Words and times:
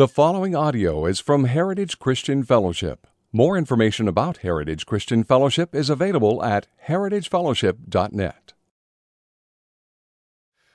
The 0.00 0.08
following 0.08 0.56
audio 0.56 1.04
is 1.04 1.20
from 1.20 1.44
Heritage 1.44 1.98
Christian 1.98 2.42
Fellowship. 2.42 3.06
More 3.34 3.58
information 3.58 4.08
about 4.08 4.38
Heritage 4.38 4.86
Christian 4.86 5.24
Fellowship 5.24 5.74
is 5.74 5.90
available 5.90 6.42
at 6.42 6.68
heritagefellowship.net. 6.86 8.54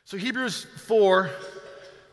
So, 0.04 0.18
Hebrews 0.18 0.68
4, 0.86 1.32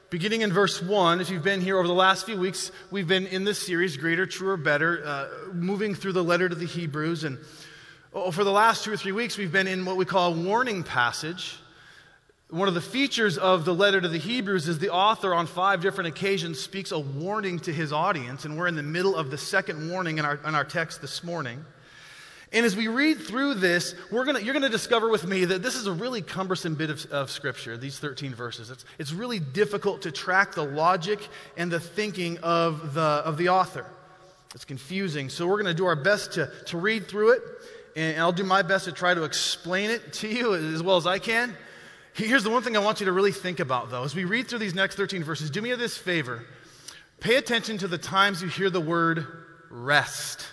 beginning 0.08 0.40
in 0.40 0.54
verse 0.54 0.80
1, 0.80 1.20
if 1.20 1.28
you've 1.28 1.44
been 1.44 1.60
here 1.60 1.76
over 1.76 1.86
the 1.86 1.92
last 1.92 2.24
few 2.24 2.38
weeks, 2.38 2.72
we've 2.90 3.06
been 3.06 3.26
in 3.26 3.44
this 3.44 3.58
series, 3.58 3.98
Greater, 3.98 4.24
Truer, 4.24 4.56
Better, 4.56 5.02
uh, 5.04 5.28
moving 5.52 5.94
through 5.94 6.14
the 6.14 6.24
letter 6.24 6.48
to 6.48 6.54
the 6.54 6.64
Hebrews. 6.64 7.24
And 7.24 7.36
oh, 8.14 8.30
for 8.30 8.42
the 8.42 8.50
last 8.50 8.84
two 8.84 8.92
or 8.94 8.96
three 8.96 9.12
weeks, 9.12 9.36
we've 9.36 9.52
been 9.52 9.66
in 9.66 9.84
what 9.84 9.98
we 9.98 10.06
call 10.06 10.32
a 10.32 10.34
warning 10.34 10.82
passage. 10.82 11.58
One 12.52 12.68
of 12.68 12.74
the 12.74 12.82
features 12.82 13.38
of 13.38 13.64
the 13.64 13.74
letter 13.74 13.98
to 13.98 14.08
the 14.08 14.18
Hebrews 14.18 14.68
is 14.68 14.78
the 14.78 14.90
author, 14.90 15.32
on 15.32 15.46
five 15.46 15.80
different 15.80 16.08
occasions, 16.08 16.60
speaks 16.60 16.92
a 16.92 16.98
warning 16.98 17.58
to 17.60 17.72
his 17.72 17.94
audience, 17.94 18.44
and 18.44 18.58
we're 18.58 18.66
in 18.66 18.74
the 18.74 18.82
middle 18.82 19.16
of 19.16 19.30
the 19.30 19.38
second 19.38 19.90
warning 19.90 20.18
in 20.18 20.26
our, 20.26 20.38
in 20.46 20.54
our 20.54 20.62
text 20.62 21.00
this 21.00 21.24
morning. 21.24 21.64
And 22.52 22.66
as 22.66 22.76
we 22.76 22.88
read 22.88 23.22
through 23.22 23.54
this, 23.54 23.94
we're 24.10 24.26
gonna, 24.26 24.40
you're 24.40 24.52
going 24.52 24.64
to 24.64 24.68
discover 24.68 25.08
with 25.08 25.26
me 25.26 25.46
that 25.46 25.62
this 25.62 25.76
is 25.76 25.86
a 25.86 25.92
really 25.92 26.20
cumbersome 26.20 26.74
bit 26.74 26.90
of, 26.90 27.06
of 27.06 27.30
Scripture, 27.30 27.78
these 27.78 27.98
13 27.98 28.34
verses. 28.34 28.70
It's, 28.70 28.84
it's 28.98 29.14
really 29.14 29.38
difficult 29.38 30.02
to 30.02 30.12
track 30.12 30.54
the 30.54 30.62
logic 30.62 31.26
and 31.56 31.72
the 31.72 31.80
thinking 31.80 32.36
of 32.40 32.92
the, 32.92 33.00
of 33.00 33.38
the 33.38 33.48
author. 33.48 33.86
It's 34.54 34.66
confusing. 34.66 35.30
So 35.30 35.46
we're 35.46 35.62
going 35.62 35.74
to 35.74 35.74
do 35.74 35.86
our 35.86 35.96
best 35.96 36.32
to, 36.32 36.50
to 36.66 36.76
read 36.76 37.08
through 37.08 37.30
it, 37.30 37.42
and 37.96 38.20
I'll 38.20 38.30
do 38.30 38.44
my 38.44 38.60
best 38.60 38.84
to 38.84 38.92
try 38.92 39.14
to 39.14 39.22
explain 39.22 39.88
it 39.88 40.12
to 40.12 40.28
you 40.28 40.54
as 40.54 40.82
well 40.82 40.98
as 40.98 41.06
I 41.06 41.18
can. 41.18 41.56
Here's 42.14 42.44
the 42.44 42.50
one 42.50 42.62
thing 42.62 42.76
I 42.76 42.80
want 42.80 43.00
you 43.00 43.06
to 43.06 43.12
really 43.12 43.32
think 43.32 43.58
about, 43.58 43.90
though. 43.90 44.04
As 44.04 44.14
we 44.14 44.24
read 44.24 44.48
through 44.48 44.58
these 44.58 44.74
next 44.74 44.96
13 44.96 45.24
verses, 45.24 45.50
do 45.50 45.62
me 45.62 45.74
this 45.74 45.96
favor. 45.96 46.44
Pay 47.20 47.36
attention 47.36 47.78
to 47.78 47.88
the 47.88 47.98
times 47.98 48.42
you 48.42 48.48
hear 48.48 48.68
the 48.68 48.80
word 48.80 49.26
rest 49.70 50.46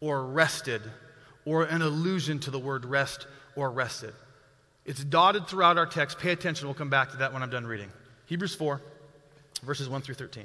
or 0.00 0.24
rested 0.24 0.82
or 1.44 1.64
an 1.64 1.82
allusion 1.82 2.38
to 2.40 2.50
the 2.50 2.58
word 2.58 2.84
rest 2.84 3.26
or 3.56 3.70
rested. 3.70 4.14
It's 4.84 5.02
dotted 5.02 5.48
throughout 5.48 5.78
our 5.78 5.86
text. 5.86 6.18
Pay 6.18 6.30
attention. 6.30 6.68
We'll 6.68 6.74
come 6.74 6.90
back 6.90 7.10
to 7.10 7.16
that 7.18 7.32
when 7.32 7.42
I'm 7.42 7.50
done 7.50 7.66
reading. 7.66 7.90
Hebrews 8.26 8.54
4, 8.54 8.80
verses 9.62 9.88
1 9.88 10.02
through 10.02 10.14
13. 10.14 10.44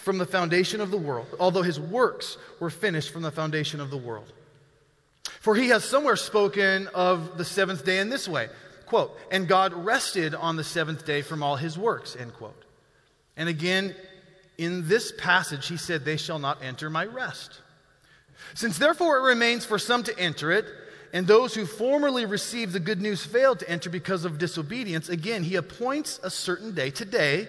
from 0.00 0.18
the 0.18 0.26
foundation 0.26 0.80
of 0.80 0.90
the 0.90 0.96
world, 0.96 1.28
although 1.38 1.62
his 1.62 1.78
works 1.78 2.36
were 2.58 2.70
finished 2.70 3.12
from 3.12 3.22
the 3.22 3.30
foundation 3.30 3.80
of 3.80 3.90
the 3.90 3.96
world. 3.96 4.32
For 5.40 5.54
he 5.54 5.68
has 5.68 5.84
somewhere 5.84 6.16
spoken 6.16 6.88
of 6.88 7.38
the 7.38 7.44
seventh 7.44 7.84
day 7.84 7.98
in 7.98 8.08
this 8.10 8.28
way 8.28 8.48
quote, 8.86 9.16
and 9.30 9.46
God 9.46 9.72
rested 9.72 10.34
on 10.34 10.56
the 10.56 10.64
seventh 10.64 11.06
day 11.06 11.22
from 11.22 11.44
all 11.44 11.54
his 11.54 11.78
works, 11.78 12.16
end 12.16 12.34
quote. 12.34 12.64
And 13.36 13.48
again, 13.48 13.94
in 14.58 14.88
this 14.88 15.12
passage, 15.16 15.68
he 15.68 15.76
said, 15.76 16.04
They 16.04 16.16
shall 16.16 16.40
not 16.40 16.60
enter 16.60 16.90
my 16.90 17.06
rest. 17.06 17.60
Since 18.54 18.78
therefore 18.78 19.18
it 19.18 19.22
remains 19.22 19.64
for 19.64 19.78
some 19.78 20.02
to 20.02 20.18
enter 20.18 20.50
it, 20.50 20.66
and 21.12 21.26
those 21.26 21.54
who 21.54 21.66
formerly 21.66 22.26
received 22.26 22.72
the 22.72 22.80
good 22.80 23.00
news 23.00 23.24
failed 23.24 23.60
to 23.60 23.70
enter 23.70 23.90
because 23.90 24.24
of 24.24 24.38
disobedience, 24.38 25.08
again, 25.08 25.44
he 25.44 25.54
appoints 25.56 26.18
a 26.22 26.30
certain 26.30 26.74
day, 26.74 26.90
today, 26.90 27.48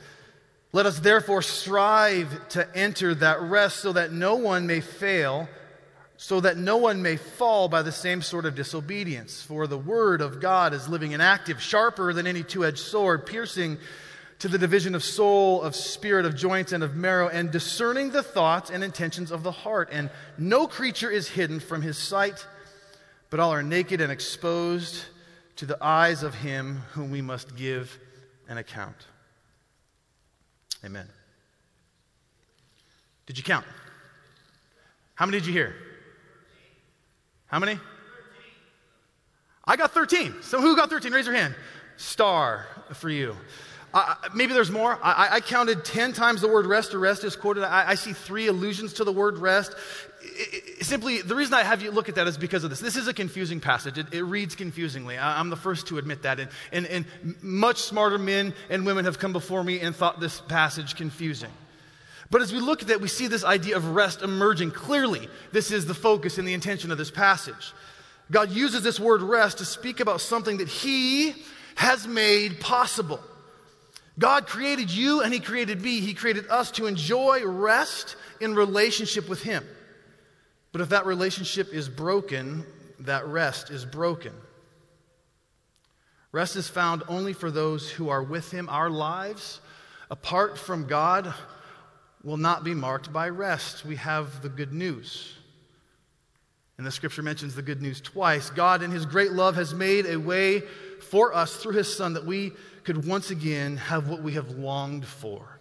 Let 0.73 0.85
us 0.85 0.99
therefore 0.99 1.41
strive 1.41 2.47
to 2.49 2.75
enter 2.75 3.13
that 3.15 3.41
rest 3.41 3.77
so 3.77 3.91
that 3.93 4.13
no 4.13 4.35
one 4.35 4.67
may 4.67 4.79
fail, 4.79 5.49
so 6.15 6.39
that 6.39 6.55
no 6.55 6.77
one 6.77 7.01
may 7.01 7.17
fall 7.17 7.67
by 7.67 7.81
the 7.81 7.91
same 7.91 8.21
sort 8.21 8.45
of 8.45 8.55
disobedience. 8.55 9.41
For 9.41 9.67
the 9.67 9.77
word 9.77 10.21
of 10.21 10.39
God 10.39 10.73
is 10.73 10.87
living 10.87 11.13
and 11.13 11.21
active, 11.21 11.61
sharper 11.61 12.13
than 12.13 12.25
any 12.25 12.43
two 12.43 12.63
edged 12.63 12.79
sword, 12.79 13.25
piercing 13.25 13.79
to 14.39 14.47
the 14.47 14.57
division 14.57 14.95
of 14.95 15.03
soul, 15.03 15.61
of 15.61 15.75
spirit, 15.75 16.25
of 16.25 16.35
joints, 16.35 16.71
and 16.71 16.83
of 16.83 16.95
marrow, 16.95 17.27
and 17.27 17.51
discerning 17.51 18.11
the 18.11 18.23
thoughts 18.23 18.69
and 18.69 18.81
intentions 18.83 19.29
of 19.29 19.43
the 19.43 19.51
heart. 19.51 19.89
And 19.91 20.09
no 20.37 20.67
creature 20.67 21.11
is 21.11 21.27
hidden 21.27 21.59
from 21.59 21.81
his 21.81 21.97
sight, 21.97 22.47
but 23.29 23.41
all 23.41 23.53
are 23.53 23.61
naked 23.61 23.99
and 23.99 24.11
exposed 24.11 25.03
to 25.57 25.65
the 25.65 25.77
eyes 25.83 26.23
of 26.23 26.33
him 26.33 26.77
whom 26.93 27.11
we 27.11 27.21
must 27.21 27.55
give 27.55 27.99
an 28.47 28.57
account. 28.57 28.95
Amen. 30.83 31.07
Did 33.25 33.37
you 33.37 33.43
count? 33.43 33.65
How 35.15 35.25
many 35.25 35.39
did 35.39 35.47
you 35.47 35.53
hear? 35.53 35.75
How 37.47 37.59
many? 37.59 37.75
13. 37.75 37.83
I 39.65 39.75
got 39.75 39.91
13. 39.91 40.41
So 40.41 40.59
who 40.59 40.75
got 40.75 40.89
13? 40.89 41.11
Raise 41.11 41.25
your 41.25 41.35
hand. 41.35 41.53
Star 41.97 42.65
for 42.93 43.09
you. 43.09 43.35
Maybe 44.33 44.53
there's 44.53 44.71
more. 44.71 44.97
I, 45.03 45.29
I, 45.33 45.39
counted 45.41 45.83
10 45.83 46.13
times 46.13 46.39
the 46.39 46.47
word 46.47 46.65
rest 46.65 46.93
or 46.93 46.99
rest 46.99 47.25
is 47.25 47.35
quoted. 47.35 47.63
I, 47.63 47.89
I 47.89 47.95
see 47.95 48.13
three 48.13 48.47
allusions 48.47 48.93
to 48.93 49.03
the 49.03 49.11
word 49.11 49.37
rest. 49.37 49.75
It, 50.21 50.79
it, 50.79 50.85
simply, 50.85 51.21
the 51.21 51.35
reason 51.35 51.53
I 51.53 51.63
have 51.63 51.81
you 51.81 51.91
look 51.91 52.07
at 52.07 52.15
that 52.15 52.25
is 52.25 52.37
because 52.37 52.63
of 52.63 52.69
this. 52.69 52.79
This 52.79 52.95
is 52.95 53.09
a 53.09 53.13
confusing 53.13 53.59
passage. 53.59 53.97
It, 53.97 54.13
it 54.13 54.23
reads 54.23 54.55
confusingly. 54.55 55.17
I, 55.17 55.41
am 55.41 55.49
the 55.49 55.57
first 55.57 55.87
to 55.87 55.97
admit 55.97 56.21
that. 56.21 56.39
And, 56.39 56.49
and, 56.71 56.85
and 56.85 57.05
much 57.41 57.79
smarter 57.79 58.17
men 58.17 58.53
and 58.69 58.85
women 58.85 59.03
have 59.03 59.19
come 59.19 59.33
before 59.33 59.61
me 59.61 59.81
and 59.81 59.93
thought 59.93 60.21
this 60.21 60.39
passage 60.39 60.95
confusing. 60.95 61.51
But 62.29 62.41
as 62.41 62.53
we 62.53 62.61
look 62.61 62.81
at 62.81 62.87
that, 62.87 63.01
we 63.01 63.09
see 63.09 63.27
this 63.27 63.43
idea 63.43 63.75
of 63.75 63.93
rest 63.93 64.21
emerging 64.21 64.71
clearly. 64.71 65.27
This 65.51 65.69
is 65.69 65.85
the 65.85 65.93
focus 65.93 66.37
and 66.37 66.47
the 66.47 66.53
intention 66.53 66.91
of 66.91 66.97
this 66.97 67.11
passage. 67.11 67.73
God 68.31 68.51
uses 68.51 68.83
this 68.83 69.01
word 69.01 69.21
rest 69.21 69.57
to 69.57 69.65
speak 69.65 69.99
about 69.99 70.21
something 70.21 70.57
that 70.57 70.69
He 70.69 71.35
has 71.75 72.07
made 72.07 72.61
possible. 72.61 73.19
God 74.21 74.45
created 74.45 74.91
you 74.91 75.21
and 75.21 75.33
He 75.33 75.39
created 75.39 75.81
me. 75.81 75.99
He 75.99 76.13
created 76.13 76.47
us 76.47 76.69
to 76.71 76.85
enjoy 76.85 77.43
rest 77.43 78.15
in 78.39 78.53
relationship 78.53 79.27
with 79.27 79.41
Him. 79.41 79.65
But 80.71 80.81
if 80.81 80.89
that 80.89 81.07
relationship 81.07 81.73
is 81.73 81.89
broken, 81.89 82.63
that 82.99 83.25
rest 83.25 83.71
is 83.71 83.83
broken. 83.83 84.31
Rest 86.31 86.55
is 86.55 86.67
found 86.67 87.01
only 87.09 87.33
for 87.33 87.49
those 87.49 87.89
who 87.89 88.09
are 88.09 88.21
with 88.21 88.51
Him. 88.51 88.69
Our 88.69 88.91
lives, 88.91 89.59
apart 90.11 90.55
from 90.55 90.85
God, 90.85 91.33
will 92.23 92.37
not 92.37 92.63
be 92.63 92.75
marked 92.75 93.11
by 93.11 93.27
rest. 93.29 93.83
We 93.83 93.95
have 93.95 94.43
the 94.43 94.49
good 94.49 94.71
news. 94.71 95.33
And 96.77 96.85
the 96.85 96.91
scripture 96.91 97.23
mentions 97.23 97.55
the 97.55 97.63
good 97.63 97.81
news 97.81 97.99
twice. 97.99 98.51
God, 98.51 98.83
in 98.83 98.91
His 98.91 99.07
great 99.07 99.31
love, 99.31 99.55
has 99.55 99.73
made 99.73 100.05
a 100.05 100.17
way 100.17 100.61
for 101.09 101.33
us 101.33 101.55
through 101.55 101.73
His 101.73 101.93
Son 101.93 102.13
that 102.13 102.25
we 102.25 102.51
could 102.83 103.05
once 103.05 103.31
again 103.31 103.77
have 103.77 104.09
what 104.09 104.21
we 104.21 104.33
have 104.33 104.49
longed 104.51 105.05
for. 105.05 105.59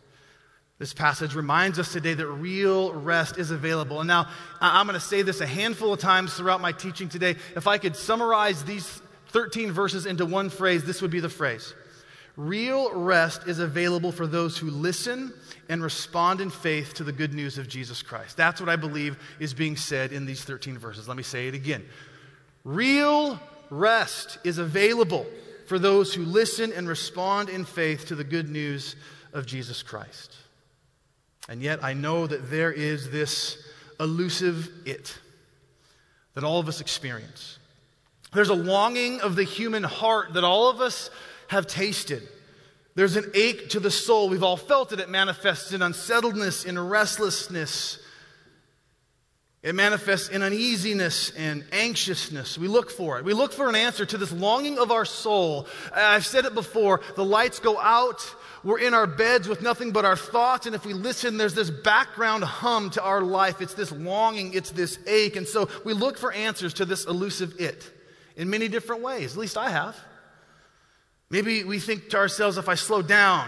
This 0.79 0.95
passage 0.95 1.35
reminds 1.35 1.79
us 1.79 1.93
today 1.93 2.15
that 2.15 2.27
real 2.27 2.95
rest 2.95 3.37
is 3.37 3.51
available. 3.51 4.01
And 4.01 4.09
now, 4.09 4.29
I'm 4.63 4.87
going 4.87 4.99
to 4.99 5.05
say 5.05 5.21
this 5.21 5.43
a 5.43 5.47
handful 5.47 5.93
of 5.93 6.01
times 6.01 6.33
throughout 6.33 6.63
my 6.63 6.73
teaching 6.73 7.11
today. 7.11 7.37
If 7.55 7.67
I 7.67 7.77
could 7.77 7.95
summarize 7.95 8.65
these 8.65 9.03
13 9.29 9.73
verses 9.73 10.07
into 10.07 10.25
one 10.25 10.49
phrase, 10.49 10.83
this 10.83 11.03
would 11.03 11.11
be 11.11 11.21
the 11.21 11.29
phrase 11.29 11.75
Real 12.37 12.95
rest 12.95 13.47
is 13.47 13.59
available 13.59 14.11
for 14.11 14.27
those 14.27 14.57
who 14.57 14.71
listen 14.71 15.35
and 15.69 15.83
respond 15.83 16.41
in 16.41 16.49
faith 16.49 16.95
to 16.95 17.05
the 17.05 17.13
good 17.13 17.35
news 17.35 17.59
of 17.59 17.69
Jesus 17.69 18.01
Christ. 18.01 18.39
That's 18.39 18.59
what 18.59 18.71
I 18.71 18.77
believe 18.77 19.19
is 19.39 19.53
being 19.53 19.77
said 19.77 20.13
in 20.13 20.25
these 20.25 20.43
13 20.45 20.79
verses. 20.79 21.07
Let 21.07 21.19
me 21.19 21.23
say 21.23 21.49
it 21.49 21.55
again. 21.55 21.85
Real 22.65 23.39
rest 23.69 24.39
is 24.45 24.57
available 24.57 25.27
for 25.71 25.79
those 25.79 26.13
who 26.13 26.25
listen 26.25 26.73
and 26.73 26.89
respond 26.89 27.49
in 27.49 27.65
faith 27.65 28.07
to 28.07 28.17
the 28.17 28.25
good 28.25 28.51
news 28.51 28.97
of 29.33 29.47
Jesus 29.47 29.85
Christ. 29.85 30.35
And 31.49 31.63
yet, 31.63 31.85
I 31.85 31.93
know 31.93 32.27
that 32.27 32.51
there 32.51 32.73
is 32.73 33.13
this 33.13 33.57
elusive 34.01 34.69
it 34.85 35.17
that 36.35 36.43
all 36.43 36.59
of 36.59 36.67
us 36.67 36.81
experience. 36.81 37.61
There's 38.33 38.49
a 38.49 38.55
longing 38.55 39.21
of 39.21 39.37
the 39.37 39.45
human 39.45 39.85
heart 39.85 40.35
that 40.35 40.43
all 40.43 40.71
of 40.71 40.81
us 40.81 41.09
have 41.47 41.69
tasted. 41.69 42.27
There's 42.97 43.15
an 43.15 43.31
ache 43.33 43.69
to 43.69 43.79
the 43.79 43.93
soul. 43.93 44.29
We've 44.29 44.43
all 44.43 44.57
felt 44.57 44.91
it. 44.93 44.99
It 44.99 45.09
manifests 45.09 45.73
in 45.73 45.83
unsettledness, 45.83 46.65
in 46.65 46.77
restlessness. 46.81 48.00
It 49.63 49.75
manifests 49.75 50.31
in 50.31 50.43
uneasiness 50.43 51.33
and 51.37 51.65
anxiousness. 51.71 52.57
We 52.57 52.67
look 52.67 52.91
for 52.91 53.19
it. 53.19 53.27
We 53.27 53.35
look 53.35 53.53
for 53.53 53.69
an 53.69 53.75
answer 53.75 54.07
to 54.07 54.17
this 54.17 54.33
longing 54.33 54.79
of 54.79 54.91
our 54.91 55.05
soul. 55.05 55.67
I've 55.95 56.25
said 56.25 56.47
it 56.47 56.55
before 56.55 57.03
the 57.15 57.25
lights 57.25 57.59
go 57.59 57.79
out. 57.79 58.35
We're 58.65 58.79
in 58.79 58.95
our 58.95 59.07
beds 59.07 59.49
with 59.49 59.61
nothing 59.61 59.93
but 59.93 60.07
our 60.07 60.17
thoughts. 60.17 60.65
And 60.65 60.75
if 60.75 60.87
we 60.87 60.95
listen, 60.95 61.37
there's 61.37 61.55
this 61.55 61.69
background 61.69 62.43
hum 62.43 62.89
to 62.91 63.03
our 63.03 63.21
life. 63.21 63.61
It's 63.61 63.75
this 63.75 63.93
longing, 63.93 64.55
it's 64.55 64.71
this 64.71 64.99
ache. 65.07 65.37
And 65.37 65.47
so 65.47 65.69
we 65.85 65.93
look 65.93 66.17
for 66.17 66.33
answers 66.33 66.73
to 66.75 66.87
this 66.87 67.05
elusive 67.05 67.61
it 67.61 67.91
in 68.37 68.49
many 68.49 68.69
different 68.69 69.03
ways. 69.03 69.33
At 69.33 69.39
least 69.39 69.59
I 69.59 69.69
have. 69.69 69.95
Maybe 71.29 71.65
we 71.65 71.79
think 71.79 72.09
to 72.11 72.17
ourselves, 72.17 72.57
if 72.57 72.69
I 72.69 72.77
slow 72.77 73.03
down, 73.03 73.47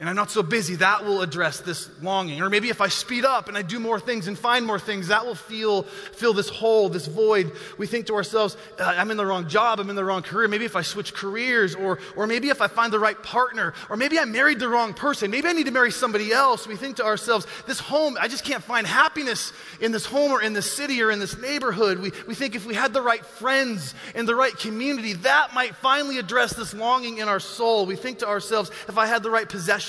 and 0.00 0.08
I'm 0.08 0.14
not 0.14 0.30
so 0.30 0.44
busy, 0.44 0.76
that 0.76 1.04
will 1.04 1.22
address 1.22 1.58
this 1.58 1.90
longing. 2.00 2.40
Or 2.40 2.48
maybe 2.48 2.68
if 2.68 2.80
I 2.80 2.86
speed 2.86 3.24
up 3.24 3.48
and 3.48 3.58
I 3.58 3.62
do 3.62 3.80
more 3.80 3.98
things 3.98 4.28
and 4.28 4.38
find 4.38 4.64
more 4.64 4.78
things, 4.78 5.08
that 5.08 5.26
will 5.26 5.34
feel, 5.34 5.82
fill 5.82 6.32
this 6.32 6.48
hole, 6.48 6.88
this 6.88 7.08
void. 7.08 7.50
We 7.78 7.88
think 7.88 8.06
to 8.06 8.14
ourselves, 8.14 8.56
uh, 8.78 8.84
I'm 8.84 9.10
in 9.10 9.16
the 9.16 9.26
wrong 9.26 9.48
job, 9.48 9.80
I'm 9.80 9.90
in 9.90 9.96
the 9.96 10.04
wrong 10.04 10.22
career. 10.22 10.46
Maybe 10.46 10.64
if 10.64 10.76
I 10.76 10.82
switch 10.82 11.14
careers, 11.14 11.74
or, 11.74 11.98
or 12.14 12.28
maybe 12.28 12.48
if 12.48 12.62
I 12.62 12.68
find 12.68 12.92
the 12.92 13.00
right 13.00 13.20
partner, 13.24 13.74
or 13.90 13.96
maybe 13.96 14.20
I 14.20 14.24
married 14.24 14.60
the 14.60 14.68
wrong 14.68 14.94
person, 14.94 15.32
maybe 15.32 15.48
I 15.48 15.52
need 15.52 15.66
to 15.66 15.72
marry 15.72 15.90
somebody 15.90 16.32
else. 16.32 16.68
We 16.68 16.76
think 16.76 16.98
to 16.98 17.04
ourselves, 17.04 17.48
this 17.66 17.80
home, 17.80 18.16
I 18.20 18.28
just 18.28 18.44
can't 18.44 18.62
find 18.62 18.86
happiness 18.86 19.52
in 19.80 19.90
this 19.90 20.06
home 20.06 20.30
or 20.30 20.40
in 20.40 20.52
this 20.52 20.70
city 20.70 21.02
or 21.02 21.10
in 21.10 21.18
this 21.18 21.36
neighborhood. 21.38 21.98
We, 21.98 22.12
we 22.28 22.36
think 22.36 22.54
if 22.54 22.66
we 22.66 22.74
had 22.74 22.92
the 22.92 23.02
right 23.02 23.26
friends 23.26 23.96
in 24.14 24.26
the 24.26 24.36
right 24.36 24.56
community, 24.56 25.14
that 25.14 25.54
might 25.54 25.74
finally 25.74 26.18
address 26.18 26.54
this 26.54 26.72
longing 26.72 27.18
in 27.18 27.26
our 27.26 27.40
soul. 27.40 27.84
We 27.84 27.96
think 27.96 28.20
to 28.20 28.28
ourselves, 28.28 28.70
if 28.86 28.96
I 28.96 29.06
had 29.06 29.24
the 29.24 29.30
right 29.30 29.48
possession, 29.48 29.87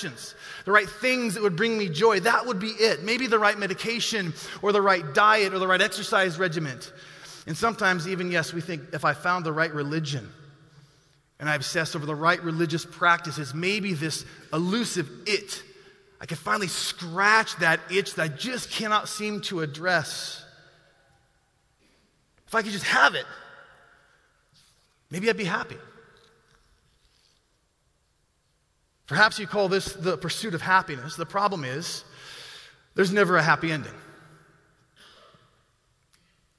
the 0.64 0.72
right 0.72 0.88
things 0.88 1.34
that 1.34 1.42
would 1.42 1.56
bring 1.56 1.76
me 1.76 1.88
joy. 1.88 2.20
That 2.20 2.46
would 2.46 2.58
be 2.58 2.68
it. 2.68 3.02
Maybe 3.02 3.26
the 3.26 3.38
right 3.38 3.58
medication 3.58 4.32
or 4.62 4.72
the 4.72 4.82
right 4.82 5.14
diet 5.14 5.52
or 5.52 5.58
the 5.58 5.68
right 5.68 5.80
exercise 5.80 6.38
regimen. 6.38 6.78
And 7.46 7.56
sometimes, 7.56 8.06
even, 8.06 8.30
yes, 8.30 8.52
we 8.52 8.60
think 8.60 8.82
if 8.92 9.04
I 9.04 9.14
found 9.14 9.44
the 9.44 9.52
right 9.52 9.72
religion 9.72 10.28
and 11.38 11.48
I 11.48 11.54
obsess 11.54 11.96
over 11.96 12.06
the 12.06 12.14
right 12.14 12.42
religious 12.42 12.84
practices, 12.84 13.54
maybe 13.54 13.94
this 13.94 14.24
elusive 14.52 15.08
it, 15.26 15.62
I 16.20 16.26
could 16.26 16.38
finally 16.38 16.68
scratch 16.68 17.56
that 17.56 17.80
itch 17.90 18.14
that 18.14 18.22
I 18.22 18.28
just 18.28 18.70
cannot 18.70 19.08
seem 19.08 19.40
to 19.42 19.60
address. 19.60 20.44
If 22.46 22.54
I 22.54 22.62
could 22.62 22.72
just 22.72 22.84
have 22.84 23.14
it, 23.14 23.26
maybe 25.10 25.30
I'd 25.30 25.36
be 25.36 25.44
happy. 25.44 25.76
Perhaps 29.10 29.40
you 29.40 29.48
call 29.48 29.68
this 29.68 29.92
the 29.92 30.16
pursuit 30.16 30.54
of 30.54 30.62
happiness. 30.62 31.16
The 31.16 31.26
problem 31.26 31.64
is, 31.64 32.04
there's 32.94 33.12
never 33.12 33.36
a 33.36 33.42
happy 33.42 33.72
ending. 33.72 33.92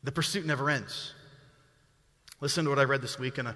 The 0.03 0.11
pursuit 0.11 0.45
never 0.45 0.69
ends. 0.69 1.13
Listen 2.41 2.65
to 2.65 2.69
what 2.69 2.77
I 2.77 2.83
read 2.83 3.01
this 3.01 3.17
week 3.17 3.37
in 3.37 3.47
a, 3.47 3.55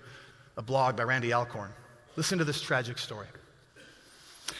a 0.55 0.61
blog 0.61 0.95
by 0.95 1.03
Randy 1.03 1.33
Alcorn. 1.33 1.71
Listen 2.15 2.37
to 2.37 2.45
this 2.45 2.61
tragic 2.61 2.97
story. 2.97 3.27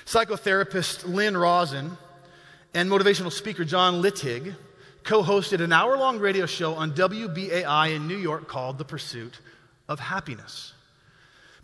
Psychotherapist 0.05 1.07
Lynn 1.07 1.37
Rosen 1.37 1.97
and 2.73 2.91
motivational 2.91 3.31
speaker 3.31 3.63
John 3.63 4.01
Littig 4.01 4.53
co 5.05 5.23
hosted 5.23 5.61
an 5.61 5.71
hour 5.71 5.97
long 5.97 6.19
radio 6.19 6.45
show 6.45 6.73
on 6.73 6.91
WBAI 6.91 7.95
in 7.95 8.05
New 8.05 8.17
York 8.17 8.49
called 8.49 8.79
The 8.79 8.85
Pursuit 8.85 9.39
of 9.87 10.01
Happiness. 10.01 10.73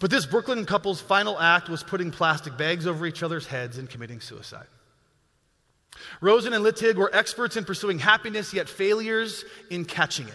But 0.01 0.09
this 0.09 0.25
Brooklyn 0.25 0.65
couple's 0.65 0.99
final 0.99 1.39
act 1.39 1.69
was 1.69 1.83
putting 1.83 2.09
plastic 2.09 2.57
bags 2.57 2.87
over 2.87 3.05
each 3.05 3.21
other's 3.21 3.45
heads 3.45 3.77
and 3.77 3.87
committing 3.87 4.19
suicide. 4.19 4.65
Rosen 6.21 6.53
and 6.53 6.65
Littig 6.65 6.95
were 6.95 7.13
experts 7.13 7.55
in 7.55 7.65
pursuing 7.65 7.99
happiness, 7.99 8.51
yet 8.51 8.67
failures 8.67 9.45
in 9.69 9.85
catching 9.85 10.27
it. 10.27 10.33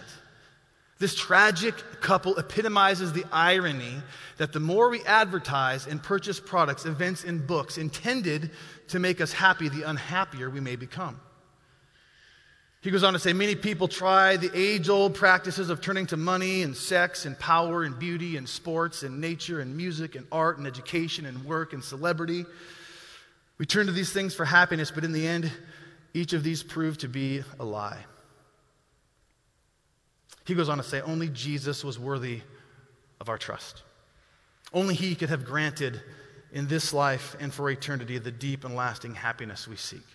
This 0.99 1.13
tragic 1.13 1.75
couple 1.99 2.37
epitomizes 2.37 3.11
the 3.11 3.25
irony 3.29 4.01
that 4.37 4.53
the 4.53 4.61
more 4.61 4.89
we 4.89 5.03
advertise 5.03 5.85
and 5.85 6.01
purchase 6.01 6.39
products, 6.39 6.85
events, 6.85 7.25
and 7.25 7.45
books 7.45 7.77
intended 7.77 8.51
to 8.87 8.99
make 8.99 9.19
us 9.19 9.33
happy, 9.33 9.67
the 9.67 9.83
unhappier 9.83 10.49
we 10.49 10.61
may 10.61 10.77
become. 10.77 11.19
He 12.87 12.91
goes 12.91 13.03
on 13.03 13.11
to 13.11 13.19
say 13.19 13.33
many 13.33 13.53
people 13.53 13.89
try 13.89 14.37
the 14.37 14.49
age 14.57 14.87
old 14.87 15.13
practices 15.13 15.69
of 15.69 15.81
turning 15.81 16.05
to 16.05 16.15
money 16.15 16.61
and 16.61 16.73
sex 16.73 17.25
and 17.25 17.37
power 17.37 17.83
and 17.83 17.99
beauty 17.99 18.37
and 18.37 18.47
sports 18.47 19.03
and 19.03 19.19
nature 19.19 19.59
and 19.59 19.75
music 19.75 20.15
and 20.15 20.25
art 20.31 20.57
and 20.57 20.65
education 20.65 21.25
and 21.25 21.43
work 21.43 21.73
and 21.73 21.83
celebrity. 21.83 22.45
We 23.57 23.65
turn 23.65 23.87
to 23.87 23.91
these 23.91 24.13
things 24.13 24.33
for 24.33 24.45
happiness, 24.45 24.89
but 24.89 25.03
in 25.03 25.11
the 25.11 25.27
end, 25.27 25.51
each 26.13 26.31
of 26.31 26.45
these 26.45 26.63
prove 26.63 26.97
to 26.99 27.09
be 27.09 27.43
a 27.59 27.65
lie. 27.65 28.05
He 30.45 30.55
goes 30.55 30.69
on 30.69 30.77
to 30.77 30.83
say 30.85 31.01
only 31.01 31.27
Jesus 31.27 31.83
was 31.83 31.99
worthy 31.99 32.39
of 33.19 33.27
our 33.27 33.37
trust. 33.37 33.83
Only 34.71 34.95
He 34.95 35.13
could 35.13 35.27
have 35.27 35.43
granted 35.43 36.01
in 36.53 36.69
this 36.69 36.93
life 36.93 37.35
and 37.41 37.53
for 37.53 37.69
eternity 37.69 38.17
the 38.17 38.31
deep 38.31 38.63
and 38.63 38.77
lasting 38.77 39.15
happiness 39.15 39.67
we 39.67 39.75
seek. 39.75 40.05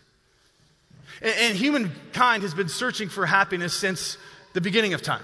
And, 1.20 1.34
and 1.38 1.56
humankind 1.56 2.42
has 2.42 2.54
been 2.54 2.68
searching 2.68 3.08
for 3.08 3.26
happiness 3.26 3.74
since 3.74 4.18
the 4.52 4.60
beginning 4.60 4.94
of 4.94 5.02
time. 5.02 5.22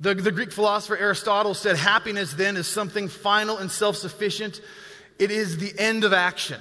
The, 0.00 0.14
the 0.14 0.32
Greek 0.32 0.52
philosopher 0.52 0.96
Aristotle 0.96 1.54
said 1.54 1.76
happiness 1.76 2.32
then 2.32 2.56
is 2.56 2.66
something 2.66 3.08
final 3.08 3.58
and 3.58 3.70
self 3.70 3.96
sufficient, 3.96 4.60
it 5.18 5.30
is 5.30 5.58
the 5.58 5.72
end 5.78 6.04
of 6.04 6.12
action. 6.12 6.60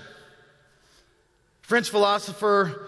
French 1.61 1.89
philosopher 1.89 2.86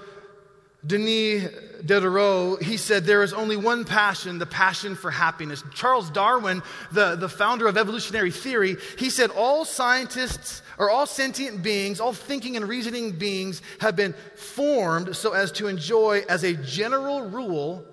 Denis 0.85 1.49
Diderot, 1.85 2.61
he 2.61 2.77
said, 2.77 3.05
There 3.05 3.23
is 3.23 3.33
only 3.33 3.57
one 3.57 3.85
passion, 3.85 4.39
the 4.39 4.45
passion 4.45 4.95
for 4.95 5.11
happiness. 5.11 5.63
Charles 5.73 6.09
Darwin, 6.09 6.61
the, 6.91 7.15
the 7.15 7.29
founder 7.29 7.67
of 7.67 7.77
evolutionary 7.77 8.31
theory, 8.31 8.77
he 8.97 9.09
said, 9.09 9.31
All 9.31 9.65
scientists 9.65 10.61
or 10.77 10.89
all 10.89 11.05
sentient 11.05 11.63
beings, 11.63 11.99
all 11.99 12.13
thinking 12.13 12.55
and 12.55 12.67
reasoning 12.67 13.11
beings 13.11 13.61
have 13.79 13.95
been 13.95 14.13
formed 14.35 15.15
so 15.15 15.33
as 15.33 15.51
to 15.53 15.67
enjoy, 15.67 16.23
as 16.29 16.43
a 16.43 16.53
general 16.53 17.29
rule, 17.29 17.83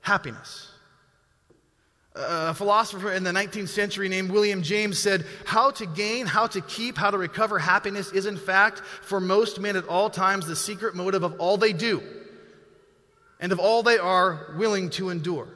happiness. 0.00 0.68
A 2.14 2.52
philosopher 2.52 3.10
in 3.12 3.24
the 3.24 3.30
19th 3.30 3.68
century 3.68 4.08
named 4.08 4.30
William 4.30 4.62
James 4.62 4.98
said, 4.98 5.24
How 5.46 5.70
to 5.72 5.86
gain, 5.86 6.26
how 6.26 6.46
to 6.48 6.60
keep, 6.60 6.98
how 6.98 7.10
to 7.10 7.18
recover 7.18 7.58
happiness 7.58 8.12
is, 8.12 8.26
in 8.26 8.36
fact, 8.36 8.80
for 8.80 9.18
most 9.18 9.58
men 9.58 9.76
at 9.76 9.88
all 9.88 10.10
times, 10.10 10.46
the 10.46 10.54
secret 10.54 10.94
motive 10.94 11.22
of 11.22 11.40
all 11.40 11.56
they 11.56 11.72
do 11.72 12.02
and 13.42 13.50
of 13.50 13.58
all 13.58 13.82
they 13.82 13.98
are 13.98 14.54
willing 14.56 14.88
to 14.88 15.10
endure. 15.10 15.48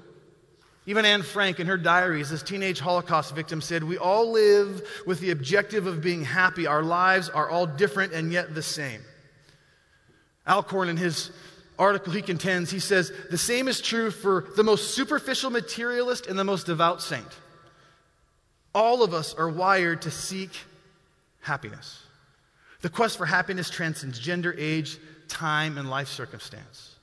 Even 0.87 1.05
Anne 1.05 1.23
Frank, 1.23 1.61
in 1.61 1.69
her 1.69 1.76
diaries, 1.76 2.31
this 2.31 2.43
teenage 2.43 2.81
Holocaust 2.81 3.35
victim, 3.35 3.61
said, 3.61 3.83
We 3.83 3.97
all 3.97 4.33
live 4.33 4.87
with 5.07 5.21
the 5.21 5.31
objective 5.31 5.87
of 5.87 6.02
being 6.02 6.25
happy. 6.25 6.66
Our 6.66 6.83
lives 6.83 7.28
are 7.28 7.49
all 7.49 7.66
different 7.66 8.12
and 8.12 8.33
yet 8.33 8.55
the 8.55 8.62
same. 8.62 9.00
Alcorn, 10.47 10.88
in 10.88 10.97
his 10.97 11.31
article, 11.78 12.12
he 12.12 12.23
contends, 12.23 12.71
he 12.71 12.81
says, 12.81 13.12
The 13.31 13.38
same 13.38 13.69
is 13.69 13.81
true 13.81 14.11
for 14.11 14.49
the 14.57 14.64
most 14.64 14.95
superficial 14.95 15.50
materialist 15.50 16.26
and 16.26 16.38
the 16.38 16.45
most 16.45 16.66
devout 16.66 17.02
saint. 17.02 17.26
All 18.75 19.02
of 19.02 19.14
us 19.14 19.33
are 19.35 19.49
wired 19.49 20.02
to 20.02 20.11
seek 20.11 20.50
happiness. 21.40 22.02
The 22.81 22.90
quest 22.90 23.16
for 23.16 23.26
happiness 23.26 23.71
transcends 23.71 24.19
gender, 24.19 24.55
age, 24.59 24.99
time, 25.28 25.78
and 25.78 25.88
life 25.88 26.09
circumstance. 26.09 26.96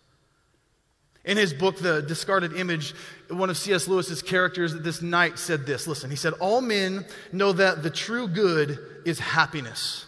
In 1.25 1.37
his 1.37 1.53
book, 1.53 1.77
The 1.77 2.01
Discarded 2.01 2.53
Image, 2.53 2.93
one 3.29 3.49
of 3.49 3.57
C.S. 3.57 3.87
Lewis's 3.87 4.21
characters 4.21 4.75
this 4.75 5.01
night 5.01 5.39
said 5.39 5.65
this 5.65 5.87
Listen, 5.87 6.09
he 6.09 6.17
said, 6.17 6.33
All 6.33 6.61
men 6.61 7.05
know 7.31 7.53
that 7.53 7.81
the 7.81 7.89
true 7.89 8.27
good 8.27 8.79
is 9.05 9.19
happiness, 9.19 10.05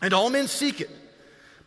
and 0.00 0.14
all 0.14 0.30
men 0.30 0.46
seek 0.46 0.80
it, 0.80 0.90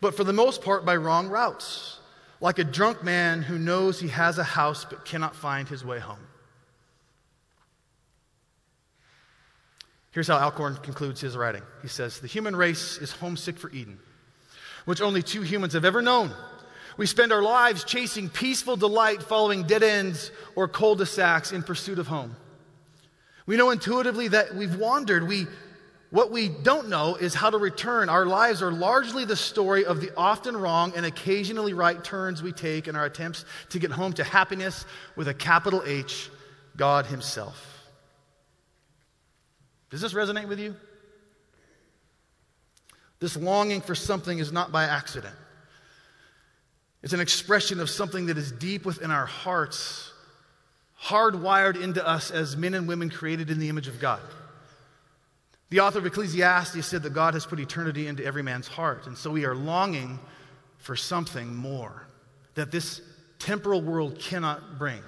but 0.00 0.16
for 0.16 0.24
the 0.24 0.32
most 0.32 0.62
part 0.62 0.86
by 0.86 0.96
wrong 0.96 1.28
routes, 1.28 1.98
like 2.40 2.58
a 2.58 2.64
drunk 2.64 3.04
man 3.04 3.42
who 3.42 3.58
knows 3.58 4.00
he 4.00 4.08
has 4.08 4.38
a 4.38 4.44
house 4.44 4.86
but 4.88 5.04
cannot 5.04 5.36
find 5.36 5.68
his 5.68 5.84
way 5.84 5.98
home. 5.98 6.26
Here's 10.12 10.28
how 10.28 10.38
Alcorn 10.38 10.76
concludes 10.76 11.20
his 11.20 11.36
writing. 11.36 11.62
He 11.82 11.88
says, 11.88 12.20
The 12.20 12.26
human 12.26 12.56
race 12.56 12.98
is 12.98 13.12
homesick 13.12 13.58
for 13.58 13.70
Eden, 13.70 13.98
which 14.86 15.02
only 15.02 15.22
two 15.22 15.42
humans 15.42 15.74
have 15.74 15.84
ever 15.84 16.00
known 16.00 16.32
we 16.96 17.06
spend 17.06 17.32
our 17.32 17.42
lives 17.42 17.84
chasing 17.84 18.28
peaceful 18.28 18.76
delight, 18.76 19.22
following 19.22 19.62
dead 19.64 19.82
ends 19.82 20.30
or 20.54 20.68
cul 20.68 20.94
de 20.94 21.06
sacs 21.06 21.52
in 21.52 21.62
pursuit 21.62 21.98
of 21.98 22.06
home. 22.06 22.36
We 23.46 23.56
know 23.56 23.70
intuitively 23.70 24.28
that 24.28 24.54
we've 24.54 24.76
wandered. 24.76 25.26
We, 25.26 25.46
What 26.10 26.30
we 26.30 26.50
don't 26.50 26.90
know 26.90 27.16
is 27.16 27.34
how 27.34 27.48
to 27.48 27.56
return. 27.56 28.10
Our 28.10 28.26
lives 28.26 28.62
are 28.62 28.70
largely 28.70 29.24
the 29.24 29.34
story 29.34 29.86
of 29.86 30.02
the 30.02 30.14
often 30.14 30.54
wrong 30.54 30.92
and 30.94 31.06
occasionally 31.06 31.72
right 31.72 32.04
turns 32.04 32.42
we 32.42 32.52
take 32.52 32.86
in 32.86 32.96
our 32.96 33.06
attempts 33.06 33.46
to 33.70 33.78
get 33.78 33.90
home 33.90 34.12
to 34.12 34.24
happiness 34.24 34.84
with 35.16 35.26
a 35.28 35.34
capital 35.34 35.82
H, 35.86 36.30
God 36.76 37.06
Himself. 37.06 37.88
Does 39.88 40.02
this 40.02 40.12
resonate 40.12 40.48
with 40.48 40.60
you? 40.60 40.76
This 43.18 43.36
longing 43.36 43.80
for 43.80 43.94
something 43.94 44.38
is 44.38 44.52
not 44.52 44.70
by 44.70 44.84
accident. 44.84 45.34
It's 47.02 47.12
an 47.12 47.20
expression 47.20 47.80
of 47.80 47.90
something 47.90 48.26
that 48.26 48.38
is 48.38 48.52
deep 48.52 48.84
within 48.84 49.10
our 49.10 49.26
hearts, 49.26 50.12
hardwired 51.00 51.80
into 51.80 52.06
us 52.06 52.30
as 52.30 52.56
men 52.56 52.74
and 52.74 52.86
women 52.86 53.10
created 53.10 53.50
in 53.50 53.58
the 53.58 53.68
image 53.68 53.88
of 53.88 54.00
God. 54.00 54.20
The 55.70 55.80
author 55.80 55.98
of 55.98 56.06
Ecclesiastes 56.06 56.86
said 56.86 57.02
that 57.02 57.14
God 57.14 57.34
has 57.34 57.46
put 57.46 57.58
eternity 57.58 58.06
into 58.06 58.24
every 58.24 58.42
man's 58.42 58.68
heart. 58.68 59.06
And 59.06 59.16
so 59.16 59.30
we 59.30 59.46
are 59.46 59.54
longing 59.54 60.18
for 60.76 60.94
something 60.94 61.54
more 61.56 62.06
that 62.54 62.70
this 62.70 63.00
temporal 63.38 63.80
world 63.80 64.18
cannot 64.18 64.78
bring. 64.78 65.00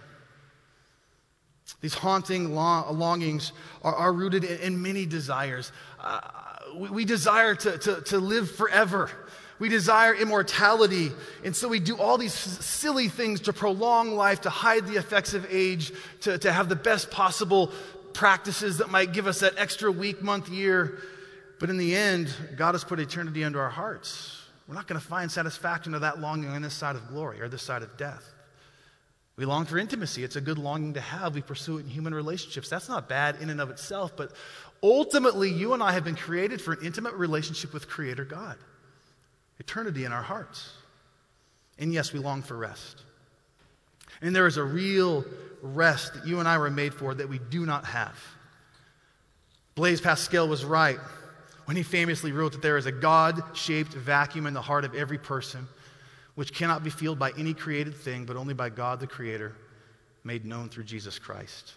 These 1.80 1.94
haunting 1.94 2.54
longings 2.54 3.52
are, 3.82 3.94
are 3.94 4.12
rooted 4.12 4.44
in, 4.44 4.58
in, 4.60 4.82
many 4.82 5.04
desires. 5.04 5.70
Uh, 6.00 6.20
we, 6.76 6.88
we, 6.88 7.04
desire 7.04 7.54
to, 7.54 7.78
to, 7.78 8.00
to 8.02 8.18
live 8.18 8.50
forever. 8.50 9.10
We 9.58 9.68
desire 9.68 10.14
immortality. 10.14 11.12
And 11.44 11.54
so 11.54 11.68
we 11.68 11.80
do 11.80 11.96
all 11.96 12.18
these 12.18 12.34
silly 12.34 13.08
things 13.08 13.40
to 13.42 13.52
prolong 13.52 14.16
life, 14.16 14.42
to 14.42 14.50
hide 14.50 14.86
the 14.86 14.96
effects 14.96 15.34
of 15.34 15.46
age, 15.50 15.92
to, 16.22 16.38
to 16.38 16.52
have 16.52 16.68
the 16.68 16.76
best 16.76 17.10
possible 17.10 17.72
practices 18.12 18.78
that 18.78 18.90
might 18.90 19.12
give 19.12 19.26
us 19.26 19.40
that 19.40 19.54
extra 19.56 19.90
week, 19.90 20.22
month, 20.22 20.48
year. 20.48 20.98
But 21.60 21.70
in 21.70 21.76
the 21.76 21.94
end, 21.94 22.34
God 22.56 22.74
has 22.74 22.84
put 22.84 22.98
eternity 23.00 23.42
into 23.42 23.58
our 23.58 23.70
hearts. 23.70 24.42
We're 24.66 24.74
not 24.74 24.86
going 24.86 25.00
to 25.00 25.06
find 25.06 25.30
satisfaction 25.30 25.94
of 25.94 26.00
that 26.00 26.20
longing 26.20 26.50
on 26.50 26.62
this 26.62 26.74
side 26.74 26.96
of 26.96 27.08
glory 27.08 27.40
or 27.40 27.48
this 27.48 27.62
side 27.62 27.82
of 27.82 27.96
death. 27.96 28.32
We 29.36 29.44
long 29.44 29.64
for 29.64 29.78
intimacy. 29.78 30.22
It's 30.22 30.36
a 30.36 30.40
good 30.40 30.58
longing 30.58 30.94
to 30.94 31.00
have. 31.00 31.34
We 31.34 31.42
pursue 31.42 31.78
it 31.78 31.80
in 31.80 31.88
human 31.88 32.14
relationships. 32.14 32.68
That's 32.68 32.88
not 32.88 33.08
bad 33.08 33.40
in 33.40 33.50
and 33.50 33.60
of 33.60 33.70
itself, 33.70 34.16
but 34.16 34.32
ultimately, 34.82 35.50
you 35.50 35.74
and 35.74 35.82
I 35.82 35.92
have 35.92 36.04
been 36.04 36.14
created 36.14 36.60
for 36.60 36.72
an 36.72 36.80
intimate 36.84 37.14
relationship 37.14 37.72
with 37.72 37.88
Creator 37.88 38.26
God, 38.26 38.56
eternity 39.64 40.04
in 40.04 40.12
our 40.12 40.22
hearts. 40.22 40.72
And 41.78 41.92
yes, 41.92 42.12
we 42.12 42.20
long 42.20 42.42
for 42.42 42.56
rest. 42.56 43.02
And 44.22 44.34
there 44.34 44.46
is 44.46 44.56
a 44.56 44.64
real 44.64 45.24
rest 45.62 46.14
that 46.14 46.26
you 46.26 46.38
and 46.38 46.48
I 46.48 46.58
were 46.58 46.70
made 46.70 46.94
for 46.94 47.14
that 47.14 47.28
we 47.28 47.38
do 47.38 47.66
not 47.66 47.84
have. 47.86 48.18
Blaise 49.74 50.00
Pascal 50.00 50.46
was 50.46 50.64
right 50.64 50.98
when 51.64 51.76
he 51.76 51.82
famously 51.82 52.30
wrote 52.30 52.52
that 52.52 52.62
there 52.62 52.76
is 52.76 52.86
a 52.86 52.92
God 52.92 53.42
shaped 53.54 53.92
vacuum 53.94 54.46
in 54.46 54.54
the 54.54 54.62
heart 54.62 54.84
of 54.84 54.94
every 54.94 55.18
person, 55.18 55.66
which 56.34 56.52
cannot 56.54 56.84
be 56.84 56.90
filled 56.90 57.18
by 57.18 57.32
any 57.38 57.54
created 57.54 57.94
thing, 57.94 58.24
but 58.24 58.36
only 58.36 58.54
by 58.54 58.68
God 58.68 59.00
the 59.00 59.06
Creator, 59.06 59.56
made 60.22 60.44
known 60.44 60.68
through 60.68 60.84
Jesus 60.84 61.18
Christ. 61.18 61.72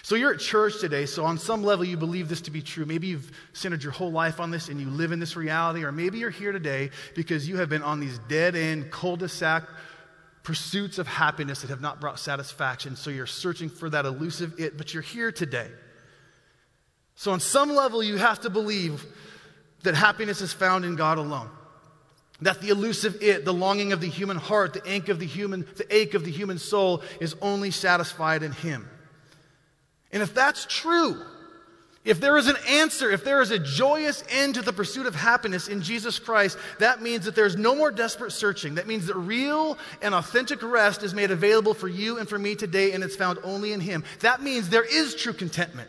So 0.00 0.14
you're 0.14 0.32
at 0.32 0.40
church 0.40 0.80
today, 0.80 1.04
so 1.04 1.24
on 1.24 1.38
some 1.38 1.62
level 1.62 1.84
you 1.84 1.98
believe 1.98 2.28
this 2.28 2.40
to 2.42 2.50
be 2.50 2.62
true. 2.62 2.86
Maybe 2.86 3.08
you've 3.08 3.30
centered 3.52 3.82
your 3.82 3.92
whole 3.92 4.10
life 4.10 4.40
on 4.40 4.50
this 4.50 4.68
and 4.68 4.80
you 4.80 4.88
live 4.88 5.12
in 5.12 5.20
this 5.20 5.36
reality, 5.36 5.84
or 5.84 5.92
maybe 5.92 6.18
you're 6.18 6.30
here 6.30 6.52
today 6.52 6.90
because 7.14 7.46
you 7.48 7.58
have 7.58 7.68
been 7.68 7.82
on 7.82 8.00
these 8.00 8.18
dead 8.28 8.56
end, 8.56 8.90
cul 8.90 9.16
de 9.16 9.28
sac 9.28 9.64
pursuits 10.42 10.98
of 10.98 11.06
happiness 11.06 11.60
that 11.60 11.70
have 11.70 11.80
not 11.80 12.00
brought 12.00 12.18
satisfaction. 12.18 12.96
So 12.96 13.10
you're 13.10 13.26
searching 13.26 13.68
for 13.68 13.90
that 13.90 14.06
elusive 14.06 14.58
it, 14.58 14.76
but 14.76 14.92
you're 14.92 15.02
here 15.02 15.30
today. 15.30 15.68
So, 17.14 17.32
on 17.32 17.40
some 17.40 17.74
level, 17.74 18.02
you 18.02 18.16
have 18.16 18.40
to 18.40 18.50
believe 18.50 19.04
that 19.82 19.94
happiness 19.94 20.40
is 20.40 20.52
found 20.52 20.84
in 20.84 20.96
God 20.96 21.18
alone. 21.18 21.50
That 22.40 22.60
the 22.60 22.70
elusive 22.70 23.22
it, 23.22 23.44
the 23.44 23.52
longing 23.52 23.92
of 23.92 24.00
the 24.00 24.08
human 24.08 24.36
heart, 24.36 24.72
the 24.72 24.90
ache 24.90 25.08
of 25.08 25.20
the 25.20 25.26
human, 25.26 25.66
the 25.76 25.94
ache 25.94 26.14
of 26.14 26.24
the 26.24 26.30
human 26.30 26.58
soul 26.58 27.02
is 27.20 27.36
only 27.40 27.70
satisfied 27.70 28.42
in 28.42 28.52
Him. 28.52 28.88
And 30.12 30.22
if 30.22 30.34
that's 30.34 30.66
true, 30.68 31.22
if 32.04 32.20
there 32.20 32.36
is 32.36 32.48
an 32.48 32.56
answer, 32.68 33.12
if 33.12 33.24
there 33.24 33.40
is 33.40 33.52
a 33.52 33.60
joyous 33.60 34.24
end 34.28 34.56
to 34.56 34.62
the 34.62 34.72
pursuit 34.72 35.06
of 35.06 35.14
happiness 35.14 35.68
in 35.68 35.82
Jesus 35.82 36.18
Christ, 36.18 36.58
that 36.80 37.00
means 37.00 37.24
that 37.26 37.36
there's 37.36 37.56
no 37.56 37.76
more 37.76 37.92
desperate 37.92 38.32
searching. 38.32 38.74
That 38.74 38.88
means 38.88 39.06
that 39.06 39.16
real 39.16 39.78
and 40.02 40.12
authentic 40.12 40.62
rest 40.62 41.04
is 41.04 41.14
made 41.14 41.30
available 41.30 41.74
for 41.74 41.86
you 41.88 42.18
and 42.18 42.28
for 42.28 42.38
me 42.38 42.56
today, 42.56 42.92
and 42.92 43.04
it's 43.04 43.14
found 43.14 43.38
only 43.44 43.72
in 43.72 43.80
Him. 43.80 44.02
That 44.20 44.42
means 44.42 44.68
there 44.68 44.84
is 44.84 45.14
true 45.14 45.32
contentment. 45.32 45.88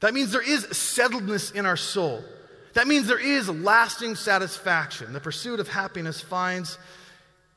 That 0.00 0.12
means 0.12 0.30
there 0.30 0.42
is 0.42 0.66
settledness 0.66 1.54
in 1.54 1.64
our 1.64 1.78
soul. 1.78 2.22
That 2.74 2.86
means 2.86 3.06
there 3.06 3.18
is 3.18 3.48
lasting 3.48 4.16
satisfaction. 4.16 5.14
The 5.14 5.20
pursuit 5.20 5.58
of 5.58 5.68
happiness 5.68 6.20
finds 6.20 6.76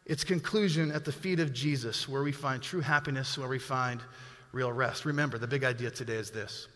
its 0.05 0.23
conclusion 0.23 0.89
at 0.91 1.03
the 1.03 1.11
feet 1.11 1.41
of 1.41 1.51
Jesus, 1.51 2.07
where 2.07 2.23
we 2.23 2.31
find 2.31 2.63
true 2.63 2.79
happiness, 2.79 3.37
where 3.37 3.49
we 3.49 3.59
find 3.59 3.99
real 4.51 4.71
rest. 4.71 5.05
Remember, 5.05 5.37
the 5.37 5.47
big 5.47 5.63
idea 5.63 5.91
today 5.91 6.15
is 6.15 6.31
this 6.31 6.67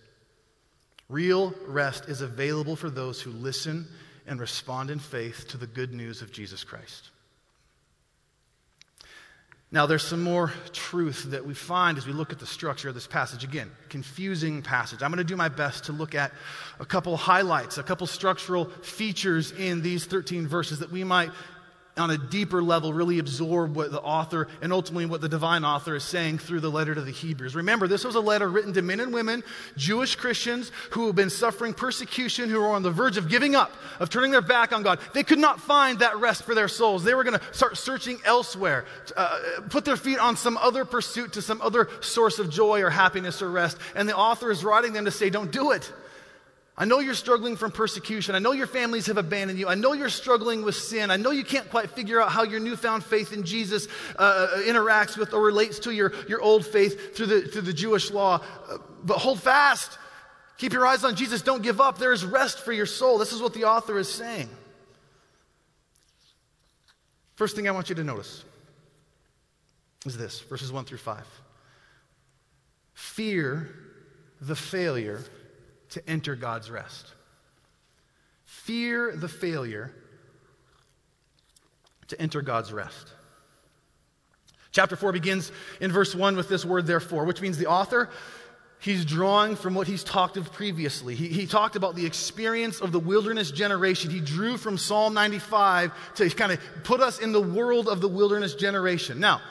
Real 1.09 1.53
rest 1.67 2.07
is 2.07 2.21
available 2.21 2.77
for 2.77 2.89
those 2.89 3.21
who 3.21 3.31
listen 3.31 3.85
and 4.25 4.39
respond 4.39 4.89
in 4.89 4.99
faith 4.99 5.45
to 5.49 5.57
the 5.57 5.67
good 5.67 5.93
news 5.93 6.21
of 6.21 6.31
Jesus 6.31 6.63
Christ. 6.63 7.09
Now, 9.73 9.85
there's 9.85 10.03
some 10.03 10.21
more 10.21 10.51
truth 10.73 11.23
that 11.31 11.45
we 11.45 11.53
find 11.53 11.97
as 11.97 12.05
we 12.05 12.11
look 12.11 12.33
at 12.33 12.39
the 12.39 12.45
structure 12.45 12.89
of 12.89 12.93
this 12.93 13.07
passage. 13.07 13.45
Again, 13.45 13.71
confusing 13.87 14.61
passage. 14.61 15.01
I'm 15.01 15.11
going 15.11 15.17
to 15.17 15.23
do 15.23 15.37
my 15.37 15.47
best 15.47 15.85
to 15.85 15.93
look 15.93 16.13
at 16.13 16.33
a 16.79 16.85
couple 16.85 17.15
highlights, 17.15 17.77
a 17.77 17.83
couple 17.83 18.05
structural 18.05 18.65
features 18.65 19.51
in 19.51 19.81
these 19.81 20.05
13 20.05 20.45
verses 20.45 20.79
that 20.79 20.91
we 20.91 21.05
might 21.05 21.31
on 21.97 22.09
a 22.09 22.17
deeper 22.17 22.63
level, 22.63 22.93
really 22.93 23.19
absorb 23.19 23.75
what 23.75 23.91
the 23.91 23.99
author 23.99 24.47
and 24.61 24.71
ultimately 24.71 25.05
what 25.05 25.19
the 25.19 25.27
divine 25.27 25.65
author 25.65 25.95
is 25.95 26.03
saying 26.03 26.37
through 26.37 26.61
the 26.61 26.71
letter 26.71 26.95
to 26.95 27.01
the 27.01 27.11
Hebrews. 27.11 27.53
Remember, 27.53 27.87
this 27.87 28.05
was 28.05 28.15
a 28.15 28.21
letter 28.21 28.49
written 28.49 28.73
to 28.73 28.81
men 28.81 29.01
and 29.01 29.13
women, 29.13 29.43
Jewish 29.75 30.15
Christians 30.15 30.71
who 30.91 31.07
have 31.07 31.15
been 31.15 31.29
suffering 31.29 31.73
persecution, 31.73 32.49
who 32.49 32.61
are 32.61 32.73
on 32.73 32.83
the 32.83 32.91
verge 32.91 33.17
of 33.17 33.27
giving 33.27 33.55
up, 33.55 33.73
of 33.99 34.09
turning 34.09 34.31
their 34.31 34.41
back 34.41 34.71
on 34.71 34.83
God. 34.83 34.99
They 35.13 35.23
could 35.23 35.39
not 35.39 35.59
find 35.59 35.99
that 35.99 36.17
rest 36.17 36.43
for 36.43 36.55
their 36.55 36.69
souls. 36.69 37.03
They 37.03 37.13
were 37.13 37.25
going 37.25 37.39
to 37.39 37.53
start 37.53 37.77
searching 37.77 38.19
elsewhere, 38.23 38.85
uh, 39.17 39.39
put 39.69 39.83
their 39.83 39.97
feet 39.97 40.19
on 40.19 40.37
some 40.37 40.57
other 40.57 40.85
pursuit 40.85 41.33
to 41.33 41.41
some 41.41 41.61
other 41.61 41.89
source 41.99 42.39
of 42.39 42.49
joy 42.49 42.81
or 42.81 42.89
happiness 42.89 43.41
or 43.41 43.51
rest. 43.51 43.77
And 43.95 44.07
the 44.07 44.15
author 44.15 44.49
is 44.49 44.63
writing 44.63 44.93
them 44.93 45.05
to 45.05 45.11
say, 45.11 45.29
don't 45.29 45.51
do 45.51 45.71
it. 45.71 45.91
I 46.81 46.85
know 46.85 46.97
you're 46.97 47.13
struggling 47.13 47.57
from 47.57 47.69
persecution. 47.69 48.33
I 48.33 48.39
know 48.39 48.53
your 48.53 48.65
families 48.65 49.05
have 49.05 49.17
abandoned 49.17 49.59
you. 49.59 49.67
I 49.67 49.75
know 49.75 49.93
you're 49.93 50.09
struggling 50.09 50.63
with 50.63 50.73
sin. 50.73 51.11
I 51.11 51.15
know 51.15 51.29
you 51.29 51.43
can't 51.43 51.69
quite 51.69 51.91
figure 51.91 52.19
out 52.19 52.31
how 52.31 52.41
your 52.41 52.59
newfound 52.59 53.03
faith 53.03 53.33
in 53.33 53.43
Jesus 53.43 53.87
uh, 54.17 54.47
uh, 54.51 54.57
interacts 54.61 55.15
with 55.15 55.31
or 55.35 55.43
relates 55.43 55.77
to 55.77 55.91
your, 55.91 56.11
your 56.27 56.41
old 56.41 56.65
faith 56.65 57.15
through 57.15 57.27
the, 57.27 57.41
through 57.43 57.61
the 57.61 57.73
Jewish 57.73 58.09
law. 58.09 58.41
Uh, 58.67 58.79
but 59.03 59.19
hold 59.19 59.39
fast. 59.39 59.99
Keep 60.57 60.73
your 60.73 60.83
eyes 60.87 61.03
on 61.03 61.15
Jesus. 61.15 61.43
Don't 61.43 61.61
give 61.61 61.79
up. 61.79 61.99
There 61.99 62.13
is 62.13 62.25
rest 62.25 62.65
for 62.65 62.73
your 62.73 62.87
soul. 62.87 63.19
This 63.19 63.31
is 63.31 63.43
what 63.43 63.53
the 63.53 63.65
author 63.65 63.99
is 63.99 64.11
saying. 64.11 64.49
First 67.35 67.55
thing 67.55 67.67
I 67.67 67.71
want 67.73 67.89
you 67.89 67.95
to 67.95 68.03
notice 68.03 68.43
is 70.07 70.17
this 70.17 70.39
verses 70.39 70.71
1 70.71 70.85
through 70.85 70.97
5. 70.97 71.27
Fear 72.95 73.69
the 74.41 74.55
failure 74.55 75.21
to 75.91 76.09
enter 76.09 76.35
God's 76.35 76.69
rest. 76.69 77.13
Fear 78.45 79.15
the 79.15 79.29
failure 79.29 79.91
to 82.07 82.21
enter 82.21 82.41
God's 82.41 82.73
rest. 82.73 83.13
Chapter 84.71 84.95
4 84.95 85.11
begins 85.11 85.51
in 85.79 85.91
verse 85.91 86.15
1 86.15 86.35
with 86.35 86.47
this 86.47 86.65
word, 86.65 86.87
therefore, 86.87 87.25
which 87.25 87.41
means 87.41 87.57
the 87.57 87.67
author, 87.67 88.09
he's 88.79 89.03
drawing 89.03 89.55
from 89.55 89.73
what 89.73 89.87
he's 89.87 90.03
talked 90.03 90.37
of 90.37 90.51
previously. 90.53 91.13
He, 91.13 91.27
he 91.27 91.45
talked 91.45 91.75
about 91.75 91.95
the 91.95 92.05
experience 92.05 92.79
of 92.79 92.91
the 92.91 92.99
wilderness 92.99 93.51
generation. 93.51 94.11
He 94.11 94.21
drew 94.21 94.57
from 94.57 94.77
Psalm 94.77 95.13
95 95.13 95.91
to 96.15 96.29
kind 96.29 96.53
of 96.53 96.59
put 96.83 97.01
us 97.01 97.19
in 97.19 97.33
the 97.33 97.41
world 97.41 97.89
of 97.89 97.99
the 97.99 98.07
wilderness 98.07 98.55
generation. 98.55 99.19
Now, 99.19 99.41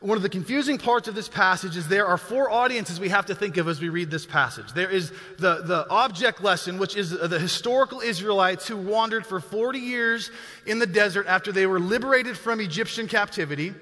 one 0.00 0.16
of 0.16 0.22
the 0.22 0.28
confusing 0.28 0.78
parts 0.78 1.08
of 1.08 1.16
this 1.16 1.28
passage 1.28 1.76
is 1.76 1.88
there 1.88 2.06
are 2.06 2.16
four 2.16 2.48
audiences 2.50 3.00
we 3.00 3.08
have 3.08 3.26
to 3.26 3.34
think 3.34 3.56
of 3.56 3.66
as 3.66 3.80
we 3.80 3.88
read 3.88 4.12
this 4.12 4.24
passage. 4.24 4.72
There 4.72 4.88
is 4.88 5.10
the, 5.38 5.62
the 5.62 5.88
object 5.90 6.40
lesson, 6.40 6.78
which 6.78 6.96
is 6.96 7.10
the 7.10 7.38
historical 7.38 8.00
Israelites 8.00 8.68
who 8.68 8.76
wandered 8.76 9.26
for 9.26 9.40
40 9.40 9.80
years 9.80 10.30
in 10.66 10.78
the 10.78 10.86
desert 10.86 11.26
after 11.26 11.50
they 11.50 11.66
were 11.66 11.80
liberated 11.80 12.38
from 12.38 12.60
Egyptian 12.60 13.08
captivity. 13.08 13.74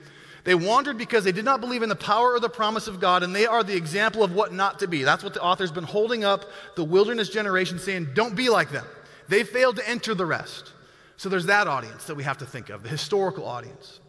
They 0.45 0.55
wandered 0.55 0.97
because 0.97 1.23
they 1.23 1.33
did 1.33 1.45
not 1.45 1.61
believe 1.61 1.83
in 1.83 1.91
the 1.91 1.97
power 1.97 2.33
or 2.33 2.41
the 2.41 2.49
promise 2.49 2.87
of 2.87 2.99
God, 2.99 3.23
and 3.23 3.35
they 3.35 3.47
are 3.47 3.63
the 3.63 3.77
example 3.77 4.23
of 4.23 4.33
what 4.33 4.55
not 4.55 4.79
to 4.79 4.89
be. 4.89 5.03
That's 5.03 5.25
what 5.25 5.35
the 5.35 5.43
author's 5.43 5.73
been 5.73 5.85
holding 5.85 6.25
up 6.25 6.47
the 6.77 6.85
wilderness 6.85 7.29
generation, 7.29 7.79
saying, 7.79 8.11
Don't 8.15 8.35
be 8.35 8.49
like 8.49 8.71
them. 8.71 8.87
They 9.29 9.43
failed 9.43 9.77
to 9.77 9.87
enter 9.87 10.15
the 10.15 10.25
rest. 10.25 10.73
So 11.19 11.29
there's 11.29 11.47
that 11.47 11.67
audience 11.67 12.05
that 12.05 12.15
we 12.15 12.23
have 12.23 12.39
to 12.39 12.47
think 12.47 12.71
of, 12.71 12.83
the 12.85 12.89
historical 12.89 13.45
audience. 13.45 14.01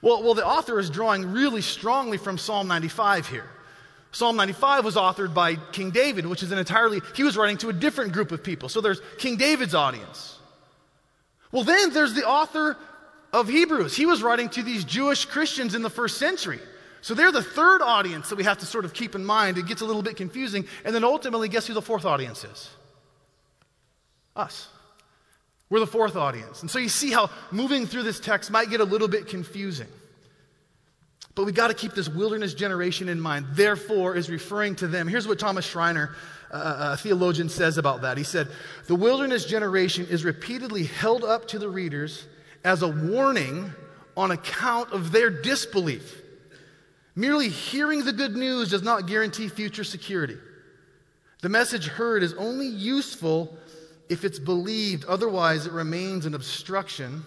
Well, 0.00 0.22
well, 0.22 0.34
the 0.34 0.46
author 0.46 0.78
is 0.78 0.90
drawing 0.90 1.32
really 1.32 1.62
strongly 1.62 2.18
from 2.18 2.38
Psalm 2.38 2.68
95 2.68 3.28
here. 3.28 3.48
Psalm 4.12 4.36
95 4.36 4.84
was 4.84 4.96
authored 4.96 5.34
by 5.34 5.56
King 5.56 5.90
David, 5.90 6.26
which 6.26 6.42
is 6.42 6.50
an 6.50 6.58
entirely, 6.58 7.00
he 7.14 7.24
was 7.24 7.36
writing 7.36 7.58
to 7.58 7.68
a 7.68 7.72
different 7.72 8.12
group 8.12 8.32
of 8.32 8.42
people. 8.42 8.68
So 8.68 8.80
there's 8.80 9.00
King 9.18 9.36
David's 9.36 9.74
audience. 9.74 10.38
Well, 11.52 11.64
then 11.64 11.92
there's 11.92 12.14
the 12.14 12.26
author 12.26 12.76
of 13.32 13.48
Hebrews. 13.48 13.96
He 13.96 14.06
was 14.06 14.22
writing 14.22 14.48
to 14.50 14.62
these 14.62 14.84
Jewish 14.84 15.24
Christians 15.24 15.74
in 15.74 15.82
the 15.82 15.90
first 15.90 16.18
century. 16.18 16.60
So 17.00 17.14
they're 17.14 17.32
the 17.32 17.42
third 17.42 17.82
audience 17.82 18.28
that 18.30 18.36
we 18.36 18.44
have 18.44 18.58
to 18.58 18.66
sort 18.66 18.84
of 18.84 18.92
keep 18.92 19.14
in 19.14 19.24
mind. 19.24 19.58
It 19.58 19.66
gets 19.66 19.82
a 19.82 19.84
little 19.84 20.02
bit 20.02 20.16
confusing. 20.16 20.66
And 20.84 20.94
then 20.94 21.04
ultimately, 21.04 21.48
guess 21.48 21.66
who 21.66 21.74
the 21.74 21.82
fourth 21.82 22.04
audience 22.04 22.44
is? 22.44 22.70
Us. 24.34 24.68
We're 25.70 25.80
the 25.80 25.86
fourth 25.86 26.16
audience. 26.16 26.62
And 26.62 26.70
so 26.70 26.78
you 26.78 26.88
see 26.88 27.10
how 27.10 27.30
moving 27.50 27.86
through 27.86 28.04
this 28.04 28.20
text 28.20 28.50
might 28.50 28.70
get 28.70 28.80
a 28.80 28.84
little 28.84 29.08
bit 29.08 29.26
confusing. 29.26 29.88
But 31.34 31.44
we 31.44 31.52
got 31.52 31.68
to 31.68 31.74
keep 31.74 31.92
this 31.92 32.08
wilderness 32.08 32.54
generation 32.54 33.08
in 33.08 33.20
mind. 33.20 33.46
Therefore, 33.52 34.16
is 34.16 34.28
referring 34.28 34.74
to 34.76 34.88
them. 34.88 35.06
Here's 35.06 35.28
what 35.28 35.38
Thomas 35.38 35.64
Schreiner, 35.64 36.16
a 36.50 36.96
theologian, 36.96 37.48
says 37.48 37.78
about 37.78 38.02
that. 38.02 38.18
He 38.18 38.24
said, 38.24 38.48
The 38.86 38.96
wilderness 38.96 39.44
generation 39.44 40.06
is 40.10 40.24
repeatedly 40.24 40.84
held 40.84 41.22
up 41.22 41.46
to 41.48 41.58
the 41.58 41.68
readers 41.68 42.24
as 42.64 42.82
a 42.82 42.88
warning 42.88 43.70
on 44.16 44.32
account 44.32 44.90
of 44.92 45.12
their 45.12 45.30
disbelief. 45.30 46.22
Merely 47.14 47.48
hearing 47.48 48.04
the 48.04 48.12
good 48.12 48.34
news 48.34 48.70
does 48.70 48.82
not 48.82 49.06
guarantee 49.06 49.48
future 49.48 49.84
security. 49.84 50.38
The 51.40 51.48
message 51.48 51.86
heard 51.86 52.24
is 52.24 52.34
only 52.34 52.66
useful 52.66 53.56
if 54.08 54.24
it's 54.24 54.38
believed, 54.38 55.04
otherwise, 55.04 55.66
it 55.66 55.72
remains 55.72 56.26
an 56.26 56.34
obstruction 56.34 57.24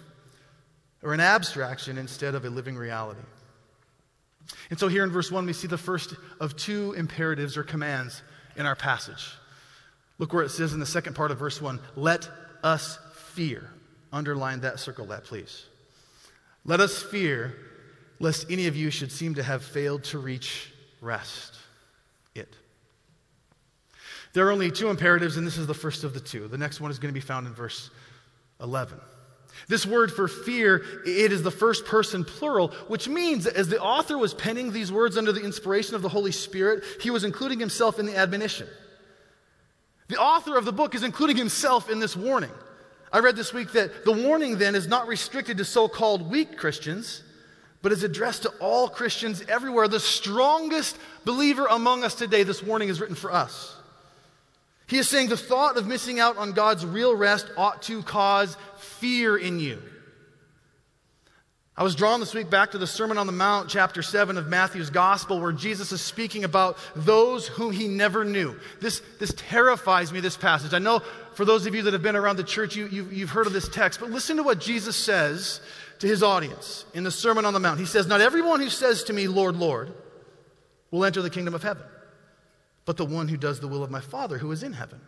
or 1.02 1.14
an 1.14 1.20
abstraction 1.20 1.98
instead 1.98 2.34
of 2.34 2.44
a 2.44 2.50
living 2.50 2.76
reality. 2.76 3.20
And 4.70 4.78
so, 4.78 4.88
here 4.88 5.04
in 5.04 5.10
verse 5.10 5.30
1, 5.30 5.46
we 5.46 5.52
see 5.52 5.68
the 5.68 5.78
first 5.78 6.14
of 6.40 6.56
two 6.56 6.92
imperatives 6.92 7.56
or 7.56 7.62
commands 7.62 8.22
in 8.56 8.66
our 8.66 8.76
passage. 8.76 9.32
Look 10.18 10.32
where 10.32 10.44
it 10.44 10.50
says 10.50 10.72
in 10.72 10.80
the 10.80 10.86
second 10.86 11.14
part 11.14 11.30
of 11.30 11.38
verse 11.38 11.60
1 11.60 11.80
let 11.96 12.28
us 12.62 12.98
fear. 13.14 13.70
Underline 14.12 14.60
that, 14.60 14.78
circle 14.78 15.06
that, 15.06 15.24
please. 15.24 15.64
Let 16.64 16.80
us 16.80 17.02
fear, 17.02 17.56
lest 18.20 18.50
any 18.50 18.66
of 18.66 18.76
you 18.76 18.90
should 18.90 19.10
seem 19.10 19.34
to 19.34 19.42
have 19.42 19.64
failed 19.64 20.04
to 20.04 20.18
reach 20.18 20.72
rest. 21.00 21.56
It. 22.34 22.54
There 24.32 24.46
are 24.46 24.50
only 24.50 24.70
two 24.70 24.88
imperatives, 24.88 25.36
and 25.36 25.46
this 25.46 25.58
is 25.58 25.66
the 25.66 25.74
first 25.74 26.04
of 26.04 26.14
the 26.14 26.20
two. 26.20 26.48
The 26.48 26.58
next 26.58 26.80
one 26.80 26.90
is 26.90 26.98
going 26.98 27.12
to 27.12 27.18
be 27.18 27.24
found 27.24 27.46
in 27.46 27.54
verse 27.54 27.90
11. 28.60 28.98
This 29.68 29.84
word 29.84 30.10
for 30.10 30.28
fear, 30.28 30.82
it 31.04 31.32
is 31.32 31.42
the 31.42 31.50
first 31.50 31.84
person 31.84 32.24
plural, 32.24 32.68
which 32.88 33.08
means 33.08 33.44
that 33.44 33.54
as 33.54 33.68
the 33.68 33.80
author 33.80 34.16
was 34.16 34.32
penning 34.32 34.72
these 34.72 34.90
words 34.90 35.18
under 35.18 35.32
the 35.32 35.42
inspiration 35.42 35.94
of 35.94 36.02
the 36.02 36.08
Holy 36.08 36.32
Spirit, 36.32 36.82
he 37.00 37.10
was 37.10 37.24
including 37.24 37.60
himself 37.60 37.98
in 37.98 38.06
the 38.06 38.16
admonition. 38.16 38.66
The 40.08 40.16
author 40.20 40.56
of 40.56 40.64
the 40.64 40.72
book 40.72 40.94
is 40.94 41.02
including 41.02 41.36
himself 41.36 41.90
in 41.90 42.00
this 42.00 42.16
warning. 42.16 42.50
I 43.12 43.18
read 43.18 43.36
this 43.36 43.52
week 43.52 43.72
that 43.72 44.04
the 44.06 44.12
warning 44.12 44.56
then 44.56 44.74
is 44.74 44.88
not 44.88 45.06
restricted 45.06 45.58
to 45.58 45.64
so 45.66 45.86
called 45.86 46.30
weak 46.30 46.56
Christians, 46.56 47.22
but 47.82 47.92
is 47.92 48.02
addressed 48.02 48.42
to 48.42 48.50
all 48.58 48.88
Christians 48.88 49.44
everywhere. 49.48 49.86
The 49.86 50.00
strongest 50.00 50.96
believer 51.24 51.66
among 51.66 52.04
us 52.04 52.14
today, 52.14 52.42
this 52.42 52.62
warning 52.62 52.88
is 52.88 53.00
written 53.00 53.16
for 53.16 53.32
us. 53.32 53.76
He 54.92 54.98
is 54.98 55.08
saying 55.08 55.30
the 55.30 55.38
thought 55.38 55.78
of 55.78 55.86
missing 55.86 56.20
out 56.20 56.36
on 56.36 56.52
God's 56.52 56.84
real 56.84 57.16
rest 57.16 57.50
ought 57.56 57.80
to 57.84 58.02
cause 58.02 58.58
fear 58.76 59.38
in 59.38 59.58
you. 59.58 59.82
I 61.74 61.82
was 61.82 61.94
drawn 61.94 62.20
this 62.20 62.34
week 62.34 62.50
back 62.50 62.72
to 62.72 62.78
the 62.78 62.86
Sermon 62.86 63.16
on 63.16 63.24
the 63.26 63.32
Mount, 63.32 63.70
chapter 63.70 64.02
7 64.02 64.36
of 64.36 64.48
Matthew's 64.48 64.90
Gospel, 64.90 65.40
where 65.40 65.50
Jesus 65.50 65.92
is 65.92 66.02
speaking 66.02 66.44
about 66.44 66.76
those 66.94 67.48
whom 67.48 67.72
he 67.72 67.88
never 67.88 68.22
knew. 68.22 68.54
This, 68.82 69.00
this 69.18 69.32
terrifies 69.34 70.12
me, 70.12 70.20
this 70.20 70.36
passage. 70.36 70.74
I 70.74 70.78
know 70.78 71.00
for 71.32 71.46
those 71.46 71.64
of 71.64 71.74
you 71.74 71.80
that 71.84 71.94
have 71.94 72.02
been 72.02 72.14
around 72.14 72.36
the 72.36 72.44
church, 72.44 72.76
you, 72.76 72.86
you, 72.88 73.08
you've 73.10 73.30
heard 73.30 73.46
of 73.46 73.54
this 73.54 73.70
text, 73.70 73.98
but 73.98 74.10
listen 74.10 74.36
to 74.36 74.42
what 74.42 74.58
Jesus 74.58 74.94
says 74.94 75.62
to 76.00 76.06
his 76.06 76.22
audience 76.22 76.84
in 76.92 77.02
the 77.02 77.10
Sermon 77.10 77.46
on 77.46 77.54
the 77.54 77.60
Mount. 77.60 77.80
He 77.80 77.86
says, 77.86 78.06
Not 78.06 78.20
everyone 78.20 78.60
who 78.60 78.68
says 78.68 79.04
to 79.04 79.14
me, 79.14 79.26
Lord, 79.26 79.56
Lord, 79.56 79.94
will 80.90 81.06
enter 81.06 81.22
the 81.22 81.30
kingdom 81.30 81.54
of 81.54 81.62
heaven, 81.62 81.82
but 82.84 82.96
the 82.96 83.04
one 83.04 83.28
who 83.28 83.36
does 83.36 83.60
the 83.60 83.68
will 83.68 83.84
of 83.84 83.90
my 83.90 84.00
Father 84.00 84.38
who 84.38 84.50
is 84.52 84.62
in 84.62 84.72
heaven. 84.72 85.00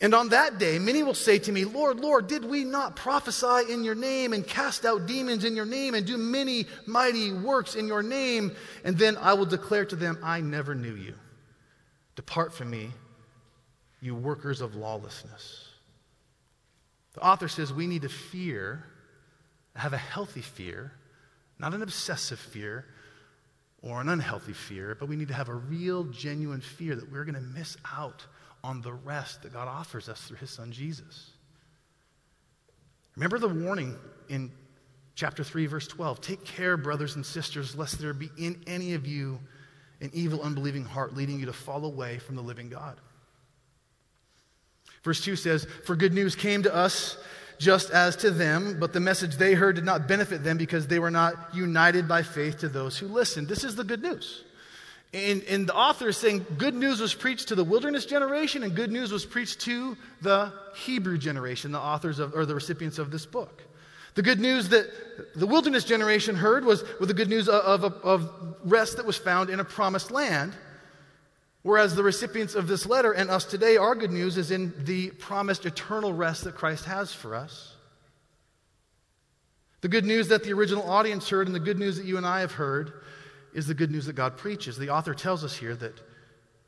And 0.00 0.14
on 0.14 0.28
that 0.28 0.58
day, 0.58 0.78
many 0.78 1.02
will 1.02 1.14
say 1.14 1.38
to 1.40 1.50
me, 1.50 1.64
Lord, 1.64 1.98
Lord, 1.98 2.28
did 2.28 2.44
we 2.44 2.62
not 2.62 2.94
prophesy 2.94 3.72
in 3.72 3.82
your 3.82 3.96
name 3.96 4.32
and 4.32 4.46
cast 4.46 4.84
out 4.84 5.06
demons 5.06 5.44
in 5.44 5.56
your 5.56 5.66
name 5.66 5.94
and 5.94 6.06
do 6.06 6.16
many 6.16 6.66
mighty 6.86 7.32
works 7.32 7.74
in 7.74 7.88
your 7.88 8.02
name? 8.02 8.54
And 8.84 8.96
then 8.96 9.16
I 9.16 9.34
will 9.34 9.46
declare 9.46 9.84
to 9.86 9.96
them, 9.96 10.18
I 10.22 10.40
never 10.40 10.74
knew 10.74 10.94
you. 10.94 11.14
Depart 12.14 12.54
from 12.54 12.70
me, 12.70 12.90
you 14.00 14.14
workers 14.14 14.60
of 14.60 14.76
lawlessness. 14.76 15.66
The 17.14 17.20
author 17.20 17.48
says 17.48 17.72
we 17.72 17.88
need 17.88 18.02
to 18.02 18.08
fear, 18.08 18.84
have 19.74 19.92
a 19.92 19.98
healthy 19.98 20.42
fear, 20.42 20.92
not 21.58 21.74
an 21.74 21.82
obsessive 21.82 22.38
fear 22.38 22.84
or 23.82 24.00
an 24.00 24.08
unhealthy 24.08 24.52
fear, 24.52 24.96
but 24.98 25.08
we 25.08 25.16
need 25.16 25.28
to 25.28 25.34
have 25.34 25.48
a 25.48 25.54
real, 25.54 26.04
genuine 26.04 26.60
fear 26.60 26.94
that 26.94 27.10
we're 27.10 27.24
going 27.24 27.34
to 27.34 27.40
miss 27.40 27.76
out 27.92 28.26
on 28.64 28.82
the 28.82 28.92
rest 28.92 29.42
that 29.42 29.52
God 29.52 29.68
offers 29.68 30.08
us 30.08 30.20
through 30.22 30.38
his 30.38 30.50
son 30.50 30.72
Jesus. 30.72 31.30
Remember 33.14 33.38
the 33.38 33.48
warning 33.48 33.96
in 34.28 34.50
chapter 35.14 35.44
3, 35.44 35.66
verse 35.66 35.86
12. 35.86 36.20
Take 36.20 36.44
care, 36.44 36.76
brothers 36.76 37.16
and 37.16 37.24
sisters, 37.24 37.76
lest 37.76 37.98
there 37.98 38.12
be 38.12 38.30
in 38.36 38.62
any 38.66 38.94
of 38.94 39.06
you 39.06 39.38
an 40.00 40.10
evil, 40.12 40.42
unbelieving 40.42 40.84
heart 40.84 41.14
leading 41.14 41.40
you 41.40 41.46
to 41.46 41.52
fall 41.52 41.84
away 41.84 42.18
from 42.18 42.36
the 42.36 42.42
living 42.42 42.68
God. 42.68 42.96
Verse 45.02 45.20
2 45.20 45.36
says, 45.36 45.66
For 45.84 45.96
good 45.96 46.12
news 46.12 46.34
came 46.34 46.62
to 46.64 46.74
us 46.74 47.16
just 47.58 47.90
as 47.90 48.16
to 48.16 48.30
them, 48.30 48.78
but 48.78 48.92
the 48.92 49.00
message 49.00 49.36
they 49.36 49.54
heard 49.54 49.74
did 49.74 49.84
not 49.84 50.06
benefit 50.06 50.44
them 50.44 50.56
because 50.56 50.86
they 50.86 50.98
were 50.98 51.10
not 51.10 51.54
united 51.54 52.06
by 52.06 52.22
faith 52.22 52.58
to 52.58 52.68
those 52.68 52.96
who 52.96 53.08
listened. 53.08 53.48
This 53.48 53.64
is 53.64 53.74
the 53.74 53.84
good 53.84 54.02
news. 54.02 54.44
And, 55.12 55.42
and 55.44 55.66
the 55.66 55.74
author 55.74 56.08
is 56.08 56.18
saying 56.18 56.44
good 56.58 56.74
news 56.74 57.00
was 57.00 57.14
preached 57.14 57.48
to 57.48 57.54
the 57.54 57.64
wilderness 57.64 58.04
generation 58.04 58.62
and 58.62 58.74
good 58.74 58.92
news 58.92 59.10
was 59.10 59.24
preached 59.24 59.60
to 59.60 59.96
the 60.20 60.52
Hebrew 60.76 61.16
generation, 61.16 61.72
the 61.72 61.80
authors 61.80 62.18
of, 62.18 62.34
or 62.34 62.44
the 62.44 62.54
recipients 62.54 62.98
of 62.98 63.10
this 63.10 63.24
book. 63.24 63.62
The 64.14 64.22
good 64.22 64.40
news 64.40 64.68
that 64.70 64.86
the 65.34 65.46
wilderness 65.46 65.84
generation 65.84 66.36
heard 66.36 66.64
was, 66.64 66.84
was 66.98 67.08
the 67.08 67.14
good 67.14 67.28
news 67.28 67.48
of, 67.48 67.84
of, 67.84 67.94
of 68.04 68.56
rest 68.64 68.96
that 68.96 69.06
was 69.06 69.16
found 69.16 69.48
in 69.48 69.60
a 69.60 69.64
promised 69.64 70.10
land. 70.10 70.54
Whereas 71.62 71.94
the 71.94 72.02
recipients 72.02 72.54
of 72.54 72.68
this 72.68 72.86
letter 72.86 73.12
and 73.12 73.30
us 73.30 73.44
today, 73.44 73.76
our 73.76 73.94
good 73.94 74.12
news 74.12 74.36
is 74.36 74.50
in 74.50 74.72
the 74.84 75.10
promised 75.10 75.66
eternal 75.66 76.12
rest 76.12 76.44
that 76.44 76.54
Christ 76.54 76.84
has 76.84 77.12
for 77.12 77.34
us. 77.34 77.74
The 79.80 79.88
good 79.88 80.04
news 80.04 80.28
that 80.28 80.44
the 80.44 80.52
original 80.52 80.88
audience 80.88 81.28
heard 81.28 81.46
and 81.46 81.54
the 81.54 81.60
good 81.60 81.78
news 81.78 81.96
that 81.96 82.06
you 82.06 82.16
and 82.16 82.26
I 82.26 82.40
have 82.40 82.52
heard 82.52 82.92
is 83.52 83.66
the 83.66 83.74
good 83.74 83.90
news 83.90 84.06
that 84.06 84.14
God 84.14 84.36
preaches. 84.36 84.76
The 84.76 84.90
author 84.90 85.14
tells 85.14 85.44
us 85.44 85.56
here 85.56 85.74
that 85.76 86.00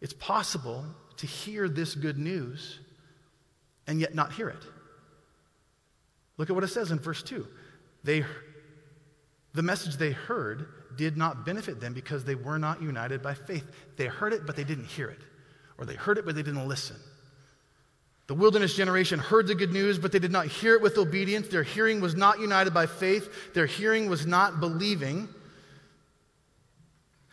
it's 0.01 0.13
possible 0.13 0.85
to 1.19 1.27
hear 1.27 1.69
this 1.69 1.95
good 1.95 2.19
news 2.19 2.81
and 3.87 4.01
yet 4.01 4.15
not 4.15 4.33
hear 4.33 4.49
it. 4.49 4.65
Look 6.37 6.49
at 6.49 6.55
what 6.55 6.65
it 6.65 6.69
says 6.69 6.91
in 6.91 6.99
verse 6.99 7.23
2. 7.23 7.47
They, 8.03 8.25
the 9.53 9.63
message 9.63 9.97
they 9.97 10.13
heard 10.13 10.67
did 10.97 11.17
not 11.17 11.45
benefit 11.45 11.81
them 11.81 11.93
because 11.93 12.25
they 12.25 12.35
were 12.35 12.59
not 12.59 12.83
united 12.83 13.23
by 13.23 13.35
faith. 13.35 13.65
They 13.97 14.07
heard 14.07 14.33
it, 14.33 14.47
but 14.47 14.57
they 14.57 14.65
didn't 14.65 14.87
hear 14.87 15.09
it. 15.09 15.21
Or 15.79 15.85
they 15.85 15.95
heard 15.95 16.19
it, 16.19 16.27
but 16.27 16.35
they 16.35 16.43
didn't 16.43 16.69
listen. 16.69 16.97
The 18.27 18.35
wilderness 18.35 18.77
generation 18.77 19.19
heard 19.19 19.49
the 19.49 19.57
good 19.57 19.73
news, 19.73 19.99
but 19.99 20.13
they 20.13 20.21
did 20.21 20.31
not 20.31 20.47
hear 20.47 20.75
it 20.75 20.83
with 20.83 20.99
obedience. 20.99 21.49
Their 21.49 21.65
hearing 21.65 22.01
was 22.01 22.15
not 22.15 22.39
united 22.39 22.73
by 22.73 22.87
faith, 22.87 23.55
their 23.55 23.67
hearing 23.67 24.09
was 24.09 24.25
not 24.25 24.61
believing. 24.61 25.29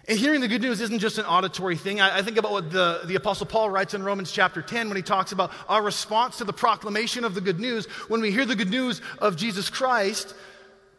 And 0.08 0.18
hearing 0.18 0.40
the 0.40 0.48
good 0.48 0.62
news 0.62 0.80
isn't 0.80 1.00
just 1.00 1.18
an 1.18 1.26
auditory 1.26 1.76
thing. 1.76 2.00
I, 2.00 2.20
I, 2.20 2.22
think 2.22 2.38
about 2.38 2.54
what 2.54 2.72
the, 2.72 3.02
the 3.06 3.16
Apostle 3.16 3.46
Paul 3.46 3.70
writes 3.70 3.94
in 3.94 4.04
Romans 4.04 4.32
chapter 4.32 4.62
10 4.62 4.88
when 4.88 4.96
he 4.96 5.04
talks 5.04 5.34
about 5.34 5.52
our 5.68 5.84
response 5.84 6.38
to 6.38 6.46
the 6.46 6.54
proclamation 6.54 7.26
of 7.26 7.36
the 7.36 7.42
good 7.42 7.60
news. 7.60 7.88
When 8.08 8.22
we 8.22 8.32
hear 8.32 8.46
the 8.46 8.56
good 8.56 8.70
news 8.70 9.02
of 9.20 9.36
Jesus 9.36 9.70
Christ, 9.70 10.34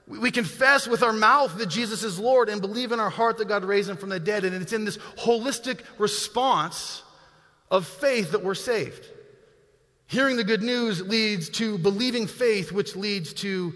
we, 0.08 0.30
confess 0.30 0.88
with 0.88 1.02
our 1.02 1.12
mouth 1.12 1.58
that 1.58 1.68
Jesus 1.68 2.02
is 2.02 2.18
Lord 2.18 2.48
and 2.48 2.60
believe 2.60 2.92
in 2.92 3.00
our 3.00 3.10
heart 3.10 3.38
that 3.38 3.48
God 3.48 3.64
raised 3.64 3.90
him 3.90 3.96
from 3.96 4.08
the 4.08 4.18
dead. 4.18 4.44
And 4.44 4.54
it's 4.56 4.72
in 4.72 4.84
this 4.84 4.96
holistic 5.18 5.80
response 5.98 7.02
of 7.70 7.86
faith 7.86 8.32
that 8.32 8.42
we're 8.42 8.54
saved. 8.54 9.06
Hearing 10.06 10.36
the 10.36 10.44
good 10.44 10.62
news 10.62 11.02
leads 11.02 11.50
to 11.50 11.76
believing 11.76 12.26
faith, 12.26 12.72
which 12.72 12.96
leads 12.96 13.34
to 13.34 13.74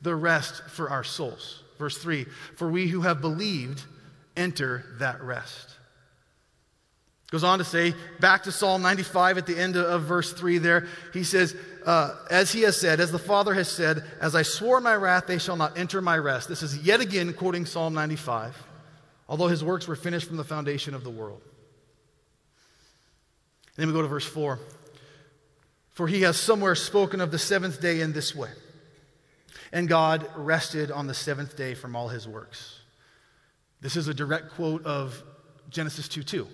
the 0.00 0.14
rest 0.14 0.62
for 0.68 0.88
our 0.88 1.02
souls. 1.02 1.62
Verse 1.78 1.98
3 1.98 2.26
For 2.56 2.70
we 2.70 2.86
who 2.86 3.00
have 3.00 3.20
believed, 3.20 3.82
enter 4.36 4.84
that 4.98 5.20
rest. 5.22 5.76
Goes 7.32 7.44
on 7.44 7.58
to 7.58 7.64
say, 7.64 7.94
back 8.20 8.42
to 8.42 8.52
Psalm 8.52 8.82
95 8.82 9.38
at 9.38 9.46
the 9.46 9.58
end 9.58 9.74
of 9.76 10.02
verse 10.02 10.34
3 10.34 10.58
there, 10.58 10.86
he 11.14 11.24
says, 11.24 11.56
uh, 11.86 12.14
As 12.30 12.52
he 12.52 12.62
has 12.62 12.80
said, 12.80 13.00
as 13.00 13.12
the 13.12 13.18
Father 13.18 13.54
has 13.54 13.70
said, 13.70 14.04
as 14.20 14.34
I 14.34 14.42
swore 14.42 14.80
my 14.80 14.94
wrath, 14.94 15.26
they 15.26 15.38
shall 15.38 15.56
not 15.56 15.78
enter 15.78 16.00
my 16.00 16.18
rest. 16.18 16.48
This 16.48 16.62
is 16.62 16.78
yet 16.78 17.00
again 17.00 17.32
quoting 17.32 17.66
Psalm 17.66 17.94
95. 17.94 18.56
although 19.28 19.48
his 19.48 19.64
works 19.64 19.88
were 19.88 19.96
finished 19.96 20.26
from 20.26 20.36
the 20.36 20.44
foundation 20.44 20.94
of 20.94 21.04
the 21.04 21.10
world. 21.10 21.40
And 23.76 23.82
then 23.82 23.88
we 23.88 23.94
go 23.94 24.02
to 24.02 24.08
verse 24.08 24.26
4. 24.26 24.58
For 25.92 26.06
he 26.06 26.22
has 26.22 26.36
somewhere 26.36 26.74
spoken 26.74 27.20
of 27.20 27.30
the 27.30 27.38
seventh 27.38 27.80
day 27.80 28.00
in 28.00 28.12
this 28.12 28.34
way. 28.34 28.50
And 29.72 29.88
God 29.88 30.26
rested 30.36 30.90
on 30.90 31.06
the 31.06 31.14
seventh 31.14 31.56
day 31.56 31.74
from 31.74 31.96
all 31.96 32.08
his 32.08 32.28
works. 32.28 32.80
This 33.80 33.96
is 33.96 34.08
a 34.08 34.14
direct 34.14 34.50
quote 34.50 34.84
of 34.84 35.22
Genesis 35.70 36.08
2 36.08 36.22
2. 36.22 36.46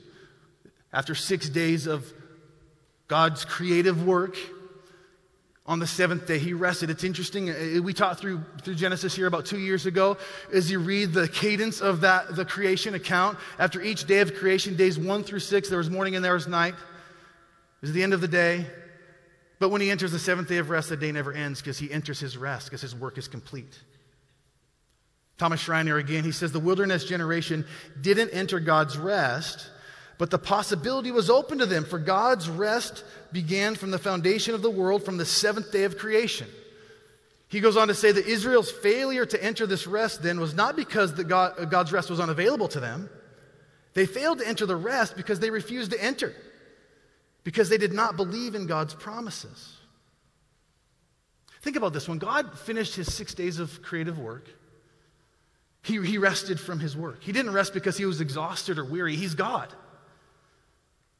After 0.93 1.15
six 1.15 1.49
days 1.49 1.87
of 1.87 2.13
God's 3.09 3.45
creative 3.45 4.07
work, 4.07 4.37
on 5.69 5.79
the 5.79 5.87
seventh 5.87 6.27
day 6.27 6.39
he 6.39 6.55
rested. 6.55 6.89
It's 6.89 7.05
interesting 7.05 7.51
uh, 7.51 7.83
we 7.83 7.93
taught 7.93 8.19
through, 8.19 8.41
through 8.63 8.75
genesis 8.75 9.15
here 9.15 9.27
about 9.27 9.45
two 9.45 9.59
years 9.59 9.85
ago 9.85 10.17
as 10.53 10.71
you 10.71 10.79
read 10.79 11.13
the 11.13 11.29
cadence 11.29 11.83
of 11.83 12.01
that 12.01 12.35
the 12.35 12.47
creation 12.47 12.95
account. 12.95 13.39
After 13.59 13.81
each 13.83 14.07
day 14.07 14.21
of 14.21 14.35
creation 14.35 14.77
days 14.77 14.99
one 14.99 15.23
through 15.23 15.41
six 15.41 15.69
there 15.69 15.79
was 15.79 15.91
morning 15.91 16.17
and 16.17 16.25
there 16.25 16.33
was 16.33 16.49
night. 16.49 16.75
It 16.75 17.83
was 17.83 17.93
the 17.93 18.03
end 18.03 18.15
of 18.15 18.23
the 18.23 18.29
day. 18.29 18.67
But 19.61 19.69
when 19.69 19.81
he 19.81 19.91
enters 19.91 20.11
the 20.11 20.19
seventh 20.19 20.49
day 20.49 20.57
of 20.57 20.71
rest 20.71 20.89
the 20.89 20.97
day 20.97 21.13
never 21.13 21.33
ends 21.33 21.61
because 21.61 21.79
he 21.79 21.93
enters 21.93 22.19
his 22.19 22.39
rest 22.39 22.67
because 22.67 22.81
his 22.81 22.97
work 22.97 23.19
is 23.19 23.29
complete. 23.29 23.79
Thomas 25.37 25.61
schreiner 25.61 25.99
again 25.99 26.25
he 26.25 26.33
says 26.33 26.51
the 26.51 26.59
wilderness 26.59 27.05
generation 27.05 27.67
didn't 28.01 28.31
enter 28.31 28.59
god's 28.59 28.97
rest 28.97 29.71
but 30.19 30.31
the 30.31 30.39
possibility 30.39 31.13
was 31.13 31.31
open 31.31 31.59
to 31.59 31.67
them, 31.67 31.85
for 31.85 31.99
God's 31.99 32.49
rest 32.51 33.05
began 33.33 33.77
from 33.77 33.93
the 33.93 33.99
foundation 33.99 34.53
of 34.53 34.63
the 34.63 34.71
world, 34.71 35.05
from 35.05 35.17
the 35.17 35.25
seventh 35.25 35.71
day 35.71 35.85
of 35.85 35.97
creation. 35.97 36.49
He 37.49 37.61
goes 37.61 37.77
on 37.77 37.89
to 37.89 37.95
say 37.95 38.13
that 38.13 38.27
Israel's 38.27 38.71
failure 38.71 39.25
to 39.25 39.43
enter 39.43 39.65
this 39.67 39.87
rest 39.87 40.23
then 40.23 40.41
was 40.41 40.55
not 40.55 40.77
because 40.77 41.13
God, 41.13 41.55
uh, 41.59 41.65
God's 41.65 41.93
rest 41.93 42.11
was 42.11 42.21
unavailable 42.21 42.69
to 42.69 42.81
them. 42.81 43.09
They 43.95 44.07
failed 44.07 44.41
to 44.41 44.47
enter 44.47 44.67
the 44.67 44.77
rest 44.77 45.17
because 45.17 45.41
they 45.41 45.51
refused 45.51 45.93
to 45.93 46.03
enter, 46.03 46.35
because 47.45 47.69
they 47.69 47.79
did 47.79 47.93
not 47.93 48.17
believe 48.17 48.55
in 48.55 48.67
God's 48.67 48.95
promises. 48.95 49.77
Think 51.63 51.77
about 51.77 51.93
this 51.93 52.09
when 52.09 52.19
God 52.19 52.59
finished 52.59 52.97
his 52.97 53.13
six 53.13 53.35
days 53.35 53.59
of 53.59 53.83
creative 53.83 54.19
work, 54.19 54.49
he, 55.83 56.05
he 56.05 56.19
rested 56.19 56.61
from 56.61 56.81
his 56.81 56.97
work. 56.97 57.23
He 57.23 57.33
didn't 57.33 57.53
rest 57.53 57.73
because 57.73 57.97
he 57.97 58.05
was 58.05 58.21
exhausted 58.21 58.79
or 58.79 58.85
weary, 58.85 59.17
he's 59.17 59.35
God. 59.35 59.73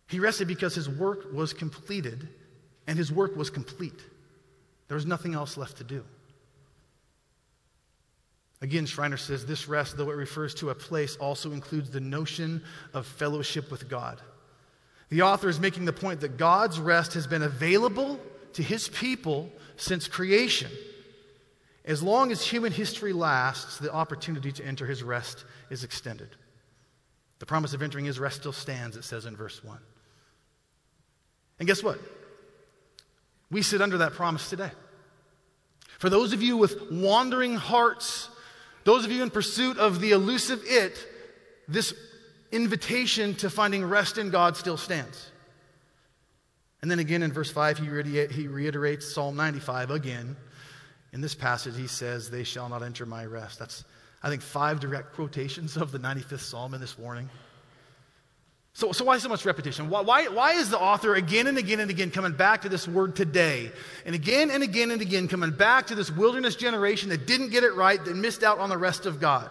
He 0.09 0.19
rested 0.21 0.49
because 0.49 0.75
his 0.75 0.89
work 0.89 1.33
was 1.33 1.53
completed 1.53 2.29
and 2.87 2.99
his 2.99 3.13
work 3.13 3.37
was 3.37 3.51
complete. 3.51 4.01
There 4.89 4.95
was 4.95 5.07
nothing 5.07 5.35
else 5.35 5.57
left 5.57 5.77
to 5.79 5.85
do. 5.85 6.05
Again, 8.61 8.87
Schreiner 8.87 9.19
says 9.19 9.47
this 9.47 9.69
rest, 9.69 9.97
though 9.97 10.11
it 10.11 10.17
refers 10.17 10.55
to 10.57 10.71
a 10.71 10.75
place, 10.75 11.17
also 11.17 11.53
includes 11.53 11.91
the 11.91 12.01
notion 12.01 12.63
of 12.93 13.07
fellowship 13.07 13.71
with 13.71 13.89
God. 13.89 14.21
The 15.11 15.23
author 15.23 15.49
is 15.49 15.61
making 15.61 15.85
the 15.85 15.93
point 15.93 16.21
that 16.21 16.39
God's 16.39 16.81
rest 16.81 17.15
has 17.15 17.27
been 17.27 17.43
available 17.43 18.19
to 18.55 18.63
his 18.63 18.89
people 18.89 19.51
since 19.77 20.09
creation. 20.09 20.71
As 21.85 22.03
long 22.03 22.33
as 22.33 22.45
human 22.45 22.73
history 22.73 23.13
lasts, 23.13 23.79
the 23.79 23.93
opportunity 23.93 24.53
to 24.53 24.65
enter 24.65 24.87
his 24.87 25.03
rest 25.03 25.45
is 25.71 25.85
extended. 25.85 26.29
The 27.39 27.47
promise 27.47 27.75
of 27.75 27.83
entering 27.83 28.07
his 28.07 28.19
rest 28.19 28.41
still 28.41 28.53
stands, 28.53 28.97
it 28.97 29.05
says 29.05 29.25
in 29.27 29.37
verse 29.37 29.63
1. 29.63 29.79
And 31.59 31.67
guess 31.67 31.83
what? 31.83 31.99
We 33.51 33.63
sit 33.63 33.81
under 33.81 33.99
that 33.99 34.13
promise 34.13 34.49
today. 34.51 34.71
For 35.99 36.09
those 36.11 36.33
of 36.33 36.43
you 36.43 36.57
with 36.57 36.91
wandering 36.93 37.57
hearts, 37.57 38.29
those 38.85 39.05
of 39.05 39.11
you 39.11 39.23
in 39.23 39.31
pursuit 39.31 39.79
of 39.79 40.01
the 40.01 40.13
elusive 40.13 40.63
it, 40.65 41.05
this 41.67 41.93
invitation 42.53 43.35
to 43.37 43.51
finding 43.51 43.85
rest 43.85 44.17
in 44.19 44.31
God 44.31 44.57
still 44.57 44.77
stands. 44.77 45.31
And 46.81 46.91
then 46.91 47.01
again 47.01 47.23
in 47.23 47.33
verse 47.33 47.51
5, 47.51 47.79
he 47.79 48.47
reiterates 48.47 49.13
Psalm 49.13 49.37
95 49.37 49.91
again. 49.91 50.37
In 51.13 51.21
this 51.21 51.35
passage, 51.35 51.77
he 51.77 51.87
says, 51.87 52.31
They 52.31 52.45
shall 52.45 52.69
not 52.69 52.83
enter 52.83 53.07
my 53.07 53.25
rest. 53.25 53.59
That's, 53.59 53.85
I 54.23 54.29
think, 54.29 54.43
five 54.43 54.79
direct 54.79 55.15
quotations 55.15 55.77
of 55.77 55.91
the 55.91 55.99
95th 55.99 56.41
Psalm 56.41 56.75
in 56.75 56.81
this 56.81 56.99
warning. 56.99 57.29
So, 58.79 58.93
so 58.93 59.05
why 59.05 59.19
so 59.19 59.29
much 59.29 59.45
repetition? 59.45 59.91
Why, 59.91 60.03
why, 60.03 60.29
why 60.29 60.53
is 60.53 60.71
the 60.71 60.79
author 60.79 61.17
again 61.17 61.49
and 61.49 61.59
again 61.59 61.81
and 61.81 61.91
again 61.91 62.13
coming 62.13 62.31
back 62.31 62.63
to 62.63 62.69
this 62.69 62.87
word 62.87 63.17
today? 63.17 63.73
And 64.07 64.15
again 64.15 64.53
and 64.53 64.63
again 64.63 64.93
and 64.93 65.03
again 65.03 65.27
coming 65.27 65.51
back 65.51 65.89
to 65.89 65.97
this 65.97 66.13
wilderness 66.13 66.55
generation 66.55 67.09
that 67.09 67.27
didn't 67.27 67.51
get 67.51 67.65
it 67.65 67.75
right, 67.75 68.03
that 68.05 68.15
missed 68.15 68.45
out 68.45 68.61
on 68.61 68.69
the 68.69 68.79
rest 68.79 69.05
of 69.05 69.19
God? 69.19 69.51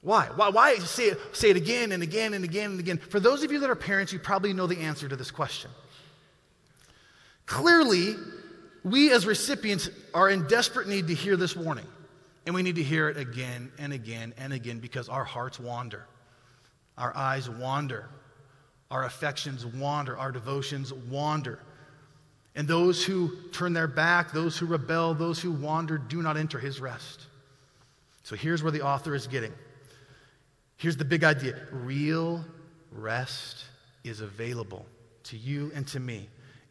Why? 0.00 0.26
Why, 0.26 0.50
why 0.50 0.76
say, 0.76 1.06
it, 1.06 1.18
say 1.32 1.50
it 1.50 1.56
again 1.56 1.90
and 1.90 2.04
again 2.04 2.34
and 2.34 2.44
again 2.44 2.70
and 2.70 2.78
again? 2.78 2.98
For 2.98 3.18
those 3.18 3.42
of 3.42 3.50
you 3.50 3.58
that 3.58 3.68
are 3.68 3.74
parents, 3.74 4.12
you 4.12 4.20
probably 4.20 4.52
know 4.52 4.68
the 4.68 4.78
answer 4.78 5.08
to 5.08 5.16
this 5.16 5.32
question. 5.32 5.72
Clearly, 7.46 8.14
we 8.84 9.10
as 9.10 9.26
recipients 9.26 9.90
are 10.14 10.30
in 10.30 10.46
desperate 10.46 10.86
need 10.86 11.08
to 11.08 11.14
hear 11.14 11.36
this 11.36 11.56
warning. 11.56 11.86
And 12.46 12.54
we 12.54 12.62
need 12.62 12.76
to 12.76 12.84
hear 12.84 13.08
it 13.08 13.16
again 13.16 13.72
and 13.76 13.92
again 13.92 14.34
and 14.38 14.52
again 14.52 14.78
because 14.78 15.08
our 15.08 15.24
hearts 15.24 15.58
wander. 15.58 16.06
Our 16.98 17.16
eyes 17.16 17.48
wander. 17.48 18.08
Our 18.90 19.04
affections 19.04 19.64
wander. 19.64 20.18
Our 20.18 20.32
devotions 20.32 20.92
wander. 20.92 21.60
And 22.54 22.66
those 22.66 23.04
who 23.04 23.36
turn 23.52 23.72
their 23.72 23.86
back, 23.86 24.32
those 24.32 24.58
who 24.58 24.66
rebel, 24.66 25.14
those 25.14 25.40
who 25.40 25.52
wander, 25.52 25.96
do 25.96 26.22
not 26.22 26.36
enter 26.36 26.58
his 26.58 26.80
rest. 26.80 27.26
So 28.24 28.36
here's 28.36 28.62
where 28.62 28.72
the 28.72 28.82
author 28.82 29.14
is 29.14 29.26
getting. 29.26 29.52
Here's 30.76 30.96
the 30.96 31.04
big 31.04 31.24
idea 31.24 31.56
real 31.72 32.44
rest 32.92 33.64
is 34.04 34.20
available 34.20 34.86
to 35.24 35.36
you 35.36 35.70
and 35.74 35.86
to 35.88 36.00
me. 36.00 36.28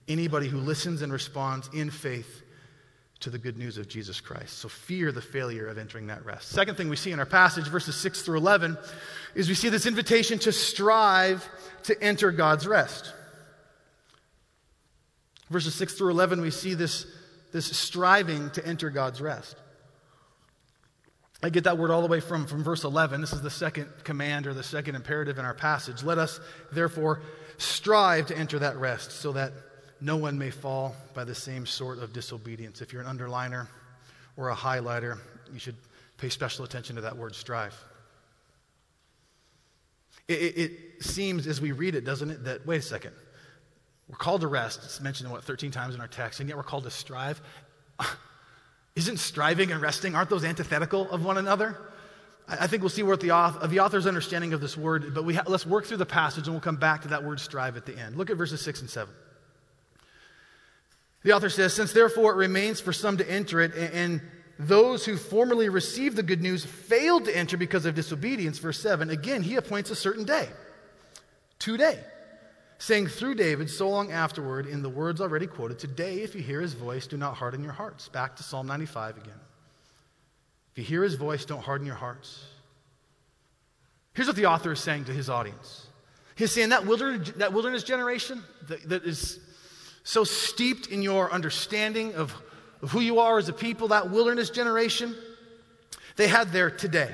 Anybody 0.08 0.48
who 0.48 0.58
listens 0.58 1.02
and 1.02 1.12
responds 1.12 1.70
in 1.74 1.90
faith 1.90 2.44
to 3.20 3.30
the 3.30 3.38
good 3.38 3.58
news 3.58 3.78
of 3.78 3.88
Jesus 3.88 4.22
Christ. 4.22 4.60
So 4.60 4.70
fear 4.70 5.12
the 5.12 5.22
failure 5.22 5.68
of 5.68 5.78
entering 5.78 6.08
that 6.08 6.24
rest. 6.26 6.50
Second 6.50 6.76
thing 6.76 6.90
we 6.90 6.96
see 6.96 7.12
in 7.12 7.20
our 7.20 7.26
passage, 7.26 7.68
verses 7.68 7.96
6 7.96 8.22
through 8.22 8.38
11, 8.38 8.78
is 9.34 9.50
we 9.50 9.56
see 9.56 9.70
this 9.70 9.86
invitation 9.86 10.38
to 10.40 10.52
strive 10.52 11.48
to 11.84 12.02
enter 12.02 12.32
God's 12.32 12.68
rest. 12.68 13.14
Verses 15.50 15.74
6 15.76 15.94
through 15.94 16.10
11, 16.12 16.42
we 16.42 16.52
see 16.52 16.74
this, 16.74 17.08
this 17.52 17.66
striving 17.66 18.50
to 18.52 18.66
enter 18.66 18.90
God's 18.90 19.22
rest. 19.22 19.56
I 21.42 21.50
get 21.50 21.66
that 21.66 21.78
word 21.78 21.92
all 21.92 22.02
the 22.02 22.08
way 22.08 22.20
from, 22.20 22.48
from 22.48 22.64
verse 22.64 22.84
11. 22.84 23.22
This 23.22 23.34
is 23.34 23.42
the 23.42 23.50
second 23.50 23.88
command 24.04 24.48
or 24.48 24.54
the 24.54 24.64
second 24.64 24.96
imperative 24.96 25.38
in 25.38 25.46
our 25.46 25.54
passage. 25.54 26.04
Let 26.04 26.18
us, 26.18 26.40
therefore, 26.72 27.22
strive 27.58 28.28
to 28.28 28.38
enter 28.38 28.60
that 28.60 28.78
rest 28.78 29.12
so 29.12 29.32
that 29.34 29.54
no 30.02 30.18
one 30.18 30.38
may 30.38 30.52
fall 30.52 30.96
by 31.14 31.24
the 31.24 31.36
same 31.36 31.66
sort 31.66 32.00
of 32.00 32.14
disobedience. 32.14 32.82
If 32.82 32.94
you're 32.94 33.02
an 33.02 33.18
underliner 33.18 33.68
or 34.36 34.50
a 34.50 34.56
highlighter, 34.56 35.18
you 35.52 35.60
should 35.60 35.76
pay 36.18 36.30
special 36.30 36.66
attention 36.66 36.96
to 36.96 37.02
that 37.02 37.18
word 37.18 37.36
strive. 37.36 37.76
It, 40.28 40.34
it, 40.34 40.58
it, 40.58 40.72
seems 41.00 41.48
as 41.48 41.62
we 41.62 41.72
read 41.72 41.96
it, 41.96 42.04
doesn't 42.04 42.30
it, 42.30 42.44
that, 42.44 42.66
wait 42.66 42.78
a 42.78 42.82
second, 42.82 43.14
we're 44.10 44.18
called 44.18 44.42
to 44.42 44.48
rest. 44.48 44.82
It's 44.84 45.00
mentioned, 45.00 45.32
what, 45.32 45.44
13 45.44 45.72
times 45.72 45.96
in 45.96 46.02
our 46.02 46.08
text, 46.08 46.40
and 46.40 46.50
yet 46.50 46.58
we're 46.58 46.64
called 46.64 46.84
to 46.84 46.92
strive. 46.92 47.40
Isn't 48.96 49.18
striving 49.18 49.72
and 49.72 49.82
resting, 49.82 50.16
aren't 50.16 50.30
those 50.30 50.44
antithetical 50.44 51.10
of 51.12 51.24
one 51.24 51.38
another? 51.38 51.78
I, 52.48 52.58
I 52.62 52.68
think 52.68 52.82
we'll 52.82 52.90
see 52.90 53.04
what 53.04 53.22
the, 53.22 53.32
author, 53.32 53.68
the 53.68 53.80
author's 53.80 54.08
understanding 54.08 54.54
of 54.54 54.62
this 54.62 54.76
word, 54.76 55.14
but 55.14 55.24
we 55.24 55.36
ha- 55.36 55.44
let's 55.48 55.66
work 55.66 55.86
through 55.86 55.98
the 55.98 56.06
passage 56.06 56.48
and 56.48 56.54
we'll 56.54 56.62
come 56.62 56.78
back 56.78 57.04
to 57.04 57.10
that 57.10 57.24
word 57.24 57.40
strive 57.40 57.78
at 57.78 57.86
the 57.86 57.98
end. 57.98 58.18
Look 58.18 58.30
at 58.30 58.38
verses 58.38 58.62
6 58.62 58.82
and 58.82 58.90
7. 58.90 59.14
The 61.24 61.34
author 61.34 61.50
says, 61.50 61.74
Since 61.74 61.94
therefore 61.94 62.32
it 62.32 62.36
remains 62.36 62.80
for 62.80 62.94
some 62.94 63.18
to 63.18 63.30
enter 63.30 63.62
it, 63.62 63.74
and 63.76 64.22
those 64.60 65.06
who 65.06 65.18
formerly 65.18 65.70
received 65.70 66.16
the 66.16 66.24
good 66.24 66.42
news 66.42 66.66
failed 66.66 67.26
to 67.26 67.36
enter 67.36 67.58
because 67.58 67.86
of 67.86 67.96
disobedience, 67.96 68.58
verse 68.60 68.80
7, 68.80 69.10
again, 69.10 69.44
he 69.44 69.56
appoints 69.56 69.90
a 69.92 69.96
certain 69.96 70.26
day, 70.26 70.50
today, 71.60 72.00
saying 72.80 73.08
through 73.08 73.36
David 73.36 73.70
so 73.70 73.90
long 73.90 74.12
afterward 74.12 74.66
in 74.66 74.82
the 74.82 74.90
words 74.90 75.22
already 75.22 75.48
quoted, 75.48 75.80
Today, 75.80 76.22
if 76.22 76.34
you 76.36 76.42
hear 76.42 76.62
his 76.62 76.74
voice, 76.74 77.08
do 77.08 77.18
not 77.18 77.36
harden 77.36 77.64
your 77.64 77.74
hearts. 77.74 78.08
Back 78.10 78.36
to 78.38 78.44
Psalm 78.44 78.68
95 78.68 79.18
again. 79.18 79.40
If 80.72 80.80
you 80.80 80.84
hear 80.84 81.04
his 81.04 81.16
voice, 81.16 81.46
don't 81.46 81.64
harden 81.64 81.88
your 81.88 81.96
hearts. 81.96 82.46
Here's 84.14 84.28
what 84.28 84.36
the 84.36 84.48
author 84.48 84.72
is 84.72 84.80
saying 84.80 85.06
to 85.06 85.14
his 85.14 85.30
audience. 85.30 85.86
He's 86.36 86.52
saying 86.52 86.70
that 86.70 86.86
wilderness, 86.86 87.32
that 87.38 87.54
wilderness 87.54 87.84
generation 87.84 88.44
that, 88.68 88.88
that 88.90 89.06
is 89.06 89.40
so 90.08 90.24
steeped 90.24 90.88
in 90.88 91.02
your 91.02 91.30
understanding 91.34 92.16
of, 92.16 92.34
of 92.82 92.92
who 92.92 93.02
you 93.02 93.20
are 93.20 93.38
as 93.38 93.50
a 93.50 93.54
people, 93.54 93.90
that 93.90 94.10
wilderness 94.10 94.50
generation, 94.50 95.14
they 96.16 96.30
had 96.30 96.54
their 96.54 96.72
today 96.72 97.14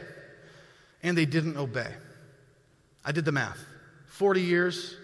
and 1.02 1.18
they 1.18 1.26
didn't 1.26 1.58
obey. 1.58 1.92
I 3.04 3.12
did 3.12 3.26
the 3.26 3.32
math 3.32 3.58
40 4.10 4.42
years 4.42 4.96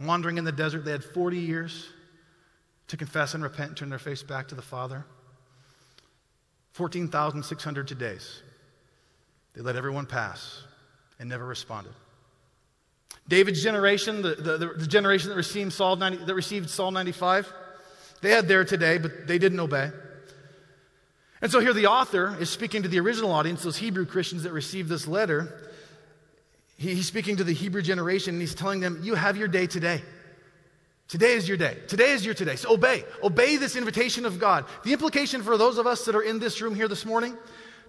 wandering 0.00 0.38
in 0.38 0.44
the 0.44 0.52
desert, 0.52 0.86
they 0.86 0.92
had 0.92 1.04
40 1.04 1.36
years 1.36 1.90
to 2.88 2.96
confess 2.96 3.34
and 3.34 3.42
repent 3.42 3.68
and 3.68 3.76
turn 3.76 3.90
their 3.90 3.98
face 3.98 4.22
back 4.22 4.48
to 4.48 4.54
the 4.54 4.62
Father. 4.62 5.04
14,600 6.72 7.86
todays. 7.86 8.40
They 9.52 9.60
let 9.60 9.76
everyone 9.76 10.06
pass 10.06 10.62
and 11.18 11.28
never 11.28 11.44
responded. 11.44 11.92
David's 13.26 13.62
generation, 13.62 14.22
the, 14.22 14.34
the, 14.34 14.74
the 14.76 14.86
generation 14.86 15.30
that 15.30 15.36
received, 15.36 15.72
Psalm 15.72 15.98
90, 15.98 16.24
that 16.24 16.34
received 16.34 16.68
Psalm 16.68 16.94
95, 16.94 17.52
they 18.20 18.30
had 18.30 18.48
their 18.48 18.64
today, 18.64 18.98
but 18.98 19.26
they 19.26 19.38
didn't 19.38 19.60
obey. 19.60 19.90
And 21.40 21.52
so 21.52 21.60
here 21.60 21.72
the 21.72 21.86
author 21.86 22.36
is 22.40 22.48
speaking 22.48 22.82
to 22.82 22.88
the 22.88 23.00
original 23.00 23.30
audience, 23.30 23.62
those 23.62 23.76
Hebrew 23.76 24.06
Christians 24.06 24.44
that 24.44 24.52
received 24.52 24.88
this 24.88 25.06
letter. 25.06 25.70
He, 26.76 26.94
he's 26.94 27.06
speaking 27.06 27.36
to 27.36 27.44
the 27.44 27.52
Hebrew 27.52 27.82
generation 27.82 28.34
and 28.34 28.40
he's 28.40 28.54
telling 28.54 28.80
them, 28.80 29.00
You 29.02 29.14
have 29.14 29.36
your 29.36 29.48
day 29.48 29.66
today. 29.66 30.02
Today 31.06 31.34
is 31.34 31.46
your 31.46 31.58
day. 31.58 31.76
Today 31.86 32.12
is 32.12 32.24
your 32.24 32.34
today. 32.34 32.56
So 32.56 32.72
obey. 32.72 33.04
Obey 33.22 33.56
this 33.56 33.76
invitation 33.76 34.24
of 34.24 34.38
God. 34.38 34.64
The 34.84 34.92
implication 34.92 35.42
for 35.42 35.58
those 35.58 35.76
of 35.76 35.86
us 35.86 36.06
that 36.06 36.14
are 36.14 36.22
in 36.22 36.38
this 36.38 36.62
room 36.62 36.74
here 36.74 36.88
this 36.88 37.04
morning 37.04 37.36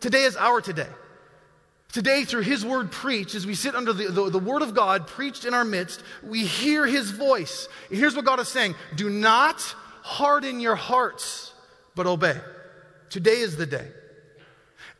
today 0.02 0.24
is 0.24 0.36
our 0.36 0.60
today. 0.60 0.90
Today, 1.96 2.26
through 2.26 2.42
His 2.42 2.66
word 2.66 2.92
preached, 2.92 3.36
as 3.36 3.48
we 3.48 3.56
sit 3.56 3.74
under 3.74 3.94
the, 3.94 4.10
the, 4.10 4.30
the, 4.30 4.38
word 4.38 4.62
of 4.62 4.74
God 4.74 5.08
preached 5.08 5.46
in 5.46 5.54
our 5.54 5.64
midst, 5.64 6.04
we 6.22 6.44
hear 6.44 6.86
His 6.86 7.12
voice. 7.12 7.70
Here's 7.90 8.18
what 8.18 8.26
God 8.26 8.42
is 8.42 8.50
saying 8.50 8.76
Do 8.98 9.10
not 9.10 9.62
harden 10.02 10.60
your 10.60 10.76
hearts, 10.76 11.54
but 11.96 12.06
obey. 12.06 12.38
Today 13.10 13.38
is 13.38 13.56
the 13.56 13.66
day. 13.66 13.88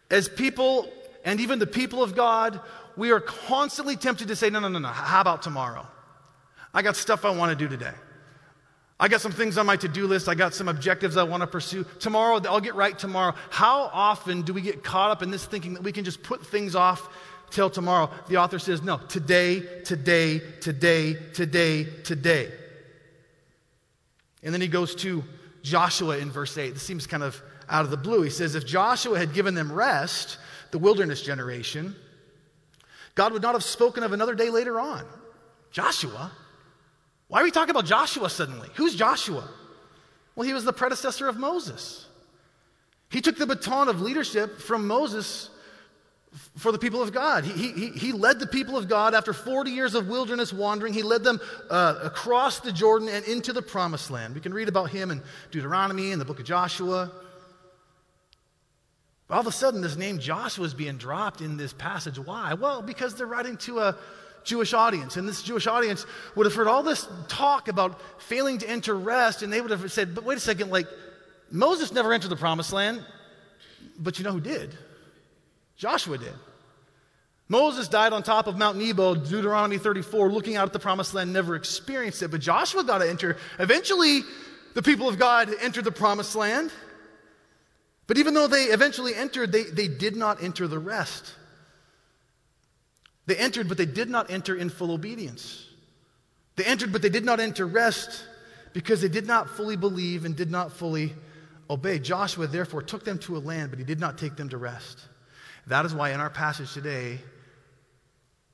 As 0.10 0.30
people, 0.30 0.90
and 1.26 1.42
even 1.42 1.60
the 1.60 1.68
people 1.68 2.02
of 2.02 2.16
God, 2.16 2.62
we 2.96 3.12
are 3.12 3.20
constantly 3.20 3.98
tempted 3.98 4.30
to 4.30 4.36
say, 4.38 4.50
No, 4.50 4.62
no, 4.62 4.70
no, 4.70 4.80
no. 4.80 4.88
How 4.88 5.20
about 5.20 5.42
tomorrow? 5.42 5.86
I 6.74 6.82
got 6.82 6.96
stuff 6.96 7.26
I 7.26 7.32
want 7.32 7.50
to 7.50 7.58
do 7.62 7.68
today. 7.68 7.92
I 9.00 9.10
got 9.10 9.20
some 9.20 9.34
things 9.34 9.58
on 9.58 9.66
my 9.66 9.76
to 9.78 9.88
do 9.90 10.08
list. 10.08 10.30
I 10.30 10.36
got 10.36 10.54
some 10.54 10.70
objectives 10.70 11.18
I 11.18 11.24
want 11.24 11.42
to 11.42 11.48
pursue. 11.48 11.86
Tomorrow, 12.00 12.42
I'll 12.46 12.62
get 12.62 12.76
right 12.76 12.98
tomorrow. 12.98 13.36
How 13.50 13.90
often 13.92 14.44
do 14.44 14.54
we 14.54 14.62
get 14.62 14.84
caught 14.84 15.12
up 15.12 15.22
in 15.22 15.32
this 15.32 15.46
thinking 15.46 15.74
that 15.74 15.84
we 15.84 15.92
can 15.92 16.06
just 16.06 16.24
put 16.24 16.46
things 16.46 16.76
off 16.76 17.10
till 17.50 17.70
tomorrow? 17.70 18.10
The 18.30 18.38
author 18.38 18.58
says, 18.58 18.82
no, 18.82 18.98
today, 18.98 19.62
today, 19.84 20.40
today, 20.62 21.18
today, 21.34 21.88
today. 22.04 22.52
And 24.44 24.54
then 24.54 24.62
he 24.62 24.70
goes 24.70 24.96
to 24.96 25.24
Joshua 25.62 26.18
in 26.20 26.32
verse 26.32 26.58
8. 26.58 26.76
This 26.76 26.84
seems 26.84 27.06
kind 27.06 27.24
of 27.24 27.42
out 27.68 27.84
of 27.84 27.92
the 27.92 27.98
blue. 27.98 28.22
He 28.22 28.30
says, 28.30 28.56
if 28.56 28.66
Joshua 28.66 29.18
had 29.18 29.34
given 29.34 29.56
them 29.56 29.74
rest, 29.74 30.38
the 30.72 30.80
wilderness 30.80 31.22
generation, 31.22 31.96
God 33.16 33.34
would 33.34 33.42
not 33.42 33.56
have 33.56 33.64
spoken 33.64 34.04
of 34.04 34.14
another 34.14 34.36
day 34.36 34.50
later 34.50 34.80
on. 34.80 35.04
Joshua? 35.72 36.32
Why 37.28 37.42
are 37.42 37.44
we 37.44 37.52
talking 37.52 37.72
about 37.72 37.86
Joshua 37.86 38.30
suddenly? 38.30 38.70
Who's 38.76 38.96
Joshua? 38.96 39.48
Well, 40.36 40.48
he 40.48 40.54
was 40.54 40.64
the 40.64 40.74
predecessor 40.74 41.28
of 41.28 41.38
Moses. 41.38 42.06
He 43.10 43.22
took 43.22 43.38
the 43.38 43.48
baton 43.48 43.88
of 43.88 44.02
leadership 44.02 44.60
from 44.60 44.88
Moses 44.88 45.50
for 46.58 46.72
the 46.72 46.78
people 46.78 47.02
of 47.02 47.14
God. 47.14 47.46
He, 47.46 47.72
he, 47.72 47.90
he 47.90 48.12
led 48.12 48.40
the 48.40 48.48
people 48.48 48.78
of 48.78 48.90
God 48.90 49.14
after 49.14 49.32
40 49.32 49.72
years 49.72 49.96
of 49.96 50.08
wilderness 50.08 50.52
wandering. 50.52 50.94
He 50.94 51.02
led 51.04 51.24
them 51.24 51.40
uh, 51.70 52.00
across 52.04 52.60
the 52.60 52.74
Jordan 52.74 53.08
and 53.08 53.26
into 53.26 53.54
the 53.54 53.62
promised 53.62 54.12
land. 54.12 54.36
We 54.36 54.42
can 54.42 54.54
read 54.54 54.68
about 54.68 54.90
him 54.90 55.12
in 55.12 55.22
Deuteronomy 55.52 56.12
and 56.12 56.20
the 56.20 56.26
book 56.26 56.40
of 56.40 56.46
Joshua. 56.46 57.12
All 59.30 59.40
of 59.40 59.48
a 59.48 59.52
sudden, 59.52 59.82
this 59.82 59.96
name 59.96 60.20
Joshua 60.20 60.66
is 60.66 60.74
being 60.74 60.98
dropped 60.98 61.42
in 61.42 61.58
this 61.58 61.74
passage. 61.74 62.20
Why? 62.20 62.54
Well, 62.54 62.82
because 62.82 63.16
they're 63.16 63.26
writing 63.26 63.58
to 63.58 63.80
a, 63.80 63.98
Jewish 64.46 64.74
audience. 64.74 65.18
And 65.18 65.28
this 65.28 65.42
Jewish 65.42 65.68
audience 65.68 66.06
would 66.36 66.46
have 66.46 66.56
heard 66.56 66.68
all 66.68 66.84
this 66.84 67.08
talk 67.28 67.68
about 67.68 68.00
failing 68.22 68.60
to 68.60 68.70
enter 68.70 68.96
rest, 68.96 69.42
and 69.42 69.52
they 69.52 69.60
would 69.60 69.72
have 69.72 69.92
said, 69.92 70.16
but 70.16 70.24
wait 70.24 70.38
a 70.38 70.42
second, 70.42 70.70
like, 70.70 70.88
Moses 71.52 71.92
never 71.92 72.14
entered 72.14 72.30
the 72.30 72.36
promised 72.36 72.74
land, 72.74 73.04
but 74.00 74.18
you 74.18 74.24
know 74.24 74.32
who 74.32 74.42
did? 74.42 74.76
Joshua 75.78 76.18
did. 76.18 76.34
Moses 77.48 77.88
died 77.88 78.12
on 78.12 78.24
top 78.24 78.48
of 78.48 78.58
Mount 78.58 78.78
Nebo, 78.78 79.14
Deuteronomy 79.14 79.78
34, 79.78 80.32
looking 80.32 80.56
out 80.56 80.66
at 80.66 80.74
the 80.74 80.80
promised 80.80 81.14
land, 81.14 81.32
never 81.32 81.56
experienced 81.56 82.24
it. 82.24 82.32
But 82.32 82.42
Joshua 82.42 82.84
got 82.84 83.00
to 83.00 83.10
enter. 83.10 83.38
Eventually, 83.60 84.22
the 84.74 84.82
people 84.82 85.08
of 85.08 85.20
God 85.20 85.52
entered 85.62 85.84
the 85.84 85.92
promised 85.92 86.36
land. 86.36 86.72
But 88.08 88.18
even 88.18 88.34
though 88.34 88.48
they 88.48 88.66
eventually 88.66 89.14
entered, 89.14 89.52
they, 89.52 89.64
they 89.64 89.88
did 89.88 90.16
not 90.16 90.42
enter 90.44 90.68
the 90.68 90.80
rest. 90.80 91.34
They 93.26 93.36
entered, 93.36 93.68
but 93.68 93.78
they 93.78 93.86
did 93.86 94.10
not 94.10 94.30
enter 94.30 94.56
in 94.56 94.70
full 94.70 94.92
obedience. 94.92 95.68
They 96.56 96.64
entered, 96.64 96.92
but 96.92 97.02
they 97.02 97.10
did 97.10 97.26
not 97.26 97.40
enter 97.40 97.66
rest 97.66 98.24
because 98.74 99.02
they 99.02 99.08
did 99.08 99.26
not 99.26 99.50
fully 99.50 99.76
believe 99.76 100.26
and 100.26 100.36
did 100.36 100.52
not 100.52 100.72
fully 100.72 101.14
obey. 101.70 102.00
Joshua 102.00 102.48
therefore 102.48 102.82
took 102.82 103.04
them 103.04 103.18
to 103.20 103.38
a 103.38 103.40
land, 103.40 103.72
but 103.72 103.80
he 103.80 103.86
did 103.86 104.00
not 104.00 104.18
take 104.18 104.36
them 104.36 104.50
to 104.50 104.58
rest. 104.58 105.00
That 105.68 105.86
is 105.86 105.94
why 105.94 106.12
in 106.12 106.20
our 106.20 106.30
passage 106.30 106.74
today, 106.74 107.20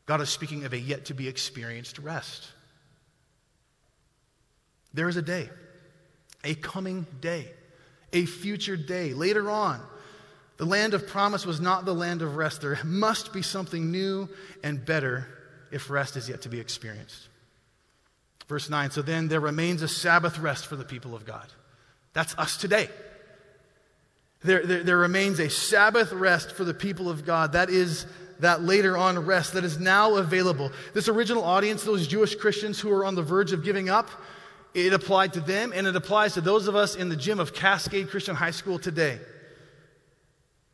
God 0.06 0.22
is 0.22 0.30
speaking 0.30 0.64
of 0.64 0.74
a 0.74 0.80
yet 0.80 1.06
to 1.06 1.14
be 1.14 1.28
experienced 1.28 2.00
rest. 2.00 2.48
There 4.94 5.10
is 5.10 5.18
a 5.18 5.22
day, 5.22 5.50
a 6.44 6.56
coming 6.56 7.06
day, 7.20 7.52
a 8.14 8.26
future 8.26 8.78
day 8.78 9.14
later 9.14 9.50
on 9.50 9.82
the 10.62 10.67
land 10.67 10.93
of 10.93 11.08
promise 11.08 11.43
was 11.43 11.60
not 11.60 11.86
the 11.86 11.95
land 11.95 12.21
of 12.21 12.36
rest. 12.36 12.62
There 12.62 12.78
must 12.84 13.34
be 13.34 13.41
something 13.41 13.89
new 13.89 14.30
and 14.63 14.86
better 14.86 15.28
if 15.71 15.89
rest 15.89 16.15
is 16.15 16.30
yet 16.30 16.43
to 16.43 16.50
be 16.50 16.60
experienced. 16.60 17.30
Verse 18.47 18.69
9 18.69 18.91
So 18.91 19.02
then 19.02 19.28
there 19.28 19.39
remains 19.39 19.82
a 19.82 19.88
Sabbath 19.88 20.38
rest 20.38 20.67
for 20.67 20.76
the 20.76 20.84
people 20.84 21.15
of 21.15 21.26
God. 21.26 21.47
That's 22.13 22.38
us 22.38 22.58
today. 22.58 22.89
There, 24.43 24.63
there, 24.63 24.84
there, 24.84 24.97
remains 24.97 25.39
a 25.39 25.50
Sabbath 25.50 26.13
rest 26.13 26.52
for 26.52 26.63
the 26.63 26.76
people 26.76 27.10
of 27.10 27.26
God. 27.26 27.54
That 27.54 27.71
is 27.71 28.06
that 28.39 28.62
later 28.62 28.95
on 28.95 29.17
rest 29.17 29.54
that 29.54 29.63
is 29.63 29.80
now 29.80 30.17
available. 30.17 30.71
This 30.93 31.08
original 31.08 31.43
audience, 31.43 31.84
those 31.84 32.06
Jewish 32.06 32.36
Christians 32.36 32.80
who 32.80 32.91
are 32.91 33.04
on 33.04 33.15
the 33.15 33.24
verge 33.24 33.52
of 33.52 33.63
giving 33.63 33.89
up, 33.89 34.12
it 34.76 34.93
applied 34.93 35.34
to 35.34 35.39
them 35.39 35.74
and 35.74 35.88
it 35.88 35.95
applies 35.95 36.36
to 36.36 36.41
those 36.41 36.67
of 36.67 36.76
us 36.76 36.93
in 36.95 37.10
the 37.10 37.15
gym 37.15 37.39
of 37.39 37.52
Cascade 37.52 38.12
Christian 38.12 38.36
High 38.36 38.52
School 38.52 38.78
today. 38.78 39.21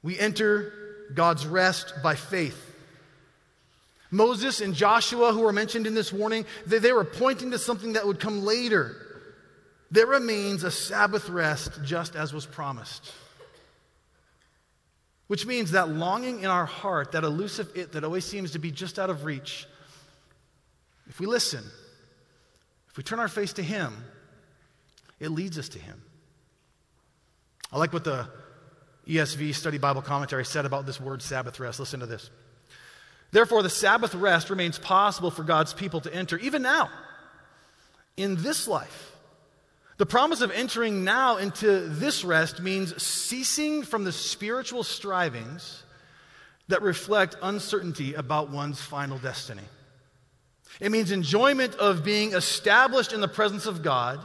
We 0.08 0.18
enter 0.18 0.72
God's 1.14 1.46
rest 1.46 1.96
by 2.02 2.16
faith. 2.16 2.58
Moses 4.10 4.62
and 4.62 4.74
Joshua, 4.74 5.34
who 5.34 5.46
are 5.46 5.52
mentioned 5.52 5.86
in 5.86 5.96
this 5.96 6.14
warning, 6.14 6.46
they, 6.66 6.80
they 6.80 6.94
were 6.94 7.04
pointing 7.04 7.52
to 7.52 7.60
something 7.60 7.92
that 7.92 8.08
would 8.08 8.18
come 8.18 8.46
later. 8.46 8.96
There 9.92 10.08
remains 10.08 10.64
a 10.64 10.72
Sabbath 10.72 11.28
rest 11.28 11.72
just 11.84 12.16
as 12.16 12.32
was 12.32 12.46
promised. 12.46 13.12
Which 15.28 15.46
means 15.46 15.72
that 15.72 15.90
longing 15.90 16.40
in 16.40 16.50
our 16.50 16.66
heart, 16.66 17.12
that 17.12 17.26
elusive 17.26 17.70
it 17.76 17.92
that 17.92 18.06
always 18.06 18.24
seems 18.24 18.52
to 18.52 18.60
be 18.60 18.72
just 18.72 18.98
out 19.00 19.10
of 19.10 19.26
reach, 19.26 19.68
if 21.10 21.20
we 21.20 21.26
listen, 21.26 21.66
if 22.90 22.96
we 22.96 23.04
turn 23.04 23.20
our 23.20 23.28
face 23.28 23.52
to 23.52 23.62
Him, 23.62 23.94
it 25.20 25.32
leads 25.32 25.60
us 25.60 25.68
to 25.68 25.80
Him. 25.80 26.02
I 27.74 27.78
like 27.78 27.92
what 27.92 28.06
the 28.06 28.30
ESV 29.08 29.56
Study 29.56 29.78
Bible 29.78 30.02
Commentary 30.02 30.46
said 30.46 30.66
about 30.66 30.86
this 30.86 31.00
word 31.00 31.22
Sabbath 31.22 31.60
rest. 31.60 31.80
Listen 31.80 32.02
to 32.02 32.06
this. 32.06 32.30
Therefore, 33.32 33.64
the 33.64 33.70
Sabbath 33.70 34.16
rest 34.16 34.50
remains 34.50 34.80
possible 34.80 35.32
for 35.32 35.44
God's 35.44 35.74
people 35.74 36.02
to 36.02 36.14
enter 36.14 36.38
even 36.38 36.62
now, 36.62 36.90
in 38.16 38.42
this 38.42 38.68
life. 38.68 39.14
The 39.98 40.06
promise 40.06 40.42
of 40.42 40.52
entering 40.52 41.04
now 41.04 41.38
into 41.38 41.88
this 41.88 42.24
rest 42.24 42.62
means 42.62 43.02
ceasing 43.02 43.84
from 43.84 44.04
the 44.04 44.12
spiritual 44.12 44.84
strivings 44.84 45.84
that 46.68 46.82
reflect 46.82 47.36
uncertainty 47.42 48.14
about 48.14 48.50
one's 48.50 48.80
final 48.80 49.18
destiny. 49.18 49.64
It 50.80 50.92
means 50.92 51.12
enjoyment 51.12 51.76
of 51.76 52.04
being 52.04 52.34
established 52.34 53.14
in 53.14 53.22
the 53.22 53.28
presence 53.28 53.66
of 53.66 53.82
God 53.82 54.20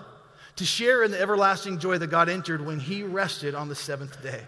to 0.57 0.65
share 0.67 1.03
in 1.03 1.11
the 1.11 1.21
everlasting 1.21 1.79
joy 1.79 1.99
that 1.99 2.09
God 2.09 2.29
entered 2.29 2.65
when 2.65 2.79
He 2.79 3.03
rested 3.03 3.55
on 3.55 3.69
the 3.69 3.75
seventh 3.75 4.23
day. 4.23 4.43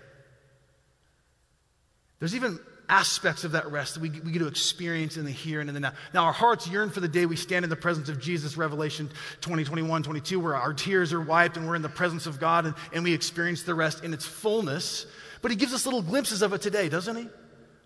There's 2.25 2.35
even 2.35 2.59
aspects 2.89 3.45
of 3.45 3.53
that 3.53 3.71
rest 3.71 3.93
that 3.93 4.01
we, 4.01 4.09
we 4.09 4.33
get 4.33 4.39
to 4.39 4.47
experience 4.47 5.19
in 5.19 5.27
the 5.27 5.31
here 5.31 5.61
and 5.61 5.69
in 5.69 5.75
the 5.75 5.81
now. 5.81 5.93
Now, 6.15 6.25
our 6.25 6.33
hearts 6.33 6.67
yearn 6.67 6.89
for 6.89 7.01
the 7.01 7.09
day 7.09 7.27
we 7.27 7.37
stand 7.37 7.67
in 7.67 7.69
the 7.69 7.77
presence 7.77 8.09
of 8.09 8.19
Jesus, 8.19 8.57
Revelation 8.57 9.11
20, 9.43 9.63
21, 9.65 10.03
22, 10.05 10.41
where 10.41 10.57
our 10.57 10.73
tears 10.73 11.13
are 11.13 11.21
wiped 11.21 11.59
and 11.59 11.69
we're 11.69 11.75
in 11.75 11.83
the 11.83 11.91
presence 11.91 12.25
of 12.25 12.41
God 12.41 12.65
and, 12.65 12.75
and 12.95 13.05
we 13.05 13.13
experience 13.13 13.65
the 13.65 13.75
rest 13.75 14.05
in 14.05 14.15
its 14.15 14.25
fullness. 14.25 15.05
But 15.43 15.51
he 15.51 15.57
gives 15.59 15.75
us 15.75 15.85
little 15.85 16.01
glimpses 16.01 16.41
of 16.41 16.55
it 16.55 16.63
today, 16.63 16.89
doesn't 16.89 17.15
he? 17.15 17.29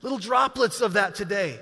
Little 0.03 0.19
droplets 0.19 0.83
of 0.83 0.93
that 0.93 1.17
today. 1.17 1.59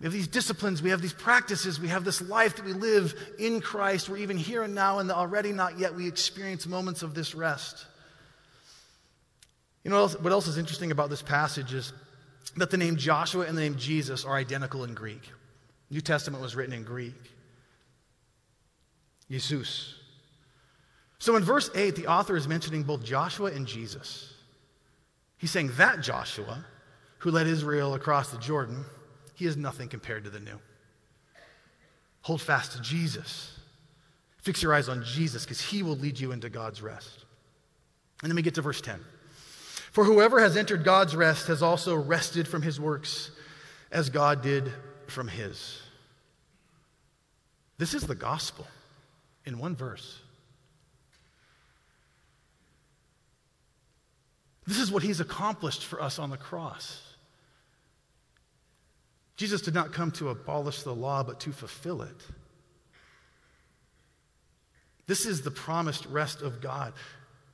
We 0.00 0.06
have 0.06 0.12
these 0.12 0.26
disciplines, 0.26 0.82
we 0.82 0.90
have 0.90 1.00
these 1.00 1.12
practices, 1.12 1.78
we 1.78 1.86
have 1.86 2.04
this 2.04 2.20
life 2.20 2.56
that 2.56 2.64
we 2.64 2.72
live 2.72 3.14
in 3.38 3.60
Christ. 3.60 4.08
We're 4.08 4.16
even 4.16 4.36
here 4.36 4.64
and 4.64 4.74
now, 4.74 4.98
and 4.98 5.08
the 5.08 5.14
already 5.14 5.52
not 5.52 5.78
yet, 5.78 5.94
we 5.94 6.08
experience 6.08 6.66
moments 6.66 7.04
of 7.04 7.14
this 7.14 7.36
rest. 7.36 7.86
You 9.84 9.90
know 9.90 10.08
what 10.08 10.32
else 10.32 10.48
is 10.48 10.58
interesting 10.58 10.90
about 10.90 11.10
this 11.10 11.22
passage 11.22 11.74
is 11.74 11.92
that 12.56 12.70
the 12.70 12.76
name 12.76 12.96
Joshua 12.96 13.46
and 13.46 13.56
the 13.56 13.62
name 13.62 13.76
Jesus 13.76 14.24
are 14.24 14.34
identical 14.34 14.84
in 14.84 14.94
Greek. 14.94 15.30
New 15.90 16.00
Testament 16.00 16.42
was 16.42 16.56
written 16.56 16.74
in 16.74 16.82
Greek. 16.82 17.14
Jesus. 19.30 19.94
So 21.18 21.36
in 21.36 21.42
verse 21.42 21.70
8, 21.74 21.96
the 21.96 22.06
author 22.06 22.36
is 22.36 22.48
mentioning 22.48 22.82
both 22.82 23.02
Joshua 23.02 23.50
and 23.50 23.66
Jesus. 23.66 24.32
He's 25.38 25.50
saying 25.50 25.72
that 25.76 26.00
Joshua, 26.00 26.64
who 27.18 27.30
led 27.30 27.46
Israel 27.46 27.94
across 27.94 28.30
the 28.30 28.38
Jordan, 28.38 28.84
He 29.34 29.46
is 29.46 29.56
nothing 29.56 29.88
compared 29.88 30.24
to 30.24 30.30
the 30.30 30.40
new. 30.40 30.58
Hold 32.22 32.40
fast 32.40 32.72
to 32.72 32.80
Jesus. 32.80 33.58
Fix 34.38 34.62
your 34.62 34.74
eyes 34.74 34.88
on 34.88 35.02
Jesus 35.04 35.44
because 35.44 35.60
he 35.60 35.82
will 35.82 35.96
lead 35.96 36.18
you 36.18 36.32
into 36.32 36.50
God's 36.50 36.82
rest. 36.82 37.24
And 38.22 38.30
then 38.30 38.36
we 38.36 38.42
get 38.42 38.54
to 38.56 38.62
verse 38.62 38.80
10. 38.80 39.00
For 39.94 40.02
whoever 40.02 40.40
has 40.40 40.56
entered 40.56 40.82
God's 40.82 41.14
rest 41.14 41.46
has 41.46 41.62
also 41.62 41.94
rested 41.94 42.48
from 42.48 42.62
his 42.62 42.80
works 42.80 43.30
as 43.92 44.10
God 44.10 44.42
did 44.42 44.72
from 45.06 45.28
his. 45.28 45.80
This 47.78 47.94
is 47.94 48.02
the 48.02 48.16
gospel 48.16 48.66
in 49.44 49.56
one 49.56 49.76
verse. 49.76 50.18
This 54.66 54.80
is 54.80 54.90
what 54.90 55.04
he's 55.04 55.20
accomplished 55.20 55.84
for 55.84 56.02
us 56.02 56.18
on 56.18 56.28
the 56.28 56.36
cross. 56.36 57.00
Jesus 59.36 59.60
did 59.60 59.74
not 59.74 59.92
come 59.92 60.10
to 60.12 60.30
abolish 60.30 60.82
the 60.82 60.94
law, 60.94 61.22
but 61.22 61.38
to 61.40 61.52
fulfill 61.52 62.02
it. 62.02 62.26
This 65.06 65.24
is 65.24 65.42
the 65.42 65.52
promised 65.52 66.04
rest 66.06 66.42
of 66.42 66.60
God. 66.60 66.94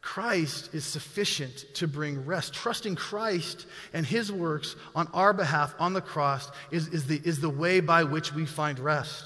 Christ 0.02 0.74
is 0.74 0.84
sufficient 0.84 1.66
to 1.74 1.86
bring 1.86 2.24
rest. 2.24 2.54
Trusting 2.54 2.96
Christ 2.96 3.66
and 3.92 4.06
his 4.06 4.32
works 4.32 4.76
on 4.94 5.08
our 5.12 5.32
behalf 5.32 5.74
on 5.78 5.92
the 5.92 6.00
cross 6.00 6.50
is, 6.70 6.88
is, 6.88 7.06
the, 7.06 7.20
is 7.24 7.40
the 7.40 7.50
way 7.50 7.80
by 7.80 8.04
which 8.04 8.32
we 8.32 8.46
find 8.46 8.78
rest 8.78 9.24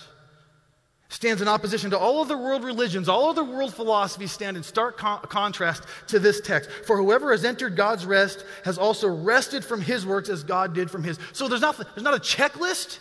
stands 1.14 1.40
in 1.40 1.48
opposition 1.48 1.90
to 1.90 1.98
all 1.98 2.20
of 2.20 2.28
the 2.28 2.36
world 2.36 2.64
religions, 2.64 3.08
all 3.08 3.30
other 3.30 3.44
world 3.44 3.72
philosophies 3.72 4.32
stand 4.32 4.56
in 4.56 4.62
stark 4.62 4.98
con- 4.98 5.20
contrast 5.22 5.84
to 6.08 6.18
this 6.18 6.40
text. 6.40 6.68
For 6.86 6.96
whoever 6.96 7.30
has 7.30 7.44
entered 7.44 7.76
God's 7.76 8.04
rest 8.04 8.44
has 8.64 8.78
also 8.78 9.08
rested 9.08 9.64
from 9.64 9.80
his 9.80 10.04
works 10.04 10.28
as 10.28 10.42
God 10.42 10.74
did 10.74 10.90
from 10.90 11.04
his. 11.04 11.18
So 11.32 11.48
there's 11.48 11.60
not, 11.60 11.76
there's 11.76 12.02
not 12.02 12.14
a 12.14 12.20
checklist, 12.20 12.98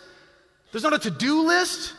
there's 0.70 0.84
not 0.84 0.92
a 0.92 0.98
to 1.00 1.10
do 1.10 1.42
list, 1.42 1.94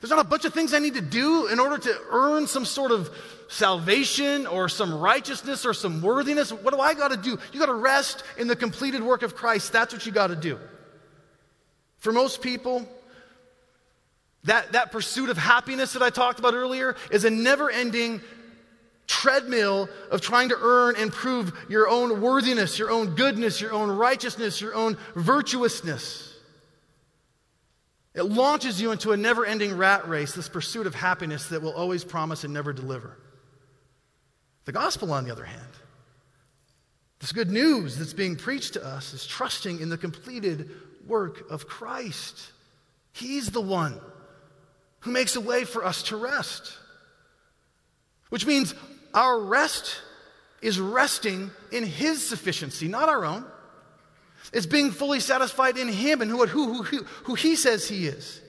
there's 0.00 0.10
not 0.10 0.20
a 0.20 0.28
bunch 0.28 0.44
of 0.44 0.52
things 0.52 0.74
I 0.74 0.78
need 0.80 0.94
to 0.94 1.00
do 1.00 1.48
in 1.48 1.58
order 1.58 1.78
to 1.78 1.96
earn 2.10 2.46
some 2.46 2.64
sort 2.64 2.92
of 2.92 3.10
salvation 3.48 4.46
or 4.46 4.68
some 4.68 4.94
righteousness 4.94 5.66
or 5.66 5.74
some 5.74 6.00
worthiness. 6.02 6.52
What 6.52 6.72
do 6.72 6.80
I 6.80 6.94
got 6.94 7.08
to 7.08 7.16
do? 7.16 7.38
You 7.52 7.58
got 7.58 7.66
to 7.66 7.74
rest 7.74 8.22
in 8.36 8.46
the 8.46 8.56
completed 8.56 9.02
work 9.02 9.22
of 9.22 9.34
Christ. 9.34 9.72
That's 9.72 9.92
what 9.92 10.06
you 10.06 10.12
got 10.12 10.28
to 10.28 10.36
do. 10.36 10.58
For 11.98 12.12
most 12.12 12.42
people, 12.42 12.86
that, 14.44 14.72
that 14.72 14.92
pursuit 14.92 15.30
of 15.30 15.38
happiness 15.38 15.94
that 15.94 16.02
I 16.02 16.10
talked 16.10 16.38
about 16.38 16.54
earlier 16.54 16.94
is 17.10 17.24
a 17.24 17.30
never 17.30 17.70
ending 17.70 18.20
treadmill 19.06 19.88
of 20.10 20.20
trying 20.20 20.50
to 20.50 20.56
earn 20.60 20.94
and 20.96 21.10
prove 21.10 21.52
your 21.68 21.88
own 21.88 22.20
worthiness, 22.20 22.78
your 22.78 22.90
own 22.90 23.14
goodness, 23.14 23.60
your 23.60 23.72
own 23.72 23.90
righteousness, 23.90 24.60
your 24.60 24.74
own 24.74 24.96
virtuousness. 25.16 26.36
It 28.14 28.24
launches 28.24 28.80
you 28.80 28.92
into 28.92 29.12
a 29.12 29.16
never 29.16 29.46
ending 29.46 29.76
rat 29.76 30.08
race, 30.08 30.32
this 30.32 30.48
pursuit 30.48 30.86
of 30.86 30.94
happiness 30.94 31.48
that 31.48 31.62
will 31.62 31.72
always 31.72 32.04
promise 32.04 32.44
and 32.44 32.52
never 32.52 32.72
deliver. 32.72 33.16
The 34.68 34.72
gospel, 34.72 35.14
on 35.14 35.24
the 35.24 35.32
other 35.32 35.46
hand, 35.46 35.72
this 37.20 37.32
good 37.32 37.50
news 37.50 37.96
that's 37.96 38.12
being 38.12 38.36
preached 38.36 38.74
to 38.74 38.84
us 38.84 39.14
is 39.14 39.26
trusting 39.26 39.80
in 39.80 39.88
the 39.88 39.96
completed 39.96 40.68
work 41.06 41.50
of 41.50 41.66
Christ. 41.66 42.52
He's 43.14 43.50
the 43.50 43.62
one 43.62 43.98
who 45.00 45.10
makes 45.10 45.36
a 45.36 45.40
way 45.40 45.64
for 45.64 45.86
us 45.86 46.02
to 46.02 46.18
rest. 46.18 46.76
Which 48.28 48.44
means 48.44 48.74
our 49.14 49.40
rest 49.40 50.02
is 50.60 50.78
resting 50.78 51.50
in 51.72 51.82
His 51.84 52.22
sufficiency, 52.28 52.88
not 52.88 53.08
our 53.08 53.24
own. 53.24 53.46
It's 54.52 54.66
being 54.66 54.90
fully 54.90 55.20
satisfied 55.20 55.78
in 55.78 55.88
Him 55.88 56.20
and 56.20 56.30
who, 56.30 56.44
who, 56.44 56.82
who, 56.82 57.04
who 57.04 57.34
He 57.36 57.56
says 57.56 57.88
He 57.88 58.06
is. 58.06 58.42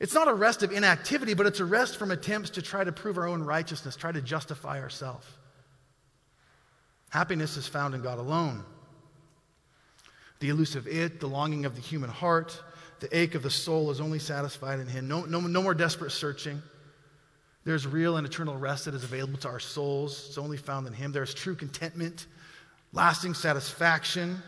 It's 0.00 0.14
not 0.14 0.28
a 0.28 0.34
rest 0.34 0.62
of 0.62 0.70
inactivity, 0.70 1.34
but 1.34 1.46
it's 1.46 1.60
a 1.60 1.64
rest 1.64 1.96
from 1.96 2.10
attempts 2.10 2.50
to 2.50 2.62
try 2.62 2.84
to 2.84 2.92
prove 2.92 3.18
our 3.18 3.26
own 3.26 3.42
righteousness, 3.42 3.96
try 3.96 4.12
to 4.12 4.22
justify 4.22 4.80
ourselves. 4.80 5.26
Happiness 7.10 7.56
is 7.56 7.66
found 7.66 7.94
in 7.94 8.02
God 8.02 8.18
alone. 8.18 8.64
The 10.40 10.50
elusive 10.50 10.86
it, 10.86 11.18
the 11.20 11.26
longing 11.26 11.64
of 11.64 11.74
the 11.74 11.80
human 11.80 12.10
heart, 12.10 12.62
the 13.00 13.16
ache 13.16 13.34
of 13.34 13.42
the 13.42 13.50
soul 13.50 13.90
is 13.90 14.00
only 14.00 14.18
satisfied 14.18 14.78
in 14.78 14.86
Him. 14.86 15.08
No, 15.08 15.24
no, 15.24 15.40
no 15.40 15.62
more 15.62 15.74
desperate 15.74 16.12
searching. 16.12 16.62
There's 17.64 17.86
real 17.86 18.16
and 18.16 18.26
eternal 18.26 18.56
rest 18.56 18.84
that 18.84 18.94
is 18.94 19.04
available 19.04 19.38
to 19.40 19.48
our 19.48 19.60
souls. 19.60 20.26
It's 20.28 20.38
only 20.38 20.56
found 20.56 20.86
in 20.86 20.92
Him. 20.92 21.12
There's 21.12 21.34
true 21.34 21.56
contentment, 21.56 22.26
lasting 22.92 23.34
satisfaction. 23.34 24.42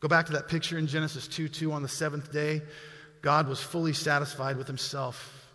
Go 0.00 0.08
back 0.08 0.26
to 0.26 0.32
that 0.32 0.48
picture 0.48 0.78
in 0.78 0.86
Genesis 0.86 1.28
2 1.28 1.48
2 1.48 1.72
on 1.72 1.82
the 1.82 1.88
seventh 1.88 2.32
day. 2.32 2.62
God 3.22 3.48
was 3.48 3.60
fully 3.60 3.92
satisfied 3.92 4.56
with 4.56 4.66
Himself. 4.66 5.48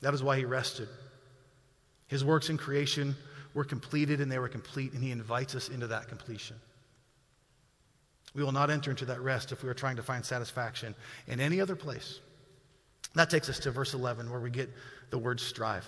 That 0.00 0.14
is 0.14 0.22
why 0.22 0.38
He 0.38 0.44
rested. 0.44 0.88
His 2.08 2.24
works 2.24 2.50
in 2.50 2.56
creation 2.56 3.14
were 3.54 3.64
completed 3.64 4.20
and 4.20 4.32
they 4.32 4.38
were 4.38 4.48
complete, 4.48 4.92
and 4.92 5.02
He 5.02 5.12
invites 5.12 5.54
us 5.54 5.68
into 5.68 5.86
that 5.88 6.08
completion. 6.08 6.56
We 8.34 8.42
will 8.42 8.52
not 8.52 8.70
enter 8.70 8.90
into 8.90 9.04
that 9.06 9.20
rest 9.20 9.52
if 9.52 9.62
we 9.62 9.68
are 9.68 9.74
trying 9.74 9.96
to 9.96 10.02
find 10.02 10.24
satisfaction 10.24 10.94
in 11.26 11.40
any 11.40 11.60
other 11.60 11.76
place. 11.76 12.20
That 13.14 13.28
takes 13.28 13.48
us 13.48 13.58
to 13.60 13.70
verse 13.70 13.92
11, 13.92 14.30
where 14.30 14.40
we 14.40 14.50
get 14.50 14.70
the 15.10 15.18
word 15.18 15.40
strive. 15.40 15.86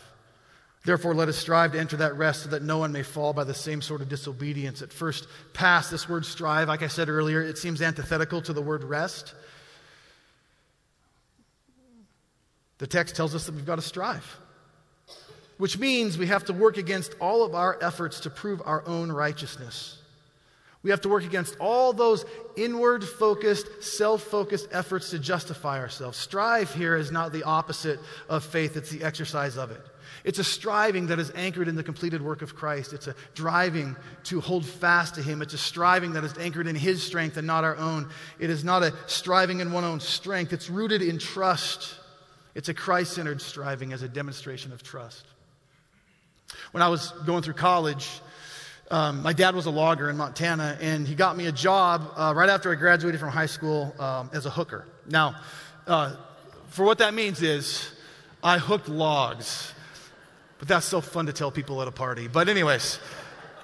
Therefore, 0.85 1.15
let 1.15 1.29
us 1.29 1.37
strive 1.37 1.73
to 1.73 1.79
enter 1.79 1.97
that 1.99 2.17
rest 2.17 2.43
so 2.43 2.49
that 2.51 2.63
no 2.63 2.79
one 2.79 2.91
may 2.91 3.05
fall 3.05 3.33
by 3.33 3.45
the 3.45 3.55
same 3.55 3.81
sort 3.81 4.01
of 4.01 4.09
disobedience. 4.09 4.83
At 4.83 4.93
first 4.93 5.29
pass, 5.53 5.89
this 5.89 6.09
word 6.09 6.27
strive, 6.27 6.67
like 6.67 6.83
I 6.83 6.89
said 6.89 7.09
earlier, 7.09 7.41
it 7.41 7.59
seems 7.59 7.81
antithetical 7.81 8.43
to 8.43 8.53
the 8.53 8.61
word 8.61 8.83
rest. 8.83 9.35
The 12.83 12.89
text 12.89 13.15
tells 13.15 13.33
us 13.33 13.47
that 13.47 13.55
we've 13.55 13.65
got 13.65 13.77
to 13.77 13.81
strive, 13.81 14.27
which 15.57 15.79
means 15.79 16.19
we 16.19 16.27
have 16.27 16.47
to 16.47 16.53
work 16.53 16.79
against 16.79 17.15
all 17.21 17.45
of 17.45 17.55
our 17.55 17.79
efforts 17.81 18.19
to 18.23 18.29
prove 18.29 18.61
our 18.65 18.83
own 18.89 19.13
righteousness. 19.13 19.99
We 20.83 20.91
have 20.91 21.01
to 21.03 21.09
work 21.09 21.23
against 21.23 21.57
all 21.61 21.93
those 21.93 22.25
inward 22.57 23.05
focused, 23.05 23.85
self 23.85 24.25
focused 24.25 24.67
efforts 24.73 25.11
to 25.11 25.21
justify 25.21 25.79
ourselves. 25.79 26.19
Strive 26.19 26.75
here 26.75 26.97
is 26.97 27.13
not 27.13 27.33
the 27.33 27.45
opposite 27.45 28.01
of 28.29 28.45
faith, 28.45 28.77
it's 28.77 28.91
the 28.91 29.05
exercise 29.05 29.57
of 29.57 29.71
it. 29.71 29.87
It's 30.25 30.41
a 30.41 30.45
striving 30.45 31.07
that 31.07 31.21
is 31.21 31.31
anchored 31.37 31.69
in 31.69 31.77
the 31.77 31.85
completed 31.85 32.21
work 32.21 32.43
of 32.43 32.57
Christ. 32.57 32.93
It's 32.93 33.07
a 33.07 33.15
driving 33.37 33.95
to 34.25 34.41
hold 34.41 34.67
fast 34.67 35.15
to 35.15 35.23
Him. 35.23 35.41
It's 35.41 35.55
a 35.55 35.59
striving 35.59 36.15
that 36.15 36.25
is 36.25 36.37
anchored 36.37 36.67
in 36.67 36.75
His 36.75 37.01
strength 37.01 37.37
and 37.37 37.47
not 37.47 37.63
our 37.63 37.77
own. 37.77 38.09
It 38.41 38.51
is 38.51 38.65
not 38.65 38.83
a 38.83 38.93
striving 39.07 39.61
in 39.61 39.71
one's 39.71 39.87
own 39.87 40.01
strength, 40.01 40.53
it's 40.53 40.69
rooted 40.69 41.01
in 41.01 41.19
trust. 41.21 42.01
It's 42.55 42.69
a 42.69 42.75
Christ 42.75 43.13
centered 43.13 43.41
striving 43.41 43.93
as 43.93 44.03
a 44.03 44.09
demonstration 44.09 44.73
of 44.73 44.83
trust. 44.83 45.25
When 46.73 46.83
I 46.83 46.89
was 46.89 47.13
going 47.25 47.43
through 47.43 47.55
college, 47.55 48.09
um, 48.91 49.23
my 49.23 49.33
dad 49.33 49.55
was 49.55 49.65
a 49.65 49.71
logger 49.71 50.11
in 50.11 50.19
Montana, 50.19 50.77
and 50.81 51.09
he 51.09 51.15
got 51.15 51.35
me 51.37 51.47
a 51.47 51.53
job 51.53 52.13
uh, 52.15 52.35
right 52.37 52.51
after 52.51 52.71
I 52.71 52.75
graduated 52.75 53.21
from 53.21 53.31
high 53.31 53.47
school 53.47 53.95
um, 53.99 54.31
as 54.35 54.45
a 54.45 54.51
hooker. 54.51 54.87
Now, 55.09 55.37
uh, 55.87 56.15
for 56.69 56.85
what 56.85 56.99
that 56.99 57.15
means 57.15 57.41
is 57.41 57.91
I 58.43 58.59
hooked 58.59 58.89
logs, 58.89 59.73
but 60.59 60.69
that's 60.69 60.85
so 60.85 61.01
fun 61.01 61.27
to 61.27 61.33
tell 61.33 61.51
people 61.51 61.81
at 61.81 61.89
a 61.89 61.93
party. 61.93 62.29
But, 62.29 62.51
anyways, 62.51 62.99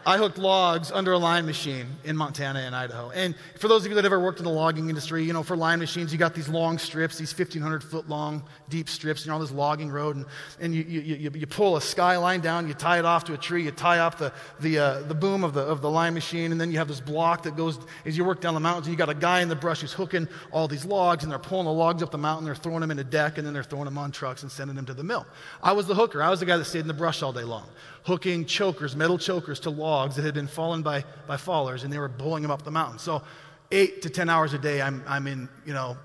I 0.08 0.16
hooked 0.16 0.38
logs 0.38 0.90
under 0.90 1.12
a 1.12 1.18
line 1.18 1.44
machine 1.44 1.86
in 2.02 2.16
Montana 2.16 2.60
and 2.60 2.74
Idaho. 2.74 3.10
And 3.10 3.34
for 3.58 3.68
those 3.68 3.84
of 3.84 3.90
you 3.90 3.94
that 3.96 4.06
ever 4.06 4.18
worked 4.18 4.38
in 4.38 4.46
the 4.46 4.50
logging 4.50 4.88
industry, 4.88 5.22
you 5.22 5.34
know, 5.34 5.42
for 5.42 5.54
line 5.54 5.80
machines, 5.80 6.12
you 6.12 6.18
got 6.18 6.34
these 6.34 6.48
long 6.48 6.78
strips, 6.78 7.18
these 7.18 7.38
1,500 7.38 7.84
foot 7.84 8.08
long 8.08 8.42
deep 8.70 8.88
strips, 8.88 9.26
you 9.26 9.28
know, 9.28 9.34
on 9.34 9.42
this 9.42 9.50
logging 9.50 9.90
road. 9.90 10.16
And, 10.16 10.24
and 10.60 10.74
you, 10.74 10.82
you, 10.84 11.00
you, 11.14 11.30
you 11.34 11.46
pull 11.46 11.76
a 11.76 11.82
skyline 11.82 12.40
down, 12.40 12.66
you 12.66 12.72
tie 12.72 12.98
it 12.98 13.04
off 13.04 13.24
to 13.24 13.34
a 13.34 13.36
tree, 13.36 13.64
you 13.64 13.70
tie 13.70 13.98
up 13.98 14.16
the, 14.16 14.32
the, 14.60 14.78
uh, 14.78 15.02
the 15.02 15.14
boom 15.14 15.44
of 15.44 15.52
the, 15.52 15.60
of 15.60 15.82
the 15.82 15.90
line 15.90 16.14
machine, 16.14 16.52
and 16.52 16.58
then 16.58 16.72
you 16.72 16.78
have 16.78 16.88
this 16.88 17.00
block 17.00 17.42
that 17.42 17.54
goes 17.54 17.78
as 18.06 18.16
you 18.16 18.24
work 18.24 18.40
down 18.40 18.54
the 18.54 18.60
mountains. 18.60 18.86
And 18.86 18.94
you 18.94 18.96
got 18.96 19.10
a 19.10 19.14
guy 19.14 19.42
in 19.42 19.50
the 19.50 19.56
brush 19.56 19.82
who's 19.82 19.92
hooking 19.92 20.26
all 20.52 20.68
these 20.68 20.86
logs, 20.86 21.22
and 21.22 21.30
they're 21.30 21.38
pulling 21.38 21.66
the 21.66 21.72
logs 21.72 22.02
up 22.02 22.12
the 22.12 22.16
mountain, 22.16 22.46
they're 22.46 22.54
throwing 22.54 22.80
them 22.80 22.90
in 22.90 22.98
a 22.98 23.04
deck, 23.04 23.36
and 23.36 23.46
then 23.46 23.52
they're 23.52 23.62
throwing 23.62 23.84
them 23.84 23.98
on 23.98 24.10
trucks 24.10 24.42
and 24.42 24.50
sending 24.50 24.74
them 24.74 24.86
to 24.86 24.94
the 24.94 25.04
mill. 25.04 25.26
I 25.62 25.72
was 25.72 25.86
the 25.86 25.94
hooker. 25.94 26.22
I 26.22 26.30
was 26.30 26.40
the 26.40 26.46
guy 26.46 26.56
that 26.56 26.64
stayed 26.64 26.80
in 26.80 26.88
the 26.88 26.94
brush 26.94 27.22
all 27.22 27.34
day 27.34 27.44
long 27.44 27.68
hooking 28.08 28.46
chokers, 28.46 28.96
metal 28.96 29.18
chokers 29.18 29.60
to 29.60 29.68
logs 29.68 30.16
that 30.16 30.24
had 30.24 30.32
been 30.32 30.46
fallen 30.46 30.80
by, 30.80 31.04
by 31.26 31.36
fallers, 31.36 31.84
and 31.84 31.92
they 31.92 31.98
were 31.98 32.08
pulling 32.08 32.42
them 32.42 32.50
up 32.50 32.62
the 32.62 32.70
mountain. 32.70 32.98
So, 32.98 33.22
eight 33.70 34.00
to 34.00 34.08
10 34.08 34.30
hours 34.30 34.54
a 34.54 34.58
day, 34.58 34.80
I'm, 34.80 35.04
I'm 35.06 35.26
in, 35.26 35.46
you 35.66 35.74
know, 35.74 35.98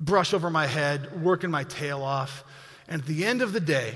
brush 0.00 0.34
over 0.34 0.50
my 0.50 0.66
head, 0.66 1.22
working 1.22 1.52
my 1.52 1.62
tail 1.62 2.02
off. 2.02 2.42
And 2.88 3.00
at 3.00 3.06
the 3.06 3.24
end 3.24 3.42
of 3.42 3.52
the 3.52 3.60
day, 3.60 3.94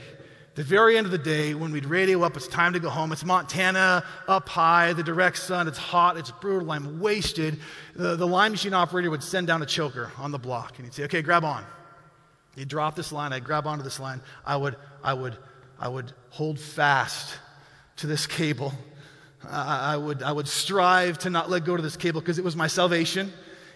the 0.55 0.62
very 0.62 0.96
end 0.96 1.07
of 1.07 1.11
the 1.11 1.18
day, 1.18 1.55
when 1.55 1.72
we'd 1.72 1.86
radio 1.86 2.22
up, 2.22 2.36
it's 2.36 2.46
time 2.46 2.72
to 2.74 2.78
go 2.78 2.88
home. 2.88 3.11
It's 3.11 3.24
Montana, 3.24 4.05
up 4.28 4.48
high, 4.48 4.92
the 4.92 5.03
direct 5.03 5.38
sun, 5.38 5.66
it's 5.66 5.78
hot, 5.78 6.16
it's 6.16 6.30
brutal, 6.30 6.70
I'm 6.70 7.00
wasted. 7.00 7.59
The, 7.96 8.14
the 8.14 8.28
line 8.28 8.53
machine 8.53 8.74
operator 8.74 9.11
would 9.11 9.24
send 9.24 9.48
down 9.48 9.61
a 9.61 9.66
choker 9.66 10.12
on 10.18 10.30
the 10.30 10.38
block, 10.38 10.74
and 10.76 10.86
he'd 10.86 10.94
say, 10.94 11.03
Okay, 11.05 11.20
grab 11.20 11.44
on. 11.44 11.64
He'd 12.55 12.68
drop 12.68 12.94
this 12.94 13.11
line, 13.11 13.32
I'd 13.32 13.42
grab 13.42 13.66
onto 13.66 13.82
this 13.82 13.98
line. 13.98 14.20
I 14.46 14.57
would, 14.57 14.76
I 15.03 15.14
would 15.14 15.36
I 15.83 15.89
would 15.89 16.12
hold 16.30 16.59
fast 16.59 17.37
to 17.97 18.07
this 18.07 18.26
cable 18.26 18.72
I, 19.51 19.97
would, 19.97 20.22
I 20.22 20.33
would 20.33 20.49
strive 20.49 21.18
to 21.18 21.30
not 21.30 21.51
let 21.51 21.64
go 21.64 21.74
of 21.74 21.83
this 21.83 21.97
cable 21.97 22.20
because 22.20 22.39
it 22.39 22.45
was 22.45 22.57
my 22.57 22.66
salvation. 22.66 23.33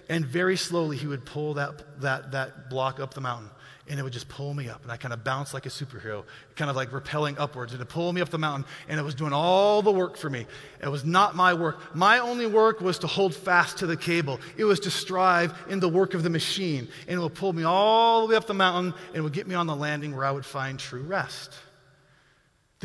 And 0.09 0.25
very 0.25 0.57
slowly, 0.57 0.97
he 0.97 1.07
would 1.07 1.25
pull 1.25 1.55
that, 1.55 2.01
that, 2.01 2.33
that 2.33 2.71
block 2.71 3.01
up 3.01 3.15
the 3.15 3.21
mountain 3.21 3.51
and 3.89 4.01
it 4.01 4.03
would 4.03 4.13
just 4.13 4.29
pull 4.29 4.53
me 4.53 4.69
up. 4.69 4.83
And 4.83 4.91
I 4.91 4.97
kind 4.97 5.15
of 5.15 5.23
bounced 5.23 5.55
like 5.55 5.65
a 5.65 5.69
superhero, 5.69 6.25
kind 6.57 6.69
of 6.69 6.75
like 6.75 6.91
rappelling 6.91 7.39
upwards. 7.39 7.73
And 7.73 7.81
it 7.81 7.89
pulled 7.89 8.17
me 8.17 8.21
up 8.21 8.31
the 8.31 8.39
mountain, 8.39 8.65
and 8.89 8.99
it 8.99 9.05
was 9.05 9.15
doing 9.15 9.33
all 9.33 9.81
the 9.81 9.93
work 9.93 10.17
for 10.17 10.29
me. 10.29 10.45
It 10.83 10.89
was 10.89 11.05
not 11.05 11.37
my 11.37 11.55
work. 11.55 11.95
My 11.95 12.19
only 12.19 12.47
work 12.47 12.81
was 12.81 12.99
to 13.01 13.07
hold 13.07 13.33
fast 13.33 13.79
to 13.79 13.87
the 13.87 13.97
cable, 13.97 14.41
it 14.57 14.65
was 14.65 14.81
to 14.81 14.91
strive 14.91 15.57
in 15.69 15.79
the 15.79 15.89
work 15.89 16.15
of 16.15 16.25
the 16.25 16.31
machine. 16.31 16.89
And 17.07 17.17
it 17.17 17.23
would 17.23 17.35
pull 17.35 17.53
me 17.53 17.63
all 17.63 18.27
the 18.27 18.33
way 18.33 18.37
up 18.37 18.49
the 18.49 18.55
mountain, 18.55 18.93
and 19.07 19.17
it 19.17 19.21
would 19.21 19.33
get 19.33 19.47
me 19.47 19.55
on 19.55 19.69
the 19.69 19.77
landing 19.77 20.17
where 20.17 20.25
I 20.25 20.33
would 20.33 20.45
find 20.45 20.81
true 20.81 21.03
rest. 21.03 21.53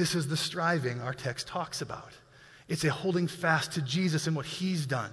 This 0.02 0.16
is 0.16 0.28
the 0.28 0.36
striving 0.36 1.00
our 1.00 1.14
text 1.14 1.46
talks 1.46 1.84
about. 1.84 2.10
It's 2.68 2.84
a 2.84 2.90
holding 2.90 3.28
fast 3.28 3.74
to 3.74 3.84
Jesus 3.84 4.26
and 4.26 4.36
what 4.36 4.48
he's 4.48 4.88
done. 4.88 5.12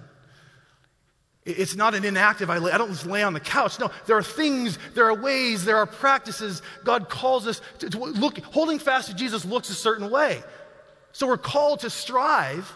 It's 1.45 1.77
not 1.77 1.95
an 1.95 2.07
inactive, 2.07 2.49
I, 2.49 2.57
lay, 2.57 2.73
I 2.73 2.79
don't 2.79 2.89
just 2.89 3.05
lay 3.05 3.23
on 3.23 3.35
the 3.35 3.41
couch. 3.41 3.79
No, 3.79 3.91
there 4.07 4.17
are 4.17 4.23
things, 4.23 4.79
there 4.95 5.05
are 5.05 5.15
ways, 5.15 5.67
there 5.67 5.77
are 5.77 5.85
practices. 5.85 6.63
God 6.85 7.11
calls 7.11 7.47
us 7.47 7.61
to, 7.81 7.91
to 7.91 7.99
look, 7.99 8.39
holding 8.39 8.79
fast 8.79 9.09
to 9.09 9.15
Jesus 9.15 9.45
looks 9.45 9.69
a 9.69 9.75
certain 9.75 10.09
way. 10.09 10.43
So 11.13 11.27
we're 11.27 11.37
called 11.37 11.81
to 11.81 11.91
strive, 11.91 12.75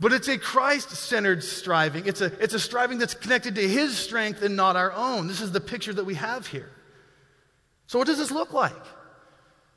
but 0.00 0.14
it's 0.14 0.28
a 0.28 0.38
Christ 0.38 0.92
centered 0.92 1.44
striving. 1.44 2.06
It's 2.06 2.22
a, 2.22 2.32
it's 2.42 2.54
a 2.54 2.58
striving 2.58 2.96
that's 2.96 3.12
connected 3.12 3.54
to 3.56 3.68
His 3.68 3.94
strength 3.98 4.40
and 4.40 4.56
not 4.56 4.76
our 4.76 4.92
own. 4.92 5.26
This 5.26 5.42
is 5.42 5.52
the 5.52 5.60
picture 5.60 5.92
that 5.92 6.06
we 6.06 6.14
have 6.14 6.46
here. 6.46 6.70
So, 7.86 7.98
what 7.98 8.06
does 8.06 8.16
this 8.16 8.30
look 8.30 8.54
like? 8.54 8.72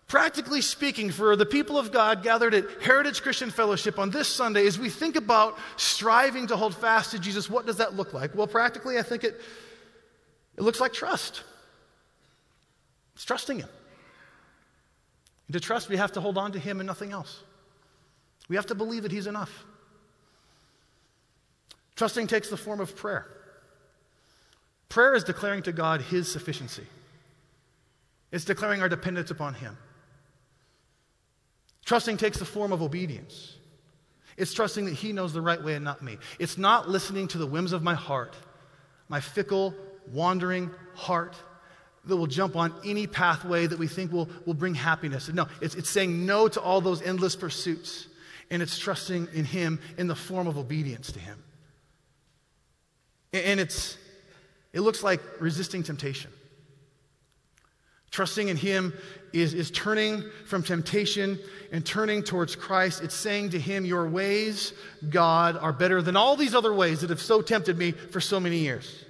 Practically 0.07 0.61
speaking, 0.61 1.11
for 1.11 1.35
the 1.35 1.45
people 1.45 1.77
of 1.77 1.91
God 1.91 2.23
gathered 2.23 2.53
at 2.53 2.65
Heritage 2.81 3.21
Christian 3.21 3.49
Fellowship 3.49 3.99
on 3.99 4.09
this 4.09 4.29
Sunday, 4.29 4.65
as 4.65 4.79
we 4.79 4.89
think 4.89 5.17
about 5.17 5.57
striving 5.75 6.47
to 6.47 6.55
hold 6.55 6.73
fast 6.73 7.11
to 7.11 7.19
Jesus, 7.19 7.49
what 7.49 7.65
does 7.65 7.77
that 7.77 7.95
look 7.95 8.13
like? 8.13 8.33
Well, 8.33 8.47
practically, 8.47 8.97
I 8.97 9.03
think 9.03 9.25
it, 9.25 9.41
it 10.55 10.61
looks 10.61 10.79
like 10.79 10.93
trust. 10.93 11.43
It's 13.15 13.25
trusting 13.25 13.59
Him. 13.59 13.67
And 15.47 15.53
to 15.53 15.59
trust, 15.59 15.89
we 15.89 15.97
have 15.97 16.13
to 16.13 16.21
hold 16.21 16.37
on 16.37 16.53
to 16.53 16.59
Him 16.59 16.79
and 16.79 16.87
nothing 16.87 17.11
else. 17.11 17.43
We 18.47 18.55
have 18.55 18.67
to 18.67 18.75
believe 18.75 19.03
that 19.03 19.11
He's 19.11 19.27
enough. 19.27 19.65
Trusting 21.97 22.27
takes 22.27 22.49
the 22.49 22.57
form 22.57 22.79
of 22.79 22.95
prayer. 22.95 23.27
Prayer 24.87 25.15
is 25.15 25.25
declaring 25.25 25.63
to 25.63 25.73
God 25.73 25.99
His 25.99 26.31
sufficiency, 26.31 26.87
it's 28.31 28.45
declaring 28.45 28.81
our 28.81 28.87
dependence 28.87 29.31
upon 29.31 29.53
Him. 29.55 29.77
Trusting 31.87 32.17
takes 32.17 32.37
the 32.37 32.43
form 32.43 32.73
of 32.73 32.81
obedience. 32.81 33.55
It's 34.35 34.53
trusting 34.53 34.83
that 34.85 34.93
He 34.93 35.13
knows 35.13 35.31
the 35.31 35.41
right 35.41 35.63
way 35.63 35.73
and 35.73 35.85
not 35.85 36.01
me. 36.01 36.17
It's 36.37 36.57
not 36.57 36.89
listening 36.89 37.29
to 37.29 37.37
the 37.37 37.47
whims 37.47 37.71
of 37.71 37.81
my 37.81 37.93
heart, 37.93 38.35
my 39.07 39.21
fickle, 39.21 39.73
wandering 40.11 40.69
heart 40.95 41.37
that 42.03 42.17
will 42.17 42.27
jump 42.27 42.57
on 42.57 42.73
any 42.83 43.07
pathway 43.07 43.67
that 43.67 43.79
we 43.79 43.87
think 43.87 44.11
will, 44.11 44.27
will 44.45 44.53
bring 44.53 44.75
happiness. 44.75 45.29
No, 45.29 45.47
it's, 45.61 45.75
it's 45.75 45.89
saying 45.89 46.25
no 46.25 46.49
to 46.49 46.59
all 46.59 46.81
those 46.81 47.01
endless 47.01 47.37
pursuits, 47.37 48.09
and 48.51 48.61
it's 48.61 48.77
trusting 48.77 49.29
in 49.33 49.45
Him 49.45 49.79
in 49.97 50.07
the 50.07 50.15
form 50.15 50.47
of 50.47 50.57
obedience 50.57 51.13
to 51.13 51.19
Him. 51.19 51.41
And 53.31 53.61
it's, 53.61 53.97
it 54.73 54.81
looks 54.81 55.03
like 55.03 55.21
resisting 55.39 55.83
temptation. 55.83 56.31
Trusting 58.17 58.47
in 58.47 58.57
Him 58.57 58.95
is, 59.31 59.53
is 59.53 59.69
turning 59.69 60.23
from 60.47 60.63
temptation 60.63 61.37
and 61.71 61.85
turning 61.85 62.23
towards 62.23 62.55
Christ. 62.55 63.03
It's 63.03 63.13
saying 63.13 63.51
to 63.51 63.59
Him, 63.59 63.85
Your 63.85 64.09
ways, 64.09 64.73
God, 65.07 65.55
are 65.55 65.71
better 65.71 66.01
than 66.01 66.15
all 66.15 66.35
these 66.35 66.55
other 66.55 66.73
ways 66.73 67.01
that 67.01 67.11
have 67.11 67.21
so 67.21 67.43
tempted 67.43 67.77
me 67.77 67.91
for 67.91 68.19
so 68.19 68.39
many 68.39 68.57
years. 68.57 69.05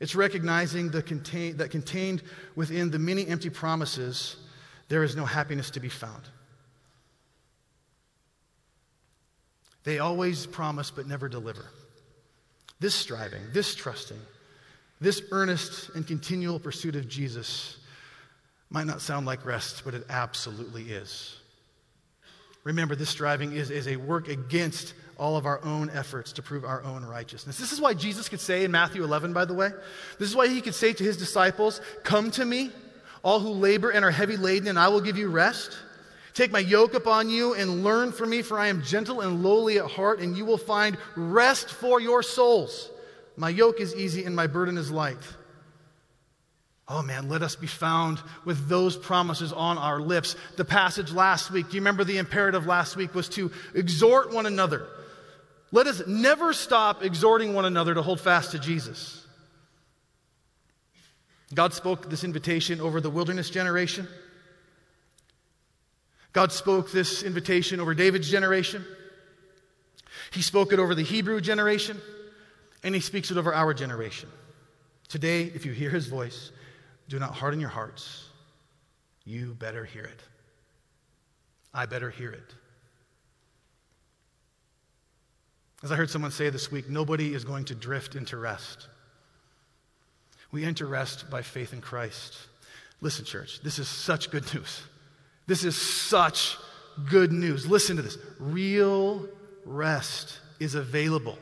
It's 0.00 0.16
recognizing 0.16 0.90
the 0.90 1.00
contain, 1.00 1.58
that 1.58 1.70
contained 1.70 2.24
within 2.56 2.90
the 2.90 2.98
many 2.98 3.24
empty 3.28 3.50
promises, 3.50 4.34
there 4.88 5.04
is 5.04 5.14
no 5.14 5.24
happiness 5.24 5.70
to 5.70 5.78
be 5.78 5.88
found. 5.88 6.24
They 9.84 10.00
always 10.00 10.44
promise 10.44 10.90
but 10.90 11.06
never 11.06 11.28
deliver. 11.28 11.66
This 12.80 12.96
striving, 12.96 13.42
this 13.52 13.76
trusting, 13.76 14.18
this 15.02 15.22
earnest 15.30 15.90
and 15.94 16.06
continual 16.06 16.58
pursuit 16.58 16.96
of 16.96 17.08
Jesus 17.08 17.76
might 18.70 18.86
not 18.86 19.00
sound 19.00 19.26
like 19.26 19.44
rest, 19.44 19.82
but 19.84 19.94
it 19.94 20.04
absolutely 20.08 20.84
is. 20.84 21.36
Remember, 22.64 22.94
this 22.94 23.10
striving 23.10 23.52
is, 23.52 23.70
is 23.70 23.88
a 23.88 23.96
work 23.96 24.28
against 24.28 24.94
all 25.18 25.36
of 25.36 25.46
our 25.46 25.62
own 25.64 25.90
efforts 25.90 26.32
to 26.32 26.42
prove 26.42 26.64
our 26.64 26.82
own 26.84 27.04
righteousness. 27.04 27.58
This 27.58 27.72
is 27.72 27.80
why 27.80 27.94
Jesus 27.94 28.28
could 28.28 28.40
say 28.40 28.64
in 28.64 28.70
Matthew 28.70 29.04
11, 29.04 29.32
by 29.32 29.44
the 29.44 29.54
way, 29.54 29.70
this 30.18 30.28
is 30.28 30.36
why 30.36 30.48
he 30.48 30.60
could 30.60 30.74
say 30.74 30.92
to 30.92 31.04
his 31.04 31.16
disciples, 31.16 31.80
Come 32.04 32.30
to 32.32 32.44
me, 32.44 32.70
all 33.22 33.40
who 33.40 33.50
labor 33.50 33.90
and 33.90 34.04
are 34.04 34.10
heavy 34.10 34.36
laden, 34.36 34.68
and 34.68 34.78
I 34.78 34.88
will 34.88 35.00
give 35.00 35.18
you 35.18 35.28
rest. 35.28 35.76
Take 36.34 36.50
my 36.50 36.60
yoke 36.60 36.94
upon 36.94 37.28
you 37.28 37.54
and 37.54 37.84
learn 37.84 38.10
from 38.10 38.30
me, 38.30 38.42
for 38.42 38.58
I 38.58 38.68
am 38.68 38.82
gentle 38.82 39.20
and 39.20 39.42
lowly 39.42 39.78
at 39.78 39.90
heart, 39.90 40.20
and 40.20 40.36
you 40.36 40.44
will 40.44 40.58
find 40.58 40.96
rest 41.14 41.70
for 41.70 42.00
your 42.00 42.22
souls. 42.22 42.88
My 43.36 43.48
yoke 43.48 43.80
is 43.80 43.94
easy 43.94 44.24
and 44.24 44.36
my 44.36 44.46
burden 44.46 44.76
is 44.76 44.90
light. 44.90 45.18
Oh 46.88 47.02
man, 47.02 47.28
let 47.28 47.42
us 47.42 47.56
be 47.56 47.66
found 47.66 48.20
with 48.44 48.68
those 48.68 48.96
promises 48.96 49.52
on 49.52 49.78
our 49.78 50.00
lips. 50.00 50.36
The 50.56 50.64
passage 50.64 51.12
last 51.12 51.50
week, 51.50 51.70
do 51.70 51.76
you 51.76 51.80
remember 51.80 52.04
the 52.04 52.18
imperative 52.18 52.66
last 52.66 52.96
week 52.96 53.14
was 53.14 53.28
to 53.30 53.50
exhort 53.74 54.32
one 54.32 54.46
another? 54.46 54.86
Let 55.70 55.86
us 55.86 56.02
never 56.06 56.52
stop 56.52 57.02
exhorting 57.02 57.54
one 57.54 57.64
another 57.64 57.94
to 57.94 58.02
hold 58.02 58.20
fast 58.20 58.50
to 58.50 58.58
Jesus. 58.58 59.24
God 61.54 61.72
spoke 61.72 62.10
this 62.10 62.24
invitation 62.24 62.80
over 62.80 63.00
the 63.00 63.10
wilderness 63.10 63.48
generation. 63.48 64.08
God 66.32 66.50
spoke 66.50 66.92
this 66.92 67.22
invitation 67.22 67.78
over 67.80 67.94
David's 67.94 68.30
generation. 68.30 68.84
He 70.32 70.42
spoke 70.42 70.72
it 70.72 70.78
over 70.78 70.94
the 70.94 71.02
Hebrew 71.02 71.40
generation 71.40 72.00
and 72.82 72.94
he 72.94 73.00
speaks 73.00 73.30
it 73.30 73.36
over 73.36 73.54
our 73.54 73.74
generation. 73.74 74.28
Today, 75.08 75.44
if 75.54 75.66
you 75.66 75.72
hear 75.72 75.90
his 75.90 76.06
voice, 76.06 76.50
do 77.08 77.18
not 77.18 77.34
harden 77.34 77.60
your 77.60 77.68
hearts. 77.68 78.24
You 79.24 79.54
better 79.54 79.84
hear 79.84 80.04
it. 80.04 80.20
I 81.74 81.86
better 81.86 82.10
hear 82.10 82.30
it. 82.30 82.54
As 85.82 85.90
I 85.90 85.96
heard 85.96 86.10
someone 86.10 86.30
say 86.30 86.48
this 86.50 86.70
week, 86.70 86.88
nobody 86.88 87.34
is 87.34 87.44
going 87.44 87.64
to 87.66 87.74
drift 87.74 88.14
into 88.14 88.36
rest. 88.36 88.88
We 90.52 90.64
enter 90.64 90.86
rest 90.86 91.28
by 91.30 91.42
faith 91.42 91.72
in 91.72 91.80
Christ. 91.80 92.36
Listen, 93.00 93.24
church, 93.24 93.60
this 93.62 93.78
is 93.78 93.88
such 93.88 94.30
good 94.30 94.52
news. 94.54 94.82
This 95.46 95.64
is 95.64 95.76
such 95.76 96.56
good 97.10 97.32
news. 97.32 97.66
Listen 97.66 97.96
to 97.96 98.02
this. 98.02 98.16
Real 98.38 99.28
rest 99.64 100.38
is 100.60 100.74
available 100.74 101.36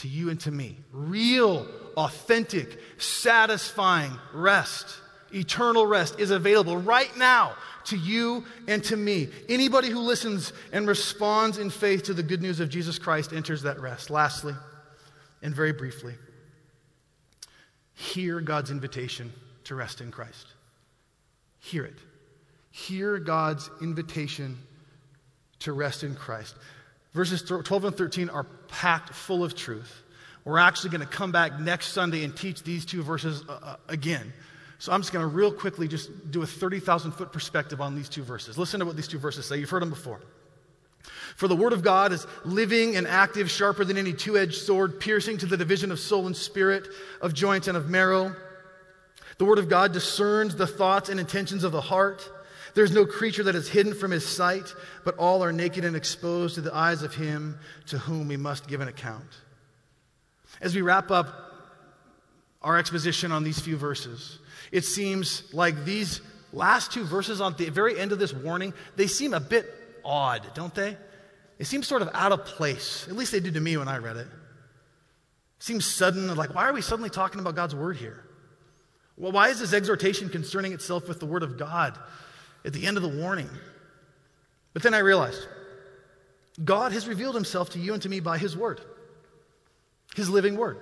to 0.00 0.08
you 0.08 0.30
and 0.30 0.40
to 0.40 0.50
me. 0.50 0.76
Real, 0.92 1.66
authentic, 1.96 2.78
satisfying 2.98 4.12
rest, 4.32 4.98
eternal 5.32 5.86
rest 5.86 6.18
is 6.18 6.30
available 6.30 6.76
right 6.76 7.14
now 7.16 7.54
to 7.84 7.96
you 7.96 8.44
and 8.66 8.82
to 8.84 8.96
me. 8.96 9.28
Anybody 9.48 9.88
who 9.88 10.00
listens 10.00 10.52
and 10.72 10.86
responds 10.86 11.58
in 11.58 11.70
faith 11.70 12.04
to 12.04 12.14
the 12.14 12.22
good 12.22 12.42
news 12.42 12.60
of 12.60 12.68
Jesus 12.68 12.98
Christ 12.98 13.32
enters 13.32 13.62
that 13.62 13.80
rest. 13.80 14.10
Lastly, 14.10 14.54
and 15.42 15.54
very 15.54 15.72
briefly, 15.72 16.14
hear 17.94 18.40
God's 18.40 18.70
invitation 18.70 19.32
to 19.64 19.74
rest 19.74 20.00
in 20.00 20.10
Christ. 20.10 20.46
Hear 21.58 21.84
it. 21.84 21.98
Hear 22.70 23.18
God's 23.18 23.70
invitation 23.82 24.58
to 25.60 25.72
rest 25.72 26.04
in 26.04 26.14
Christ. 26.14 26.54
Verses 27.12 27.42
12 27.42 27.84
and 27.84 27.96
13 27.96 28.28
are 28.30 28.44
packed 28.68 29.12
full 29.14 29.42
of 29.42 29.54
truth. 29.54 30.02
We're 30.44 30.58
actually 30.58 30.90
going 30.90 31.00
to 31.02 31.06
come 31.06 31.32
back 31.32 31.58
next 31.60 31.88
Sunday 31.88 32.24
and 32.24 32.34
teach 32.34 32.62
these 32.62 32.84
two 32.84 33.02
verses 33.02 33.44
uh, 33.48 33.58
uh 33.62 33.76
again. 33.88 34.32
So 34.78 34.92
I'm 34.92 35.02
just 35.02 35.12
going 35.12 35.22
to 35.22 35.26
real 35.26 35.52
quickly 35.52 35.88
just 35.88 36.30
do 36.30 36.40
a 36.42 36.46
30,000 36.46 37.12
foot 37.12 37.32
perspective 37.32 37.82
on 37.82 37.94
these 37.94 38.08
two 38.08 38.22
verses. 38.22 38.56
Listen 38.56 38.80
to 38.80 38.86
what 38.86 38.96
these 38.96 39.08
two 39.08 39.18
verses 39.18 39.44
say. 39.44 39.58
You've 39.58 39.68
heard 39.68 39.82
them 39.82 39.90
before. 39.90 40.20
For 41.36 41.48
the 41.48 41.56
word 41.56 41.72
of 41.72 41.82
God 41.82 42.12
is 42.12 42.26
living 42.44 42.96
and 42.96 43.06
active, 43.06 43.50
sharper 43.50 43.84
than 43.84 43.98
any 43.98 44.12
two 44.12 44.38
edged 44.38 44.54
sword, 44.54 45.00
piercing 45.00 45.38
to 45.38 45.46
the 45.46 45.56
division 45.56 45.92
of 45.92 45.98
soul 45.98 46.26
and 46.26 46.36
spirit, 46.36 46.88
of 47.20 47.34
joints 47.34 47.68
and 47.68 47.76
of 47.76 47.90
marrow. 47.90 48.34
The 49.38 49.44
word 49.44 49.58
of 49.58 49.68
God 49.68 49.92
discerns 49.92 50.56
the 50.56 50.66
thoughts 50.66 51.08
and 51.08 51.20
intentions 51.20 51.64
of 51.64 51.72
the 51.72 51.80
heart. 51.80 52.30
There's 52.74 52.92
no 52.92 53.04
creature 53.06 53.42
that 53.44 53.54
is 53.54 53.68
hidden 53.68 53.94
from 53.94 54.10
his 54.10 54.26
sight, 54.26 54.74
but 55.04 55.16
all 55.16 55.42
are 55.42 55.52
naked 55.52 55.84
and 55.84 55.96
exposed 55.96 56.54
to 56.56 56.60
the 56.60 56.74
eyes 56.74 57.02
of 57.02 57.14
him 57.14 57.58
to 57.86 57.98
whom 57.98 58.28
we 58.28 58.36
must 58.36 58.68
give 58.68 58.80
an 58.80 58.88
account. 58.88 59.28
As 60.60 60.74
we 60.74 60.82
wrap 60.82 61.10
up 61.10 61.28
our 62.62 62.78
exposition 62.78 63.32
on 63.32 63.44
these 63.44 63.58
few 63.58 63.76
verses, 63.76 64.38
it 64.72 64.84
seems 64.84 65.52
like 65.52 65.84
these 65.84 66.20
last 66.52 66.92
two 66.92 67.04
verses 67.04 67.40
on 67.40 67.54
the 67.56 67.70
very 67.70 67.98
end 67.98 68.12
of 68.12 68.18
this 68.18 68.32
warning, 68.32 68.74
they 68.96 69.06
seem 69.06 69.34
a 69.34 69.40
bit 69.40 69.66
odd, 70.04 70.42
don't 70.54 70.74
they? 70.74 70.96
it 71.60 71.66
seems 71.66 71.86
sort 71.86 72.00
of 72.00 72.08
out 72.14 72.32
of 72.32 72.46
place. 72.46 73.06
At 73.06 73.14
least 73.14 73.32
they 73.32 73.38
did 73.38 73.52
to 73.52 73.60
me 73.60 73.76
when 73.76 73.86
I 73.86 73.98
read 73.98 74.16
it. 74.16 74.26
It 74.26 75.62
seems 75.62 75.84
sudden, 75.84 76.34
like, 76.34 76.54
why 76.54 76.66
are 76.66 76.72
we 76.72 76.80
suddenly 76.80 77.10
talking 77.10 77.38
about 77.38 77.54
God's 77.54 77.74
word 77.74 77.98
here? 77.98 78.24
Well, 79.18 79.30
why 79.30 79.50
is 79.50 79.60
this 79.60 79.74
exhortation 79.74 80.30
concerning 80.30 80.72
itself 80.72 81.06
with 81.06 81.20
the 81.20 81.26
word 81.26 81.42
of 81.42 81.58
God 81.58 81.98
at 82.64 82.72
the 82.72 82.86
end 82.86 82.96
of 82.96 83.02
the 83.02 83.08
warning? 83.08 83.48
But 84.72 84.82
then 84.82 84.94
I 84.94 84.98
realized 84.98 85.46
God 86.62 86.92
has 86.92 87.08
revealed 87.08 87.34
himself 87.34 87.70
to 87.70 87.78
you 87.78 87.92
and 87.92 88.02
to 88.02 88.08
me 88.08 88.20
by 88.20 88.38
his 88.38 88.56
word, 88.56 88.80
his 90.14 90.28
living 90.28 90.56
word. 90.56 90.78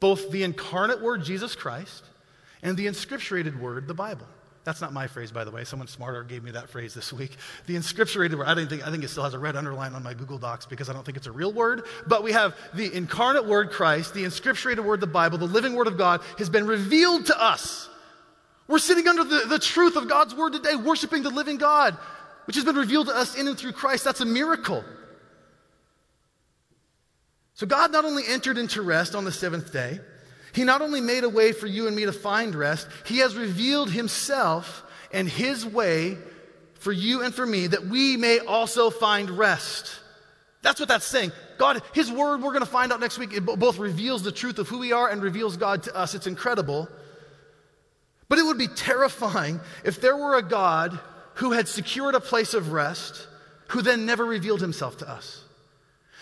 Both 0.00 0.30
the 0.30 0.42
incarnate 0.42 1.00
word, 1.00 1.22
Jesus 1.22 1.54
Christ, 1.54 2.04
and 2.62 2.76
the 2.76 2.86
inscripturated 2.86 3.58
word, 3.58 3.86
the 3.86 3.94
Bible. 3.94 4.26
That's 4.64 4.80
not 4.80 4.92
my 4.92 5.08
phrase, 5.08 5.32
by 5.32 5.42
the 5.42 5.50
way. 5.50 5.64
Someone 5.64 5.88
smarter 5.88 6.22
gave 6.22 6.44
me 6.44 6.52
that 6.52 6.68
phrase 6.68 6.94
this 6.94 7.12
week. 7.12 7.36
The 7.66 7.74
inscripturated 7.74 8.36
word. 8.36 8.46
I 8.46 8.54
didn't 8.54 8.70
think. 8.70 8.86
I 8.86 8.90
think 8.92 9.02
it 9.02 9.08
still 9.08 9.24
has 9.24 9.34
a 9.34 9.38
red 9.38 9.56
underline 9.56 9.94
on 9.94 10.04
my 10.04 10.14
Google 10.14 10.38
Docs 10.38 10.66
because 10.66 10.88
I 10.88 10.92
don't 10.92 11.04
think 11.04 11.16
it's 11.16 11.26
a 11.26 11.32
real 11.32 11.52
word. 11.52 11.82
But 12.06 12.22
we 12.22 12.30
have 12.30 12.54
the 12.74 12.92
incarnate 12.94 13.46
word, 13.46 13.70
Christ, 13.70 14.14
the 14.14 14.22
inscripturated 14.22 14.84
word, 14.84 15.00
the 15.00 15.06
Bible, 15.08 15.38
the 15.38 15.46
living 15.46 15.74
word 15.74 15.88
of 15.88 15.98
God 15.98 16.20
has 16.38 16.48
been 16.48 16.66
revealed 16.66 17.26
to 17.26 17.42
us. 17.42 17.88
We're 18.72 18.78
sitting 18.78 19.06
under 19.06 19.22
the, 19.22 19.40
the 19.48 19.58
truth 19.58 19.96
of 19.96 20.08
God's 20.08 20.34
word 20.34 20.54
today, 20.54 20.76
worshiping 20.76 21.22
the 21.22 21.28
living 21.28 21.58
God, 21.58 21.94
which 22.46 22.56
has 22.56 22.64
been 22.64 22.74
revealed 22.74 23.08
to 23.08 23.14
us 23.14 23.34
in 23.34 23.46
and 23.46 23.58
through 23.58 23.72
Christ. 23.72 24.02
That's 24.02 24.22
a 24.22 24.24
miracle. 24.24 24.82
So 27.52 27.66
God 27.66 27.92
not 27.92 28.06
only 28.06 28.22
entered 28.26 28.56
into 28.56 28.80
rest 28.80 29.14
on 29.14 29.26
the 29.26 29.30
seventh 29.30 29.74
day. 29.74 30.00
He 30.54 30.64
not 30.64 30.80
only 30.80 31.02
made 31.02 31.22
a 31.22 31.28
way 31.28 31.52
for 31.52 31.66
you 31.66 31.86
and 31.86 31.94
me 31.94 32.06
to 32.06 32.12
find 32.12 32.54
rest, 32.54 32.88
He 33.04 33.18
has 33.18 33.36
revealed 33.36 33.90
Himself 33.90 34.84
and 35.12 35.28
His 35.28 35.66
way 35.66 36.16
for 36.76 36.92
you 36.92 37.20
and 37.20 37.34
for 37.34 37.44
me 37.44 37.66
that 37.66 37.84
we 37.84 38.16
may 38.16 38.38
also 38.38 38.88
find 38.88 39.28
rest. 39.28 40.00
That's 40.62 40.80
what 40.80 40.88
that's 40.88 41.04
saying. 41.04 41.32
God, 41.58 41.82
His 41.92 42.10
Word, 42.10 42.40
we're 42.40 42.54
going 42.54 42.60
to 42.60 42.66
find 42.66 42.90
out 42.90 43.00
next 43.00 43.18
week, 43.18 43.34
it 43.34 43.44
both 43.44 43.76
reveals 43.76 44.22
the 44.22 44.32
truth 44.32 44.58
of 44.58 44.66
who 44.70 44.78
we 44.78 44.92
are 44.92 45.10
and 45.10 45.22
reveals 45.22 45.58
God 45.58 45.82
to 45.82 45.94
us. 45.94 46.14
It's 46.14 46.26
incredible. 46.26 46.88
But 48.32 48.38
it 48.38 48.46
would 48.46 48.56
be 48.56 48.68
terrifying 48.68 49.60
if 49.84 50.00
there 50.00 50.16
were 50.16 50.36
a 50.36 50.42
God 50.42 50.98
who 51.34 51.52
had 51.52 51.68
secured 51.68 52.14
a 52.14 52.20
place 52.20 52.54
of 52.54 52.72
rest 52.72 53.26
who 53.68 53.82
then 53.82 54.06
never 54.06 54.24
revealed 54.24 54.62
Himself 54.62 54.96
to 55.00 55.10
us. 55.10 55.44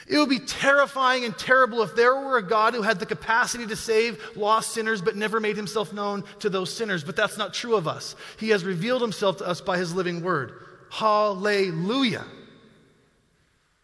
It 0.08 0.18
would 0.18 0.28
be 0.28 0.40
terrifying 0.40 1.24
and 1.24 1.38
terrible 1.38 1.82
if 1.82 1.94
there 1.94 2.16
were 2.16 2.36
a 2.36 2.42
God 2.42 2.74
who 2.74 2.82
had 2.82 2.98
the 2.98 3.06
capacity 3.06 3.64
to 3.64 3.76
save 3.76 4.20
lost 4.34 4.72
sinners 4.72 5.00
but 5.00 5.14
never 5.14 5.38
made 5.38 5.54
himself 5.54 5.92
known 5.92 6.24
to 6.40 6.50
those 6.50 6.74
sinners. 6.74 7.04
But 7.04 7.14
that's 7.14 7.38
not 7.38 7.54
true 7.54 7.76
of 7.76 7.86
us. 7.86 8.16
He 8.40 8.48
has 8.48 8.64
revealed 8.64 9.02
himself 9.02 9.36
to 9.36 9.46
us 9.46 9.60
by 9.60 9.78
his 9.78 9.94
living 9.94 10.20
word. 10.20 10.64
Hallelujah. 10.90 12.24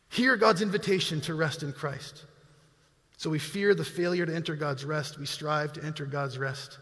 Hear 0.08 0.36
God's 0.36 0.62
invitation 0.62 1.20
to 1.20 1.34
rest 1.34 1.62
in 1.62 1.72
Christ. 1.72 2.24
So 3.18 3.30
we 3.30 3.38
fear 3.38 3.72
the 3.72 3.84
failure 3.84 4.26
to 4.26 4.34
enter 4.34 4.56
God's 4.56 4.84
rest. 4.84 5.16
We 5.16 5.26
strive 5.26 5.74
to 5.74 5.84
enter 5.84 6.06
God's 6.06 6.38
rest. 6.38 6.78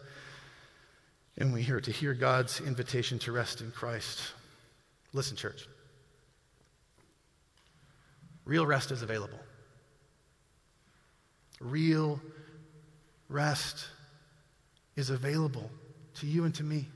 And 1.37 1.53
we 1.53 1.61
hear 1.61 1.81
to 1.81 1.91
hear 1.91 2.13
God's 2.13 2.61
invitation 2.61 3.19
to 3.19 3.31
rest 3.31 3.61
in 3.61 3.71
Christ. 3.71 4.21
Listen, 5.13 5.35
church. 5.35 5.67
Real 8.45 8.65
rest 8.65 8.91
is 8.91 9.01
available. 9.01 9.39
Real 11.59 12.21
rest 13.27 13.87
is 14.95 15.09
available 15.09 15.69
to 16.15 16.27
you 16.27 16.45
and 16.45 16.53
to 16.55 16.63
me, 16.63 16.87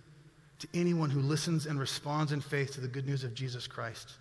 to 0.59 0.67
anyone 0.73 1.09
who 1.09 1.19
listens 1.21 1.65
and 1.65 1.79
responds 1.79 2.31
in 2.31 2.39
faith 2.39 2.73
to 2.73 2.81
the 2.81 2.87
good 2.87 3.05
news 3.05 3.23
of 3.23 3.33
Jesus 3.33 3.67
Christ. 3.67 4.13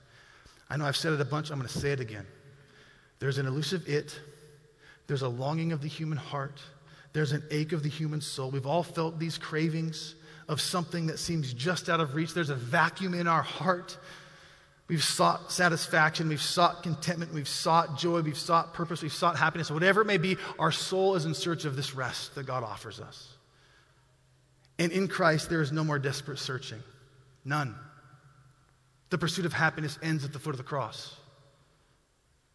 I 0.70 0.76
know 0.76 0.84
I've 0.84 0.96
said 0.96 1.12
it 1.12 1.20
a 1.20 1.24
bunch, 1.24 1.50
I'm 1.50 1.58
going 1.58 1.68
to 1.68 1.78
say 1.78 1.92
it 1.92 2.00
again. 2.00 2.26
There's 3.20 3.38
an 3.38 3.46
elusive 3.46 3.88
it, 3.88 4.18
there's 5.06 5.22
a 5.22 5.28
longing 5.28 5.72
of 5.72 5.80
the 5.80 5.88
human 5.88 6.18
heart, 6.18 6.60
there's 7.18 7.32
an 7.32 7.42
ache 7.50 7.72
of 7.72 7.82
the 7.82 7.88
human 7.88 8.20
soul. 8.20 8.50
We've 8.50 8.66
all 8.66 8.82
felt 8.82 9.18
these 9.18 9.36
cravings 9.36 10.14
of 10.48 10.60
something 10.60 11.08
that 11.08 11.18
seems 11.18 11.52
just 11.52 11.88
out 11.88 12.00
of 12.00 12.14
reach. 12.14 12.32
There's 12.32 12.50
a 12.50 12.54
vacuum 12.54 13.12
in 13.12 13.26
our 13.26 13.42
heart 13.42 13.98
We've 14.88 15.04
sought 15.04 15.52
satisfaction, 15.52 16.30
we've 16.30 16.40
sought 16.40 16.82
contentment, 16.82 17.34
we've 17.34 17.46
sought 17.46 17.98
joy, 17.98 18.22
we've 18.22 18.38
sought 18.38 18.72
purpose, 18.72 19.02
we've 19.02 19.12
sought 19.12 19.36
happiness. 19.36 19.70
Whatever 19.70 20.00
it 20.00 20.06
may 20.06 20.16
be, 20.16 20.38
our 20.58 20.72
soul 20.72 21.14
is 21.14 21.26
in 21.26 21.34
search 21.34 21.66
of 21.66 21.76
this 21.76 21.94
rest 21.94 22.34
that 22.36 22.46
God 22.46 22.64
offers 22.64 22.98
us. 22.98 23.36
And 24.78 24.90
in 24.90 25.06
Christ, 25.06 25.50
there 25.50 25.60
is 25.60 25.72
no 25.72 25.84
more 25.84 25.98
desperate 25.98 26.38
searching. 26.38 26.82
None. 27.44 27.74
The 29.10 29.18
pursuit 29.18 29.44
of 29.44 29.52
happiness 29.52 29.98
ends 30.02 30.24
at 30.24 30.32
the 30.32 30.38
foot 30.38 30.54
of 30.54 30.58
the 30.58 30.64
cross. 30.64 31.14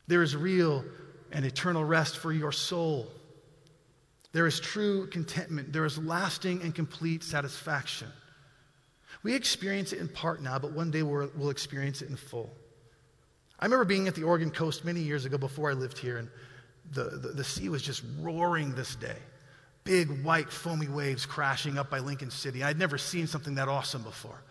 There 0.08 0.24
is 0.24 0.36
real 0.36 0.84
and 1.32 1.46
eternal 1.46 1.84
rest 1.84 2.18
for 2.18 2.32
your 2.34 2.52
soul. 2.52 3.12
There 4.34 4.48
is 4.48 4.60
true 4.60 5.08
contentment. 5.08 5.72
There 5.72 5.86
is 5.86 5.98
lasting 5.98 6.64
and 6.64 6.74
complete 6.76 7.24
satisfaction. 7.24 8.08
We 9.22 9.36
experience 9.36 9.94
it 9.94 10.00
in 10.00 10.10
part 10.10 10.42
now, 10.42 10.60
but 10.60 10.74
one 10.74 10.92
day 10.92 11.04
we'll, 11.04 11.30
we'll 11.36 11.52
experience 11.52 12.02
it 12.02 12.10
in 12.10 12.16
full. 12.16 12.52
I 13.60 13.66
remember 13.66 13.86
being 13.86 14.08
at 14.08 14.16
the 14.16 14.24
Oregon 14.24 14.52
coast 14.52 14.84
many 14.84 15.00
years 15.00 15.24
ago 15.26 15.38
before 15.38 15.70
I 15.70 15.74
lived 15.74 15.98
here, 15.98 16.18
and 16.18 16.30
the, 16.92 17.04
the, 17.04 17.30
the 17.30 17.44
sea 17.44 17.70
was 17.70 17.82
just 17.82 18.04
roaring 18.20 18.74
this 18.74 18.96
day. 18.96 19.16
Big, 19.84 20.24
white, 20.24 20.50
foamy 20.50 20.88
waves 20.88 21.26
crashing 21.26 21.78
up 21.78 21.90
by 21.90 22.00
Lincoln 22.00 22.32
City. 22.32 22.64
I'd 22.64 22.80
never 22.80 22.98
seen 22.98 23.28
something 23.28 23.56
that 23.56 23.68
awesome 23.70 24.02
before. 24.02 24.42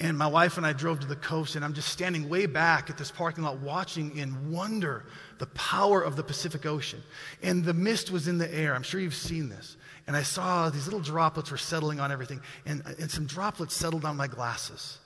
And 0.00 0.16
my 0.16 0.28
wife 0.28 0.56
and 0.56 0.66
I 0.66 0.72
drove 0.72 1.00
to 1.00 1.08
the 1.08 1.16
coast, 1.16 1.56
and 1.56 1.64
I'm 1.64 1.74
just 1.74 1.88
standing 1.88 2.28
way 2.28 2.46
back 2.46 2.88
at 2.88 2.96
this 2.96 3.10
parking 3.10 3.42
lot 3.42 3.58
watching 3.58 4.16
in 4.16 4.52
wonder 4.52 5.06
the 5.38 5.46
power 5.46 6.00
of 6.00 6.14
the 6.14 6.22
Pacific 6.22 6.66
Ocean. 6.66 7.02
And 7.42 7.64
the 7.64 7.74
mist 7.74 8.12
was 8.12 8.28
in 8.28 8.38
the 8.38 8.52
air. 8.54 8.74
I'm 8.74 8.84
sure 8.84 9.00
you've 9.00 9.14
seen 9.14 9.48
this. 9.48 9.76
And 10.06 10.16
I 10.16 10.22
saw 10.22 10.70
these 10.70 10.86
little 10.86 11.00
droplets 11.00 11.50
were 11.50 11.58
settling 11.58 11.98
on 11.98 12.12
everything, 12.12 12.40
and, 12.64 12.82
and 13.00 13.10
some 13.10 13.26
droplets 13.26 13.74
settled 13.74 14.04
on 14.04 14.16
my 14.16 14.28
glasses. 14.28 14.98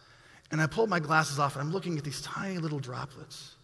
And 0.50 0.60
I 0.60 0.66
pulled 0.66 0.90
my 0.90 1.00
glasses 1.00 1.38
off, 1.38 1.56
and 1.56 1.62
I'm 1.62 1.72
looking 1.72 1.96
at 1.96 2.04
these 2.04 2.20
tiny 2.20 2.58
little 2.58 2.78
droplets. 2.78 3.54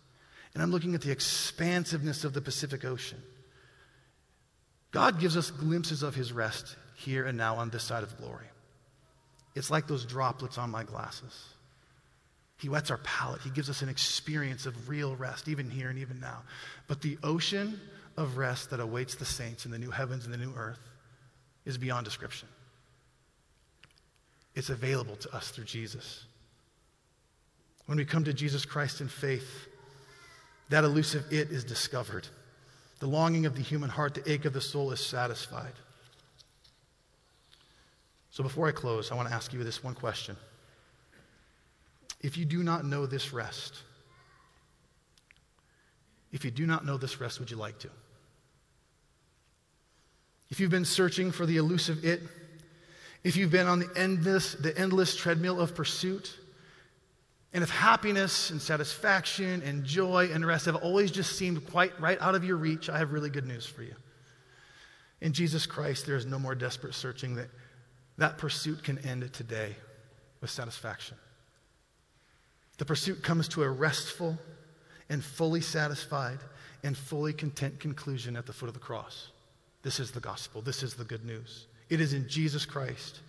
And 0.54 0.62
I'm 0.62 0.70
looking 0.70 0.94
at 0.94 1.02
the 1.02 1.10
expansiveness 1.10 2.24
of 2.24 2.32
the 2.32 2.40
Pacific 2.40 2.86
Ocean. 2.86 3.22
God 4.90 5.20
gives 5.20 5.36
us 5.36 5.50
glimpses 5.50 6.02
of 6.02 6.14
his 6.14 6.32
rest 6.32 6.76
here 6.96 7.26
and 7.26 7.36
now 7.36 7.56
on 7.56 7.68
this 7.68 7.84
side 7.84 8.02
of 8.02 8.16
glory. 8.16 8.46
It's 9.54 9.70
like 9.70 9.86
those 9.86 10.04
droplets 10.04 10.58
on 10.58 10.70
my 10.70 10.84
glasses. 10.84 11.46
He 12.58 12.68
wets 12.68 12.90
our 12.90 12.98
palate. 12.98 13.40
He 13.42 13.50
gives 13.50 13.70
us 13.70 13.82
an 13.82 13.88
experience 13.88 14.66
of 14.66 14.88
real 14.88 15.14
rest, 15.14 15.48
even 15.48 15.70
here 15.70 15.90
and 15.90 15.98
even 15.98 16.20
now. 16.20 16.42
But 16.88 17.00
the 17.00 17.18
ocean 17.22 17.80
of 18.16 18.36
rest 18.36 18.70
that 18.70 18.80
awaits 18.80 19.14
the 19.14 19.24
saints 19.24 19.64
in 19.64 19.70
the 19.70 19.78
new 19.78 19.90
heavens 19.90 20.24
and 20.24 20.34
the 20.34 20.38
new 20.38 20.52
earth 20.56 20.80
is 21.64 21.78
beyond 21.78 22.04
description. 22.04 22.48
It's 24.56 24.70
available 24.70 25.14
to 25.16 25.36
us 25.36 25.50
through 25.50 25.64
Jesus. 25.64 26.24
When 27.86 27.96
we 27.96 28.04
come 28.04 28.24
to 28.24 28.34
Jesus 28.34 28.64
Christ 28.64 29.00
in 29.00 29.08
faith, 29.08 29.68
that 30.68 30.82
elusive 30.82 31.24
it 31.30 31.50
is 31.50 31.62
discovered. 31.62 32.26
The 32.98 33.06
longing 33.06 33.46
of 33.46 33.54
the 33.54 33.62
human 33.62 33.88
heart, 33.88 34.14
the 34.14 34.30
ache 34.30 34.44
of 34.44 34.52
the 34.52 34.60
soul 34.60 34.90
is 34.90 35.00
satisfied. 35.00 35.72
So 38.30 38.42
before 38.42 38.68
I 38.68 38.72
close, 38.72 39.10
I 39.10 39.14
want 39.14 39.28
to 39.28 39.34
ask 39.34 39.52
you 39.52 39.62
this 39.64 39.82
one 39.82 39.94
question. 39.94 40.36
If 42.20 42.36
you 42.36 42.44
do 42.44 42.62
not 42.62 42.84
know 42.84 43.06
this 43.06 43.32
rest, 43.32 43.74
if 46.32 46.44
you 46.44 46.50
do 46.50 46.66
not 46.66 46.84
know 46.84 46.96
this 46.96 47.20
rest, 47.20 47.40
would 47.40 47.50
you 47.50 47.56
like 47.56 47.78
to? 47.80 47.88
If 50.50 50.60
you've 50.60 50.70
been 50.70 50.84
searching 50.84 51.30
for 51.30 51.46
the 51.46 51.56
elusive 51.56 52.04
it, 52.04 52.22
if 53.24 53.36
you've 53.36 53.50
been 53.50 53.66
on 53.66 53.80
the 53.80 53.90
endless, 53.96 54.54
the 54.54 54.76
endless 54.78 55.16
treadmill 55.16 55.60
of 55.60 55.74
pursuit, 55.74 56.38
and 57.52 57.64
if 57.64 57.70
happiness 57.70 58.50
and 58.50 58.60
satisfaction 58.60 59.62
and 59.62 59.84
joy 59.84 60.30
and 60.32 60.46
rest 60.46 60.66
have 60.66 60.76
always 60.76 61.10
just 61.10 61.36
seemed 61.36 61.66
quite 61.70 61.98
right 62.00 62.20
out 62.20 62.34
of 62.34 62.44
your 62.44 62.56
reach, 62.56 62.88
I 62.88 62.98
have 62.98 63.12
really 63.12 63.30
good 63.30 63.46
news 63.46 63.66
for 63.66 63.82
you. 63.82 63.94
In 65.20 65.32
Jesus 65.32 65.66
Christ, 65.66 66.06
there 66.06 66.16
is 66.16 66.26
no 66.26 66.38
more 66.38 66.54
desperate 66.54 66.94
searching 66.94 67.34
that 67.36 67.48
that 68.18 68.36
pursuit 68.36 68.84
can 68.84 68.98
end 68.98 69.32
today 69.32 69.74
with 70.40 70.50
satisfaction. 70.50 71.16
The 72.76 72.84
pursuit 72.84 73.22
comes 73.22 73.48
to 73.48 73.62
a 73.62 73.70
restful 73.70 74.38
and 75.08 75.24
fully 75.24 75.60
satisfied 75.60 76.38
and 76.84 76.96
fully 76.96 77.32
content 77.32 77.80
conclusion 77.80 78.36
at 78.36 78.46
the 78.46 78.52
foot 78.52 78.68
of 78.68 78.74
the 78.74 78.80
cross. 78.80 79.28
This 79.82 80.00
is 80.00 80.10
the 80.10 80.20
gospel. 80.20 80.60
This 80.60 80.82
is 80.82 80.94
the 80.94 81.04
good 81.04 81.24
news. 81.24 81.66
It 81.88 82.00
is 82.00 82.12
in 82.12 82.28
Jesus 82.28 82.66
Christ 82.66 83.20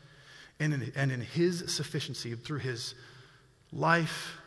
and 0.60 0.74
in, 0.74 0.92
and 0.96 1.12
in 1.12 1.22
his 1.22 1.64
sufficiency 1.74 2.36
through 2.36 2.60
his 2.60 2.96
life, 3.72 4.38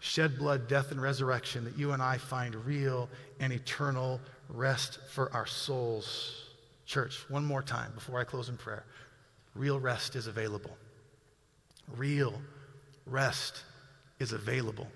shed 0.00 0.38
blood, 0.38 0.68
death, 0.68 0.90
and 0.92 1.02
resurrection 1.02 1.64
that 1.64 1.76
you 1.76 1.92
and 1.92 2.02
I 2.02 2.18
find 2.18 2.54
real 2.54 3.08
and 3.40 3.52
eternal 3.52 4.20
rest 4.48 4.98
for 5.10 5.32
our 5.32 5.46
souls. 5.46 6.44
Church, 6.86 7.24
one 7.28 7.44
more 7.44 7.62
time 7.62 7.92
before 7.94 8.18
I 8.18 8.24
close 8.24 8.48
in 8.48 8.56
prayer. 8.56 8.84
Real 9.58 9.78
rest 9.80 10.16
is 10.16 10.26
available. 10.28 10.76
Real 11.96 12.40
rest 13.04 13.64
is 14.20 14.32
available. 14.32 14.86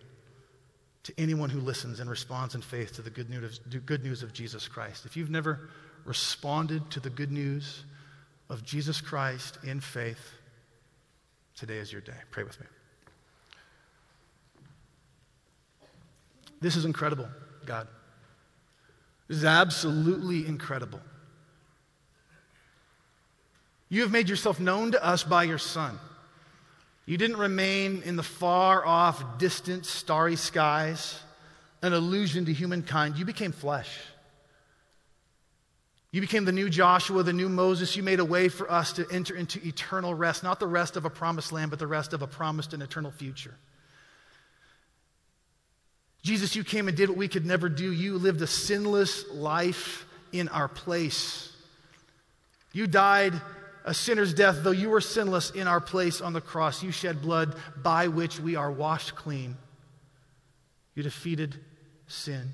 to 1.04 1.12
anyone 1.18 1.50
who 1.50 1.60
listens 1.60 2.00
and 2.00 2.08
responds 2.08 2.54
in 2.54 2.62
faith 2.62 2.94
to 2.94 3.02
the 3.02 3.10
good 3.10 3.28
news, 3.28 3.60
good 3.86 4.04
news 4.04 4.22
of 4.22 4.32
Jesus 4.32 4.68
Christ. 4.68 5.04
If 5.04 5.16
you've 5.16 5.30
never 5.30 5.68
responded 6.04 6.90
to 6.92 7.00
the 7.00 7.10
good 7.10 7.32
news 7.32 7.84
of 8.48 8.64
Jesus 8.64 9.00
Christ 9.00 9.58
in 9.64 9.80
faith, 9.80 10.32
today 11.56 11.78
is 11.78 11.90
your 11.90 12.00
day. 12.00 12.12
Pray 12.30 12.44
with 12.44 12.60
me. 12.60 12.66
This 16.60 16.76
is 16.76 16.84
incredible, 16.84 17.28
God. 17.66 17.88
This 19.26 19.38
is 19.38 19.44
absolutely 19.44 20.46
incredible. 20.46 21.00
You 23.92 24.00
have 24.00 24.10
made 24.10 24.30
yourself 24.30 24.58
known 24.58 24.92
to 24.92 25.04
us 25.04 25.22
by 25.22 25.44
your 25.44 25.58
Son. 25.58 25.98
You 27.04 27.18
didn't 27.18 27.36
remain 27.36 28.00
in 28.06 28.16
the 28.16 28.22
far 28.22 28.86
off, 28.86 29.36
distant, 29.36 29.84
starry 29.84 30.36
skies, 30.36 31.20
an 31.82 31.92
illusion 31.92 32.46
to 32.46 32.54
humankind. 32.54 33.18
You 33.18 33.26
became 33.26 33.52
flesh. 33.52 33.94
You 36.10 36.22
became 36.22 36.46
the 36.46 36.52
new 36.52 36.70
Joshua, 36.70 37.22
the 37.22 37.34
new 37.34 37.50
Moses. 37.50 37.94
You 37.94 38.02
made 38.02 38.18
a 38.18 38.24
way 38.24 38.48
for 38.48 38.70
us 38.72 38.94
to 38.94 39.06
enter 39.10 39.36
into 39.36 39.60
eternal 39.62 40.14
rest, 40.14 40.42
not 40.42 40.58
the 40.58 40.66
rest 40.66 40.96
of 40.96 41.04
a 41.04 41.10
promised 41.10 41.52
land, 41.52 41.68
but 41.68 41.78
the 41.78 41.86
rest 41.86 42.14
of 42.14 42.22
a 42.22 42.26
promised 42.26 42.72
and 42.72 42.82
eternal 42.82 43.10
future. 43.10 43.54
Jesus, 46.22 46.56
you 46.56 46.64
came 46.64 46.88
and 46.88 46.96
did 46.96 47.10
what 47.10 47.18
we 47.18 47.28
could 47.28 47.44
never 47.44 47.68
do. 47.68 47.92
You 47.92 48.16
lived 48.16 48.40
a 48.40 48.46
sinless 48.46 49.30
life 49.32 50.06
in 50.32 50.48
our 50.48 50.68
place. 50.68 51.52
You 52.72 52.86
died 52.86 53.38
a 53.84 53.94
sinner's 53.94 54.32
death, 54.34 54.58
though 54.62 54.70
you 54.70 54.90
were 54.90 55.00
sinless 55.00 55.50
in 55.50 55.66
our 55.66 55.80
place 55.80 56.20
on 56.20 56.32
the 56.32 56.40
cross. 56.40 56.82
You 56.82 56.92
shed 56.92 57.22
blood 57.22 57.56
by 57.76 58.08
which 58.08 58.38
we 58.38 58.56
are 58.56 58.70
washed 58.70 59.14
clean. 59.14 59.56
You 60.94 61.02
defeated 61.02 61.56
sin. 62.06 62.50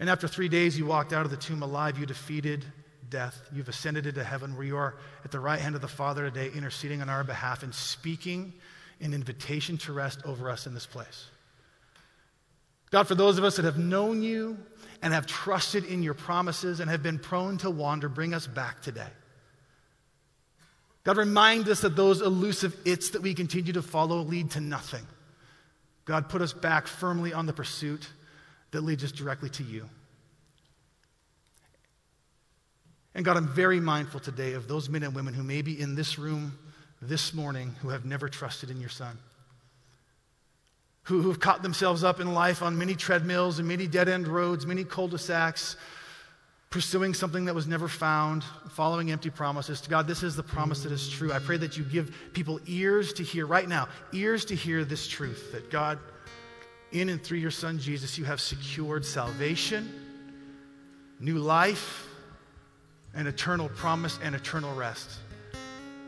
And 0.00 0.10
after 0.10 0.26
three 0.26 0.48
days, 0.48 0.78
you 0.78 0.86
walked 0.86 1.12
out 1.12 1.24
of 1.24 1.30
the 1.30 1.36
tomb 1.36 1.62
alive. 1.62 1.98
You 1.98 2.06
defeated 2.06 2.64
death. 3.08 3.40
You've 3.52 3.68
ascended 3.68 4.06
into 4.06 4.24
heaven 4.24 4.56
where 4.56 4.66
you 4.66 4.76
are 4.76 4.96
at 5.24 5.30
the 5.30 5.40
right 5.40 5.60
hand 5.60 5.74
of 5.74 5.80
the 5.80 5.88
Father 5.88 6.28
today, 6.28 6.50
interceding 6.54 7.00
on 7.00 7.08
our 7.08 7.22
behalf 7.22 7.62
and 7.62 7.74
speaking 7.74 8.52
an 9.00 9.14
invitation 9.14 9.78
to 9.78 9.92
rest 9.92 10.20
over 10.24 10.50
us 10.50 10.66
in 10.66 10.74
this 10.74 10.86
place. 10.86 11.26
God, 12.90 13.08
for 13.08 13.14
those 13.14 13.38
of 13.38 13.44
us 13.44 13.56
that 13.56 13.64
have 13.64 13.78
known 13.78 14.22
you 14.22 14.58
and 15.04 15.12
have 15.12 15.26
trusted 15.26 15.84
in 15.84 16.02
your 16.02 16.14
promises 16.14 16.80
and 16.80 16.90
have 16.90 17.02
been 17.02 17.18
prone 17.18 17.58
to 17.58 17.68
wander, 17.68 18.08
bring 18.08 18.32
us 18.32 18.46
back 18.46 18.80
today. 18.80 19.06
God, 21.04 21.18
remind 21.18 21.68
us 21.68 21.82
that 21.82 21.94
those 21.94 22.22
elusive 22.22 22.74
its 22.86 23.10
that 23.10 23.20
we 23.20 23.34
continue 23.34 23.74
to 23.74 23.82
follow 23.82 24.22
lead 24.22 24.52
to 24.52 24.60
nothing. 24.60 25.06
God, 26.06 26.30
put 26.30 26.40
us 26.40 26.54
back 26.54 26.86
firmly 26.86 27.34
on 27.34 27.44
the 27.44 27.52
pursuit 27.52 28.08
that 28.70 28.80
leads 28.80 29.04
us 29.04 29.12
directly 29.12 29.50
to 29.50 29.62
you. 29.62 29.90
And 33.14 33.26
God, 33.26 33.36
I'm 33.36 33.48
very 33.48 33.80
mindful 33.80 34.20
today 34.20 34.54
of 34.54 34.68
those 34.68 34.88
men 34.88 35.02
and 35.02 35.14
women 35.14 35.34
who 35.34 35.42
may 35.42 35.60
be 35.60 35.78
in 35.78 35.94
this 35.94 36.18
room 36.18 36.58
this 37.02 37.34
morning 37.34 37.74
who 37.82 37.90
have 37.90 38.06
never 38.06 38.30
trusted 38.30 38.70
in 38.70 38.80
your 38.80 38.88
Son 38.88 39.18
who, 41.04 41.20
who've 41.20 41.38
caught 41.38 41.62
themselves 41.62 42.02
up 42.02 42.20
in 42.20 42.32
life 42.32 42.62
on 42.62 42.76
many 42.76 42.94
treadmills 42.94 43.58
and 43.58 43.68
many 43.68 43.86
dead 43.86 44.08
end 44.08 44.26
roads, 44.26 44.66
many 44.66 44.84
cul 44.84 45.08
de 45.08 45.18
sacs, 45.18 45.76
pursuing 46.70 47.14
something 47.14 47.44
that 47.44 47.54
was 47.54 47.66
never 47.66 47.88
found, 47.88 48.42
following 48.70 49.12
empty 49.12 49.30
promises. 49.30 49.80
To 49.82 49.90
God, 49.90 50.08
this 50.08 50.22
is 50.22 50.34
the 50.34 50.42
promise 50.42 50.82
that 50.82 50.92
is 50.92 51.08
true. 51.08 51.32
I 51.32 51.38
pray 51.38 51.56
that 51.58 51.76
you 51.76 51.84
give 51.84 52.16
people 52.32 52.58
ears 52.66 53.12
to 53.14 53.22
hear 53.22 53.46
right 53.46 53.68
now, 53.68 53.88
ears 54.12 54.44
to 54.46 54.56
hear 54.56 54.84
this 54.84 55.06
truth 55.06 55.52
that 55.52 55.70
God, 55.70 55.98
in 56.90 57.10
and 57.10 57.22
through 57.22 57.38
your 57.38 57.50
Son 57.50 57.78
Jesus, 57.78 58.16
you 58.18 58.24
have 58.24 58.40
secured 58.40 59.04
salvation, 59.04 59.88
new 61.20 61.38
life, 61.38 62.08
and 63.14 63.28
eternal 63.28 63.68
promise 63.68 64.18
and 64.22 64.34
eternal 64.34 64.74
rest. 64.74 65.10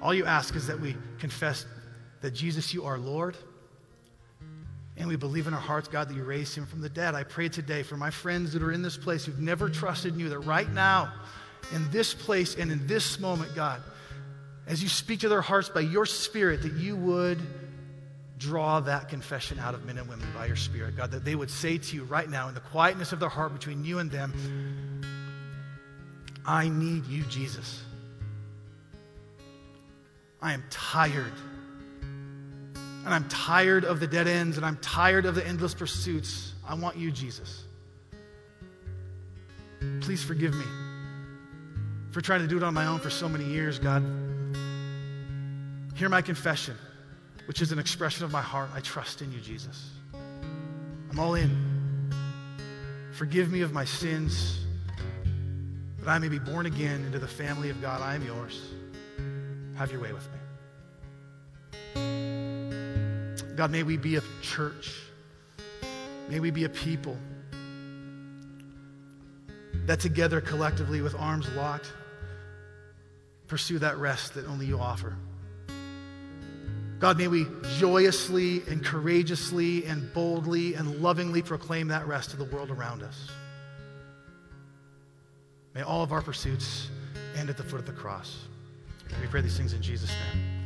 All 0.01 0.15
you 0.15 0.25
ask 0.25 0.57
is 0.57 0.67
that 0.67 0.81
we 0.81 0.97
confess 1.19 1.67
that 2.23 2.33
Jesus, 2.33 2.73
you 2.73 2.85
are 2.85 2.99
Lord 2.99 3.37
and 4.99 5.09
we 5.09 5.17
believe 5.17 5.47
in 5.47 5.55
our 5.55 5.61
hearts, 5.61 5.89
God, 5.89 6.09
that 6.09 6.15
you 6.15 6.25
raised 6.25 6.57
him 6.57 6.67
from 6.67 6.81
the 6.81 6.89
dead. 6.89 7.15
I 7.15 7.23
pray 7.23 7.49
today 7.49 7.83
for 7.83 7.97
my 7.97 8.11
friends 8.11 8.53
that 8.55 8.63
are 8.63 8.73
in 8.73 8.83
this 8.83 8.97
place 8.97 9.25
who've 9.25 9.39
never 9.39 9.69
trusted 9.69 10.15
in 10.15 10.21
you, 10.21 10.29
that 10.31 10.41
right 10.41 10.71
now, 10.71 11.13
in 11.75 11.91
this 11.91 12.15
place 12.15 12.55
and 12.55 12.73
in 12.73 12.87
this 12.87 13.21
moment, 13.21 13.55
God, 13.55 13.83
as 14.67 14.83
you 14.83 14.89
speak 14.89 15.21
to 15.21 15.29
their 15.29 15.43
hearts 15.43 15.69
by 15.69 15.81
your 15.81 16.07
Spirit, 16.07 16.63
that 16.63 16.73
you 16.73 16.97
would 16.97 17.39
draw 18.39 18.81
that 18.81 19.09
confession 19.09 19.59
out 19.59 19.75
of 19.75 19.85
men 19.85 19.99
and 19.99 20.09
women 20.09 20.29
by 20.35 20.47
your 20.47 20.57
Spirit, 20.57 20.97
God, 20.97 21.11
that 21.11 21.25
they 21.25 21.35
would 21.35 21.51
say 21.51 21.79
to 21.79 21.97
you 21.97 22.05
right 22.05 22.29
now, 22.29 22.49
in 22.49 22.55
the 22.55 22.61
quietness 22.61 23.13
of 23.13 23.21
their 23.21 23.29
heart 23.29 23.53
between 23.53 23.85
you 23.85 23.99
and 23.99 24.11
them, 24.11 25.03
I 26.45 26.69
need 26.69 27.07
you, 27.07 27.23
Jesus. 27.25 27.83
I 30.41 30.53
am 30.53 30.65
tired 30.71 31.33
and 33.07 33.15
I'm 33.15 33.29
tired 33.29 33.85
of 33.85 34.01
the 34.01 34.09
dead 34.09 34.27
ends, 34.27 34.57
and 34.57 34.67
I'm 34.67 34.79
tired 34.79 35.27
of 35.27 35.37
the 35.37 35.47
endless 35.47 35.75
pursuits. 35.75 36.55
I 36.67 36.75
want 36.75 36.97
you, 36.97 37.13
Jesus. 37.13 37.63
Please 40.01 40.25
forgive 40.25 40.53
me 40.53 40.65
for 42.11 42.21
trying 42.21 42.41
to 42.41 42.49
do 42.49 42.57
it 42.57 42.65
on 42.65 42.75
my 42.75 42.87
own 42.87 42.99
for 42.99 43.09
so 43.09 43.29
many 43.29 43.45
years, 43.45 43.79
God. 43.79 44.03
Hear 45.95 46.09
my 46.09 46.21
confession, 46.21 46.75
which 47.47 47.63
is 47.63 47.71
an 47.71 47.79
expression 47.79 48.25
of 48.25 48.33
my 48.33 48.43
heart. 48.43 48.71
I 48.75 48.81
trust 48.81 49.23
in 49.23 49.31
you, 49.31 49.39
Jesus. 49.39 49.91
I'm 51.11 51.21
all 51.21 51.37
in. 51.37 52.11
Forgive 53.13 53.53
me 53.53 53.61
of 53.61 53.73
my 53.73 53.85
sins, 53.85 54.59
that 56.01 56.09
I 56.09 56.19
may 56.19 56.29
be 56.29 56.41
born 56.41 56.67
again 56.67 57.05
into 57.05 57.21
the 57.21 57.29
family 57.29 57.71
of 57.71 57.81
God. 57.81 58.03
I 58.03 58.17
am 58.17 58.27
yours. 58.27 58.61
Have 59.77 59.93
your 59.93 60.01
way 60.01 60.13
with 60.13 60.27
me. 60.27 60.33
God, 63.57 63.71
may 63.71 63.83
we 63.83 63.97
be 63.97 64.17
a 64.17 64.23
church. 64.43 65.01
May 66.29 66.41
we 66.41 66.51
be 66.51 66.65
a 66.65 66.69
people 66.69 67.17
that 69.87 69.99
together 70.01 70.41
collectively 70.41 71.01
with 71.01 71.15
arms 71.15 71.49
locked 71.53 71.93
pursue 73.47 73.79
that 73.79 73.97
rest 73.97 74.35
that 74.35 74.47
only 74.47 74.67
you 74.67 74.79
offer. 74.79 75.17
God, 76.99 77.17
may 77.19 77.29
we 77.29 77.47
joyously 77.79 78.63
and 78.69 78.85
courageously 78.85 79.85
and 79.85 80.13
boldly 80.13 80.75
and 80.75 81.01
lovingly 81.01 81.43
proclaim 81.43 81.89
that 81.89 82.07
rest 82.07 82.31
to 82.31 82.37
the 82.37 82.45
world 82.45 82.71
around 82.71 83.03
us. 83.03 83.31
May 85.75 85.83
all 85.83 86.03
of 86.03 86.11
our 86.11 86.23
pursuits 86.23 86.89
end 87.37 87.51
at 87.51 87.57
the 87.57 87.63
foot 87.63 87.81
of 87.81 87.87
the 87.87 87.93
cross. 87.93 88.45
We 89.21 89.29
pray 89.29 89.43
these 89.43 89.57
things 89.57 89.73
in 89.73 89.83
Jesus' 89.83 90.11
name. 90.11 90.57